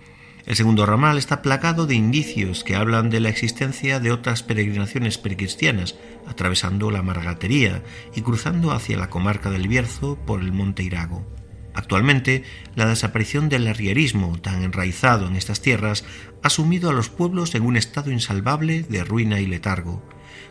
El 0.48 0.56
segundo 0.56 0.86
ramal 0.86 1.18
está 1.18 1.42
plagado 1.42 1.88
de 1.88 1.96
indicios 1.96 2.64
que 2.64 2.78
hablan 2.78 3.10
de 3.10 3.20
la 3.20 3.28
existencia 3.28 4.00
de 4.00 4.14
otras 4.14 4.44
peregrinaciones 4.44 5.18
precristianas, 5.18 5.98
atravesando 6.26 6.90
la 6.90 7.04
Margatería 7.04 7.84
y 8.16 8.22
cruzando 8.22 8.72
hacia 8.72 8.98
la 8.98 9.10
comarca 9.10 9.50
del 9.50 9.68
Bierzo 9.68 10.18
por 10.26 10.40
el 10.40 10.54
Monte 10.54 10.84
Irago. 10.84 11.28
Actualmente, 11.74 12.46
la 12.76 12.86
desaparición 12.86 13.50
del 13.50 13.68
arrierismo 13.68 14.40
tan 14.40 14.64
enraizado 14.64 15.28
en 15.28 15.36
estas 15.36 15.60
tierras 15.60 16.06
ha 16.42 16.50
sumido 16.50 16.90
a 16.90 16.94
los 16.94 17.10
pueblos 17.10 17.54
en 17.54 17.64
un 17.64 17.76
estado 17.76 18.10
insalvable 18.10 18.84
de 18.84 19.04
ruina 19.04 19.42
y 19.42 19.48
letargo. 19.48 20.02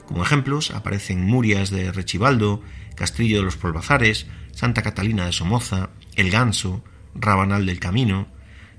Como 0.04 0.22
ejemplos 0.22 0.72
aparecen 0.72 1.24
Murias 1.24 1.70
de 1.70 1.90
Rechibaldo, 1.90 2.60
Castrillo 2.96 3.38
de 3.38 3.44
los 3.44 3.56
Polvazares, 3.56 4.26
Santa 4.52 4.82
Catalina 4.82 5.24
de 5.24 5.32
Somoza, 5.32 5.88
El 6.16 6.30
Ganso, 6.30 6.84
Rabanal 7.14 7.64
del 7.64 7.80
Camino, 7.80 8.35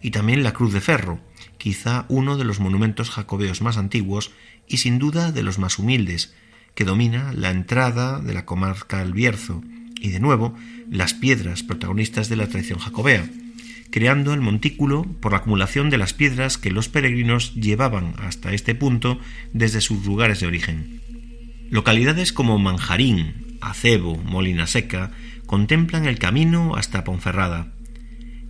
y 0.08 0.12
también 0.12 0.42
la 0.42 0.54
Cruz 0.54 0.72
de 0.72 0.80
Ferro, 0.80 1.20
quizá 1.58 2.06
uno 2.08 2.38
de 2.38 2.46
los 2.46 2.62
monumentos 2.62 3.10
jacobeos 3.10 3.62
más 3.62 3.76
antiguos 3.76 4.32
y 4.66 4.78
sin 4.78 5.00
duda 5.00 5.34
de 5.34 5.44
los 5.44 5.60
más 5.60 5.80
humildes, 5.80 6.34
que 6.76 6.86
domina 6.86 7.34
la 7.34 7.52
entrada 7.52 8.22
de 8.22 8.34
la 8.34 8.46
comarca 8.46 9.00
del 9.00 9.12
Bierzo, 9.12 9.62
y 10.00 10.08
de 10.08 10.22
nuevo 10.22 10.56
las 10.90 11.14
piedras 11.14 11.62
protagonistas 11.62 12.30
de 12.30 12.38
la 12.38 12.48
tradición 12.48 12.80
jacobea, 12.80 13.30
creando 13.92 14.34
el 14.34 14.40
montículo 14.40 15.04
por 15.20 15.34
la 15.34 15.40
acumulación 15.40 15.90
de 15.90 15.98
las 15.98 16.14
piedras 16.14 16.58
que 16.58 16.72
los 16.72 16.88
peregrinos 16.88 17.54
llevaban 17.56 18.14
hasta 18.18 18.54
este 18.54 18.76
punto 18.76 19.20
desde 19.52 19.82
sus 19.82 20.06
lugares 20.06 20.40
de 20.40 20.48
origen. 20.48 21.02
Localidades 21.70 22.32
como 22.32 22.58
Manjarín, 22.60 23.58
Acebo, 23.60 24.16
Molina 24.16 24.68
Seca 24.68 25.12
contemplan 25.48 26.06
el 26.06 26.18
camino 26.18 26.78
hasta 26.78 27.04
Ponferrada, 27.04 27.74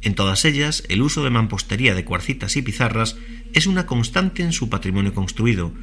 en 0.01 0.15
todas 0.15 0.45
ellas, 0.45 0.83
el 0.89 1.01
uso 1.01 1.23
de 1.23 1.29
mampostería 1.29 1.95
de 1.95 2.05
cuarcitas 2.05 2.55
y 2.55 2.61
pizarras 2.61 3.17
es 3.53 3.67
una 3.67 3.85
constante 3.85 4.43
en 4.43 4.53
su 4.53 4.69
patrimonio 4.69 5.13
construido, 5.13 5.73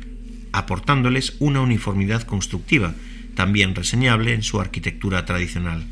aportándoles 0.52 1.36
una 1.40 1.60
uniformidad 1.60 2.22
constructiva, 2.22 2.94
también 3.34 3.74
reseñable 3.74 4.34
en 4.34 4.42
su 4.42 4.60
arquitectura 4.60 5.24
tradicional. 5.24 5.84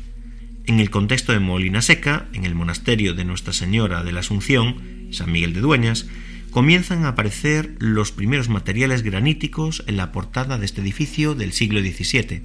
En 0.65 0.79
el 0.79 0.89
contexto 0.89 1.33
de 1.33 1.39
Molina 1.39 1.81
Seca, 1.81 2.27
en 2.31 2.45
el 2.45 2.55
monasterio 2.55 3.13
de 3.13 3.25
Nuestra 3.25 3.51
Señora 3.51 4.03
de 4.03 4.13
la 4.13 4.21
Asunción, 4.21 5.09
San 5.11 5.31
Miguel 5.31 5.53
de 5.53 5.59
Dueñas, 5.59 6.07
comienzan 6.51 7.03
a 7.03 7.09
aparecer 7.09 7.75
los 7.79 8.13
primeros 8.13 8.47
materiales 8.47 9.03
graníticos 9.03 9.83
en 9.87 9.97
la 9.97 10.13
portada 10.13 10.57
de 10.57 10.65
este 10.65 10.79
edificio 10.81 11.35
del 11.35 11.51
siglo 11.51 11.81
XVII. 11.81 12.43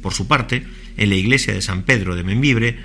Por 0.00 0.14
su 0.14 0.28
parte, 0.28 0.64
en 0.96 1.08
la 1.08 1.16
iglesia 1.16 1.52
de 1.52 1.62
San 1.62 1.82
Pedro 1.82 2.14
de 2.14 2.22
Membibre 2.22 2.78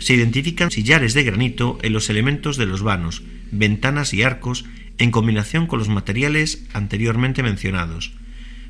se 0.00 0.14
identifican 0.14 0.70
sillares 0.70 1.14
de 1.14 1.22
granito 1.22 1.78
en 1.82 1.92
los 1.92 2.10
elementos 2.10 2.56
de 2.56 2.66
los 2.66 2.82
vanos, 2.82 3.22
ventanas 3.52 4.12
y 4.12 4.22
arcos 4.22 4.64
en 4.98 5.10
combinación 5.10 5.66
con 5.66 5.78
los 5.78 5.88
materiales 5.88 6.64
anteriormente 6.72 7.42
mencionados, 7.42 8.12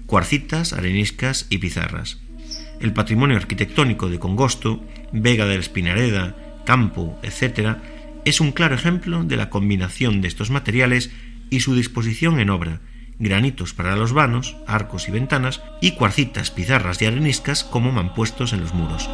cuarcitas, 0.06 0.72
areniscas 0.72 1.46
y 1.48 1.58
pizarras. 1.58 2.20
El 2.80 2.92
patrimonio 2.92 3.36
arquitectónico 3.36 4.10
de 4.10 4.18
Congosto, 4.18 4.84
Vega 5.12 5.46
del 5.46 5.60
Espinareda, 5.60 6.36
Campo, 6.66 7.18
etc., 7.22 7.78
es 8.24 8.40
un 8.40 8.52
claro 8.52 8.74
ejemplo 8.74 9.24
de 9.24 9.36
la 9.36 9.50
combinación 9.50 10.20
de 10.20 10.28
estos 10.28 10.50
materiales 10.50 11.10
y 11.48 11.60
su 11.60 11.74
disposición 11.74 12.38
en 12.38 12.50
obra, 12.50 12.80
granitos 13.18 13.72
para 13.72 13.96
los 13.96 14.12
vanos, 14.12 14.56
arcos 14.66 15.08
y 15.08 15.12
ventanas, 15.12 15.62
y 15.80 15.92
cuarcitas, 15.92 16.50
pizarras 16.50 17.00
y 17.02 17.06
areniscas 17.06 17.64
como 17.64 17.92
mampuestos 17.92 18.52
en 18.52 18.60
los 18.60 18.74
muros. 18.74 19.08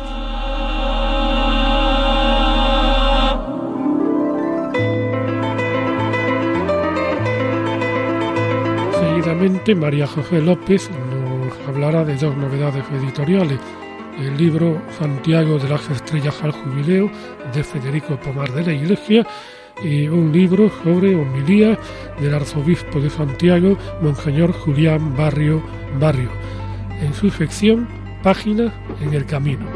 María 9.26 10.06
José 10.06 10.40
López 10.40 10.88
nos 11.10 11.68
hablará 11.68 12.04
de 12.04 12.14
dos 12.14 12.36
novedades 12.36 12.84
editoriales. 12.92 13.58
El 14.20 14.36
libro 14.36 14.80
Santiago 15.00 15.58
de 15.58 15.68
las 15.68 15.90
Estrellas 15.90 16.40
al 16.44 16.52
Jubileo 16.52 17.10
de 17.52 17.64
Federico 17.64 18.20
Pomar 18.20 18.52
de 18.52 18.64
la 18.64 18.72
Iglesia 18.72 19.26
y 19.82 20.06
un 20.06 20.30
libro 20.30 20.70
sobre 20.84 21.16
homilía 21.16 21.76
del 22.20 22.34
arzobispo 22.34 23.00
de 23.00 23.10
Santiago, 23.10 23.76
Monseñor 24.00 24.52
Julián 24.52 25.16
Barrio 25.16 25.60
Barrio, 25.98 26.30
en 27.00 27.12
su 27.12 27.28
sección 27.28 27.88
Páginas 28.22 28.72
en 29.00 29.12
el 29.12 29.26
Camino. 29.26 29.66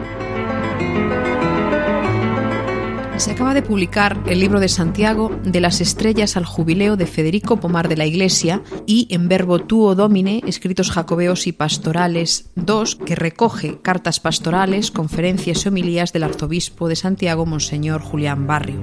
Se 3.20 3.32
acaba 3.32 3.52
de 3.52 3.60
publicar 3.60 4.18
el 4.28 4.40
libro 4.40 4.60
de 4.60 4.70
Santiago 4.70 5.30
de 5.44 5.60
las 5.60 5.82
estrellas 5.82 6.38
al 6.38 6.46
jubileo 6.46 6.96
de 6.96 7.04
Federico 7.04 7.58
Pomar 7.58 7.86
de 7.86 7.98
la 7.98 8.06
Iglesia 8.06 8.62
y 8.86 9.08
en 9.10 9.28
verbo 9.28 9.58
tuo 9.58 9.94
domine, 9.94 10.40
escritos 10.46 10.90
jacobeos 10.90 11.46
y 11.46 11.52
pastorales 11.52 12.50
2, 12.54 12.96
que 12.96 13.16
recoge 13.16 13.78
cartas 13.82 14.20
pastorales, 14.20 14.90
conferencias 14.90 15.66
y 15.66 15.68
homilías 15.68 16.14
del 16.14 16.22
arzobispo 16.22 16.88
de 16.88 16.96
Santiago, 16.96 17.44
Monseñor 17.44 18.00
Julián 18.00 18.46
Barrio. 18.46 18.80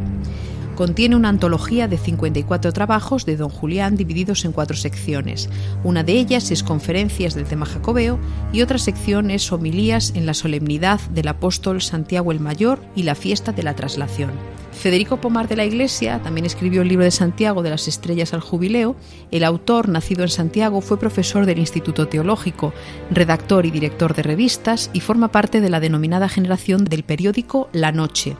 Contiene 0.77 1.15
una 1.15 1.29
antología 1.29 1.87
de 1.87 1.97
54 1.97 2.71
trabajos 2.71 3.25
de 3.25 3.35
don 3.35 3.49
Julián 3.49 3.97
divididos 3.97 4.45
en 4.45 4.51
cuatro 4.51 4.77
secciones. 4.77 5.49
Una 5.83 6.03
de 6.03 6.13
ellas 6.13 6.51
es 6.51 6.61
conferencias 6.61 7.33
del 7.33 7.45
tema 7.45 7.65
jacobeo 7.65 8.19
y 8.53 8.61
otra 8.61 8.77
sección 8.77 9.31
es 9.31 9.51
homilías 9.51 10.13
en 10.13 10.27
la 10.27 10.35
solemnidad 10.35 11.01
del 11.09 11.29
apóstol 11.29 11.81
Santiago 11.81 12.31
el 12.31 12.39
Mayor 12.39 12.79
y 12.95 13.03
la 13.03 13.15
fiesta 13.15 13.53
de 13.53 13.63
la 13.63 13.75
traslación. 13.75 14.29
Federico 14.71 15.19
Pomar 15.19 15.47
de 15.47 15.55
la 15.55 15.65
Iglesia 15.65 16.21
también 16.21 16.45
escribió 16.45 16.83
el 16.83 16.89
libro 16.89 17.05
de 17.05 17.09
Santiago 17.09 17.63
de 17.63 17.71
las 17.71 17.87
Estrellas 17.87 18.35
al 18.35 18.41
Jubileo. 18.41 18.95
El 19.31 19.45
autor, 19.45 19.89
nacido 19.89 20.21
en 20.21 20.29
Santiago, 20.29 20.81
fue 20.81 20.99
profesor 20.99 21.47
del 21.47 21.57
Instituto 21.57 22.07
Teológico, 22.07 22.71
redactor 23.09 23.65
y 23.65 23.71
director 23.71 24.13
de 24.13 24.21
revistas 24.21 24.91
y 24.93 24.99
forma 24.99 25.29
parte 25.29 25.59
de 25.59 25.69
la 25.69 25.79
denominada 25.79 26.29
generación 26.29 26.85
del 26.85 27.01
periódico 27.01 27.67
La 27.73 27.91
Noche 27.91 28.37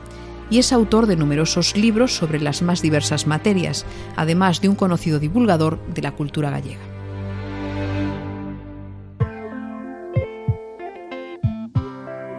y 0.50 0.58
es 0.58 0.72
autor 0.72 1.06
de 1.06 1.16
numerosos 1.16 1.76
libros 1.76 2.14
sobre 2.14 2.40
las 2.40 2.62
más 2.62 2.82
diversas 2.82 3.26
materias, 3.26 3.84
además 4.16 4.60
de 4.60 4.68
un 4.68 4.74
conocido 4.74 5.18
divulgador 5.18 5.78
de 5.94 6.02
la 6.02 6.12
cultura 6.12 6.50
gallega. 6.50 6.80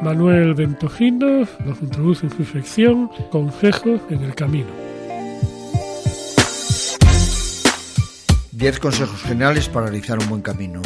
Manuel 0.01 0.53
Ventojino 0.53 1.45
nos 1.66 1.82
introduce 1.82 2.26
en 2.26 2.32
su 2.32 2.45
sección 2.45 3.10
Consejos 3.32 3.99
en 4.10 4.24
el 4.24 4.34
Camino. 4.34 4.70
Diez 8.51 8.80
consejos 8.80 9.22
generales 9.22 9.70
para 9.70 9.88
realizar 9.88 10.20
un 10.20 10.30
buen 10.30 10.41
camino. 10.41 10.82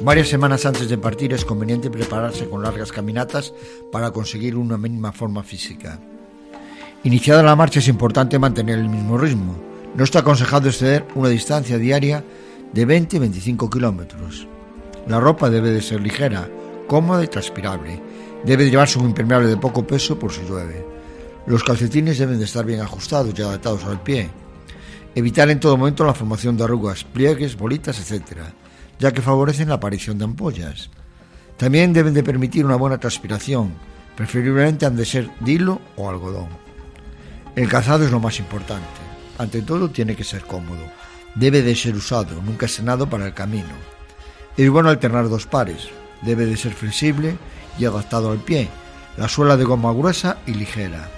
Varias 0.00 0.28
semanas 0.28 0.64
antes 0.64 0.88
de 0.88 0.96
partir 0.96 1.32
es 1.32 1.44
conveniente 1.44 1.90
prepararse 1.90 2.48
con 2.48 2.62
largas 2.62 2.92
caminatas 2.92 3.52
para 3.90 4.12
conseguir 4.12 4.56
una 4.56 4.78
mínima 4.78 5.10
forma 5.10 5.42
física. 5.42 5.98
Iniciada 7.02 7.42
la 7.42 7.56
marcha 7.56 7.80
es 7.80 7.88
importante 7.88 8.38
mantener 8.38 8.78
el 8.78 8.88
mismo 8.88 9.18
ritmo. 9.18 9.56
No 9.96 10.04
está 10.04 10.20
aconsejado 10.20 10.68
exceder 10.68 11.04
una 11.16 11.28
distancia 11.28 11.78
diaria 11.78 12.22
de 12.72 12.86
20-25 12.86 13.68
kilómetros. 13.68 14.46
La 15.08 15.18
ropa 15.18 15.50
debe 15.50 15.72
de 15.72 15.82
ser 15.82 16.00
ligera, 16.00 16.48
cómoda 16.86 17.24
y 17.24 17.28
transpirable. 17.28 18.00
Debe 18.44 18.70
llevarse 18.70 19.00
un 19.00 19.06
impermeable 19.06 19.48
de 19.48 19.56
poco 19.56 19.84
peso 19.84 20.16
por 20.16 20.32
si 20.32 20.42
llueve. 20.42 20.86
Los 21.46 21.64
calcetines 21.64 22.18
deben 22.18 22.38
de 22.38 22.44
estar 22.44 22.64
bien 22.64 22.80
ajustados 22.80 23.36
y 23.36 23.42
adaptados 23.42 23.84
al 23.84 24.00
pie. 24.00 24.30
Evitar 25.16 25.50
en 25.50 25.58
todo 25.58 25.76
momento 25.76 26.04
la 26.04 26.14
formación 26.14 26.56
de 26.56 26.62
arrugas, 26.62 27.02
pliegues, 27.02 27.56
bolitas, 27.56 27.98
etc 27.98 28.67
ya 28.98 29.12
que 29.12 29.22
favorecen 29.22 29.68
la 29.68 29.76
aparición 29.76 30.18
de 30.18 30.24
ampollas. 30.24 30.90
También 31.56 31.92
deben 31.92 32.14
de 32.14 32.22
permitir 32.22 32.64
una 32.64 32.76
buena 32.76 32.98
transpiración, 32.98 33.72
preferiblemente 34.16 34.86
han 34.86 34.96
de 34.96 35.04
ser 35.04 35.30
de 35.40 35.52
hilo 35.52 35.80
o 35.96 36.08
algodón. 36.08 36.48
El 37.56 37.68
calzado 37.68 38.04
es 38.04 38.10
lo 38.10 38.20
más 38.20 38.38
importante. 38.38 38.86
Ante 39.38 39.62
todo 39.62 39.90
tiene 39.90 40.16
que 40.16 40.24
ser 40.24 40.42
cómodo. 40.42 40.84
Debe 41.34 41.62
de 41.62 41.74
ser 41.74 41.94
usado, 41.94 42.40
nunca 42.42 42.66
estrenado 42.66 43.08
para 43.08 43.26
el 43.26 43.34
camino. 43.34 43.74
Es 44.56 44.68
bueno 44.70 44.88
alternar 44.88 45.28
dos 45.28 45.46
pares. 45.46 45.88
Debe 46.22 46.46
de 46.46 46.56
ser 46.56 46.72
flexible 46.72 47.36
y 47.78 47.84
adaptado 47.84 48.32
al 48.32 48.38
pie. 48.38 48.68
La 49.16 49.28
suela 49.28 49.56
de 49.56 49.64
goma 49.64 49.92
gruesa 49.92 50.38
y 50.46 50.54
ligera. 50.54 51.08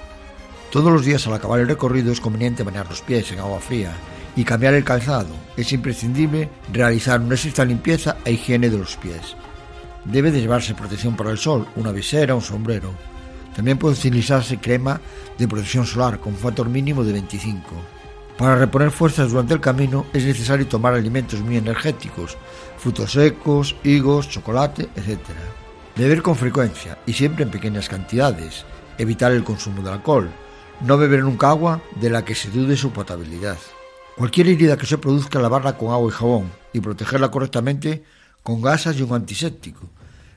Todos 0.71 0.93
los 0.93 1.05
días 1.05 1.27
al 1.27 1.35
acabar 1.35 1.61
el 1.61 1.69
recorrido 1.69 2.13
es 2.13 2.21
conveniente 2.21 2.63
bañar 2.63 2.89
los 2.89 3.03
pies 3.03 3.33
en 3.33 3.41
agua 3.41 3.61
fría 3.61 3.93
y 4.37 4.45
cambiar 4.45 4.75
el 4.75 4.85
calzado. 4.85 5.35
Es 5.57 5.73
imprescindible 5.73 6.49
realizar 6.73 7.21
una 7.21 7.35
estricta 7.35 7.65
limpieza 7.65 8.17
e 8.25 8.33
higiene 8.33 8.71
de 8.71 8.79
los 8.79 8.97
pies. 8.97 9.37
Debe 10.05 10.31
de 10.31 10.41
llevarse 10.41 10.75
protección 10.75 11.17
para 11.17 11.31
el 11.31 11.39
sol, 11.39 11.67
una 11.77 11.93
visera, 11.93 12.35
un 12.35 12.43
sombrero. 12.43 12.95
También 13.55 13.79
puede 13.79 13.95
utilizarse 13.95 14.59
crema 14.59 15.01
de 15.37 15.49
protección 15.49 15.87
solar 15.87 16.21
con 16.21 16.35
factor 16.35 16.69
mínimo 16.69 17.05
de 17.05 17.13
25. 17.13 17.61
Para 18.39 18.57
reponer 18.57 18.91
fuerzas 18.91 19.31
durante 19.31 19.53
el 19.53 19.61
camino 19.61 20.07
es 20.15 20.25
necesario 20.25 20.67
tomar 20.67 20.95
alimentos 20.95 21.41
muy 21.41 21.59
energéticos, 21.59 22.39
frutos 22.79 23.13
secos, 23.13 23.77
higos, 23.85 24.31
chocolate, 24.31 24.89
etc. 24.97 25.19
Beber 25.95 26.23
con 26.23 26.37
frecuencia 26.37 26.97
y 27.05 27.13
siempre 27.13 27.45
en 27.45 27.51
pequeñas 27.51 27.89
cantidades. 27.89 28.65
Evitar 28.97 29.33
el 29.33 29.45
consumo 29.45 29.83
de 29.83 29.91
alcohol. 29.91 30.31
No 30.81 30.97
beber 30.97 31.23
nunca 31.23 31.51
agua 31.51 31.83
de 32.01 32.09
la 32.09 32.25
que 32.25 32.35
se 32.35 32.51
dude 32.51 32.77
su 32.77 32.91
potabilidad. 32.93 33.59
Cualquier 34.21 34.49
herida 34.49 34.77
que 34.77 34.85
se 34.85 34.99
produzca 34.99 35.41
lavarla 35.41 35.79
con 35.79 35.93
agua 35.93 36.11
y 36.11 36.13
jabón 36.13 36.53
y 36.75 36.81
protegerla 36.81 37.31
correctamente 37.31 38.05
con 38.43 38.61
gasas 38.61 38.99
y 38.99 39.03
un 39.03 39.15
antiséptico. 39.15 39.89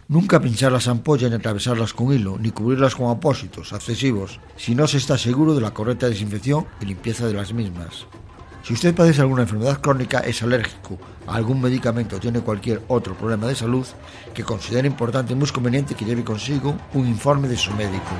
Nunca 0.07 0.39
pinchar 0.39 0.71
las 0.71 0.87
ampollas 0.87 1.29
ni 1.29 1.35
atravesarlas 1.35 1.93
con 1.93 2.13
hilo, 2.13 2.37
ni 2.39 2.51
cubrirlas 2.51 2.95
con 2.95 3.11
apósitos, 3.11 3.73
accesivos, 3.73 4.39
si 4.55 4.73
no 4.73 4.87
se 4.87 4.99
está 4.99 5.17
seguro 5.17 5.53
de 5.53 5.59
la 5.59 5.73
correcta 5.73 6.07
desinfección 6.07 6.65
y 6.79 6.85
limpieza 6.85 7.27
de 7.27 7.33
las 7.33 7.51
mismas. 7.51 8.07
Si 8.63 8.71
usted 8.71 8.95
padece 8.95 9.19
alguna 9.19 9.41
enfermedad 9.41 9.81
crónica, 9.81 10.19
es 10.19 10.41
alérgico 10.41 10.97
a 11.27 11.35
algún 11.35 11.61
medicamento 11.61 12.15
o 12.15 12.19
tiene 12.21 12.39
cualquier 12.39 12.81
otro 12.87 13.17
problema 13.17 13.47
de 13.47 13.55
salud 13.55 13.85
que 14.33 14.45
considere 14.45 14.87
importante 14.87 15.33
y 15.33 15.35
muy 15.35 15.49
conveniente 15.49 15.93
que 15.93 16.05
lleve 16.05 16.23
consigo 16.23 16.73
un 16.93 17.05
informe 17.05 17.49
de 17.49 17.57
su 17.57 17.73
médico. 17.73 18.11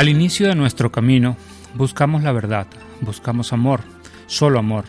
Al 0.00 0.08
inicio 0.08 0.48
de 0.48 0.54
nuestro 0.54 0.90
camino 0.90 1.36
buscamos 1.74 2.22
la 2.22 2.32
verdad, 2.32 2.66
buscamos 3.02 3.52
amor, 3.52 3.82
solo 4.28 4.58
amor. 4.58 4.86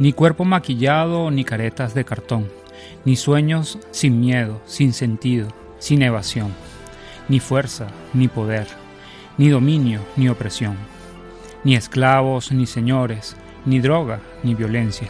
Ni 0.00 0.12
cuerpo 0.12 0.44
maquillado 0.44 1.30
ni 1.30 1.44
caretas 1.44 1.94
de 1.94 2.04
cartón, 2.04 2.48
ni 3.04 3.14
sueños 3.14 3.78
sin 3.92 4.18
miedo, 4.18 4.60
sin 4.66 4.92
sentido, 4.92 5.46
sin 5.78 6.02
evasión, 6.02 6.52
ni 7.28 7.38
fuerza, 7.38 7.86
ni 8.12 8.26
poder, 8.26 8.66
ni 9.38 9.50
dominio, 9.50 10.00
ni 10.16 10.28
opresión, 10.28 10.76
ni 11.62 11.76
esclavos, 11.76 12.50
ni 12.50 12.66
señores, 12.66 13.36
ni 13.64 13.78
droga, 13.78 14.18
ni 14.42 14.56
violencia, 14.56 15.06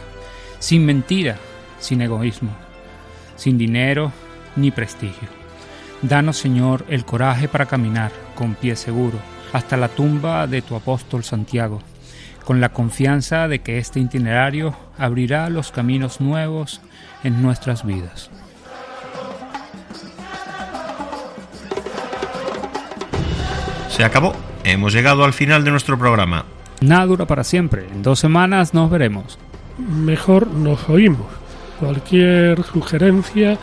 sin 0.59 0.85
mentira, 0.85 1.37
sin 1.79 2.03
egoísmo, 2.03 2.51
sin 3.37 3.57
dinero, 3.57 4.11
ni 4.55 4.69
prestigio. 4.69 5.29
Danos, 6.03 6.37
Señor, 6.37 6.85
el 6.89 7.05
coraje 7.05 7.47
para 7.47 7.65
caminar 7.65 8.11
con 8.35 8.53
pie 8.53 8.75
seguro 8.75 9.30
hasta 9.53 9.77
la 9.77 9.89
tumba 9.89 10.47
de 10.47 10.61
tu 10.61 10.75
apóstol 10.75 11.23
Santiago, 11.23 11.81
con 12.45 12.61
la 12.61 12.69
confianza 12.69 13.47
de 13.47 13.59
que 13.59 13.77
este 13.77 13.99
itinerario 13.99 14.75
abrirá 14.97 15.49
los 15.49 15.71
caminos 15.71 16.21
nuevos 16.21 16.81
en 17.23 17.41
nuestras 17.41 17.85
vidas. 17.85 18.29
Se 23.89 24.03
acabó. 24.03 24.33
Hemos 24.63 24.93
llegado 24.93 25.23
al 25.23 25.33
final 25.33 25.63
de 25.63 25.71
nuestro 25.71 25.97
programa. 25.97 26.45
Nada 26.81 27.05
dura 27.05 27.25
para 27.25 27.43
siempre. 27.43 27.87
En 27.91 28.01
dos 28.03 28.19
semanas 28.19 28.73
nos 28.73 28.89
veremos. 28.89 29.37
Mejor 29.77 30.47
nos 30.47 30.87
oímos. 30.89 31.27
Cualquier 31.79 32.63
sugerencia 32.63 33.57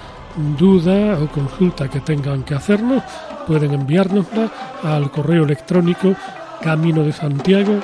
duda 0.58 1.18
o 1.18 1.28
consulta 1.28 1.88
que 1.88 2.00
tengan 2.00 2.42
que 2.42 2.54
hacernos, 2.54 3.02
pueden 3.46 3.74
enviárnosla 3.74 4.50
al 4.82 5.10
correo 5.10 5.44
electrónico 5.44 6.14
camino 6.62 7.02
de 7.02 7.12
Santiago 7.12 7.80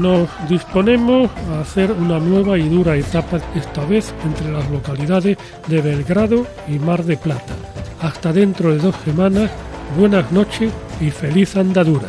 Nos 0.00 0.28
disponemos 0.48 1.30
a 1.52 1.60
hacer 1.60 1.92
una 1.92 2.18
nueva 2.18 2.56
y 2.58 2.68
dura 2.68 2.96
etapa, 2.96 3.38
esta 3.54 3.84
vez 3.84 4.14
entre 4.24 4.50
las 4.50 4.68
localidades 4.70 5.36
de 5.66 5.82
Belgrado 5.82 6.46
y 6.68 6.78
Mar 6.78 7.04
de 7.04 7.16
Plata. 7.16 7.54
Hasta 8.00 8.32
dentro 8.32 8.70
de 8.70 8.78
dos 8.78 8.94
semanas 9.04 9.50
buenas 9.98 10.30
noches 10.32 10.72
y 11.00 11.10
feliz 11.10 11.56
andadura. 11.56 12.08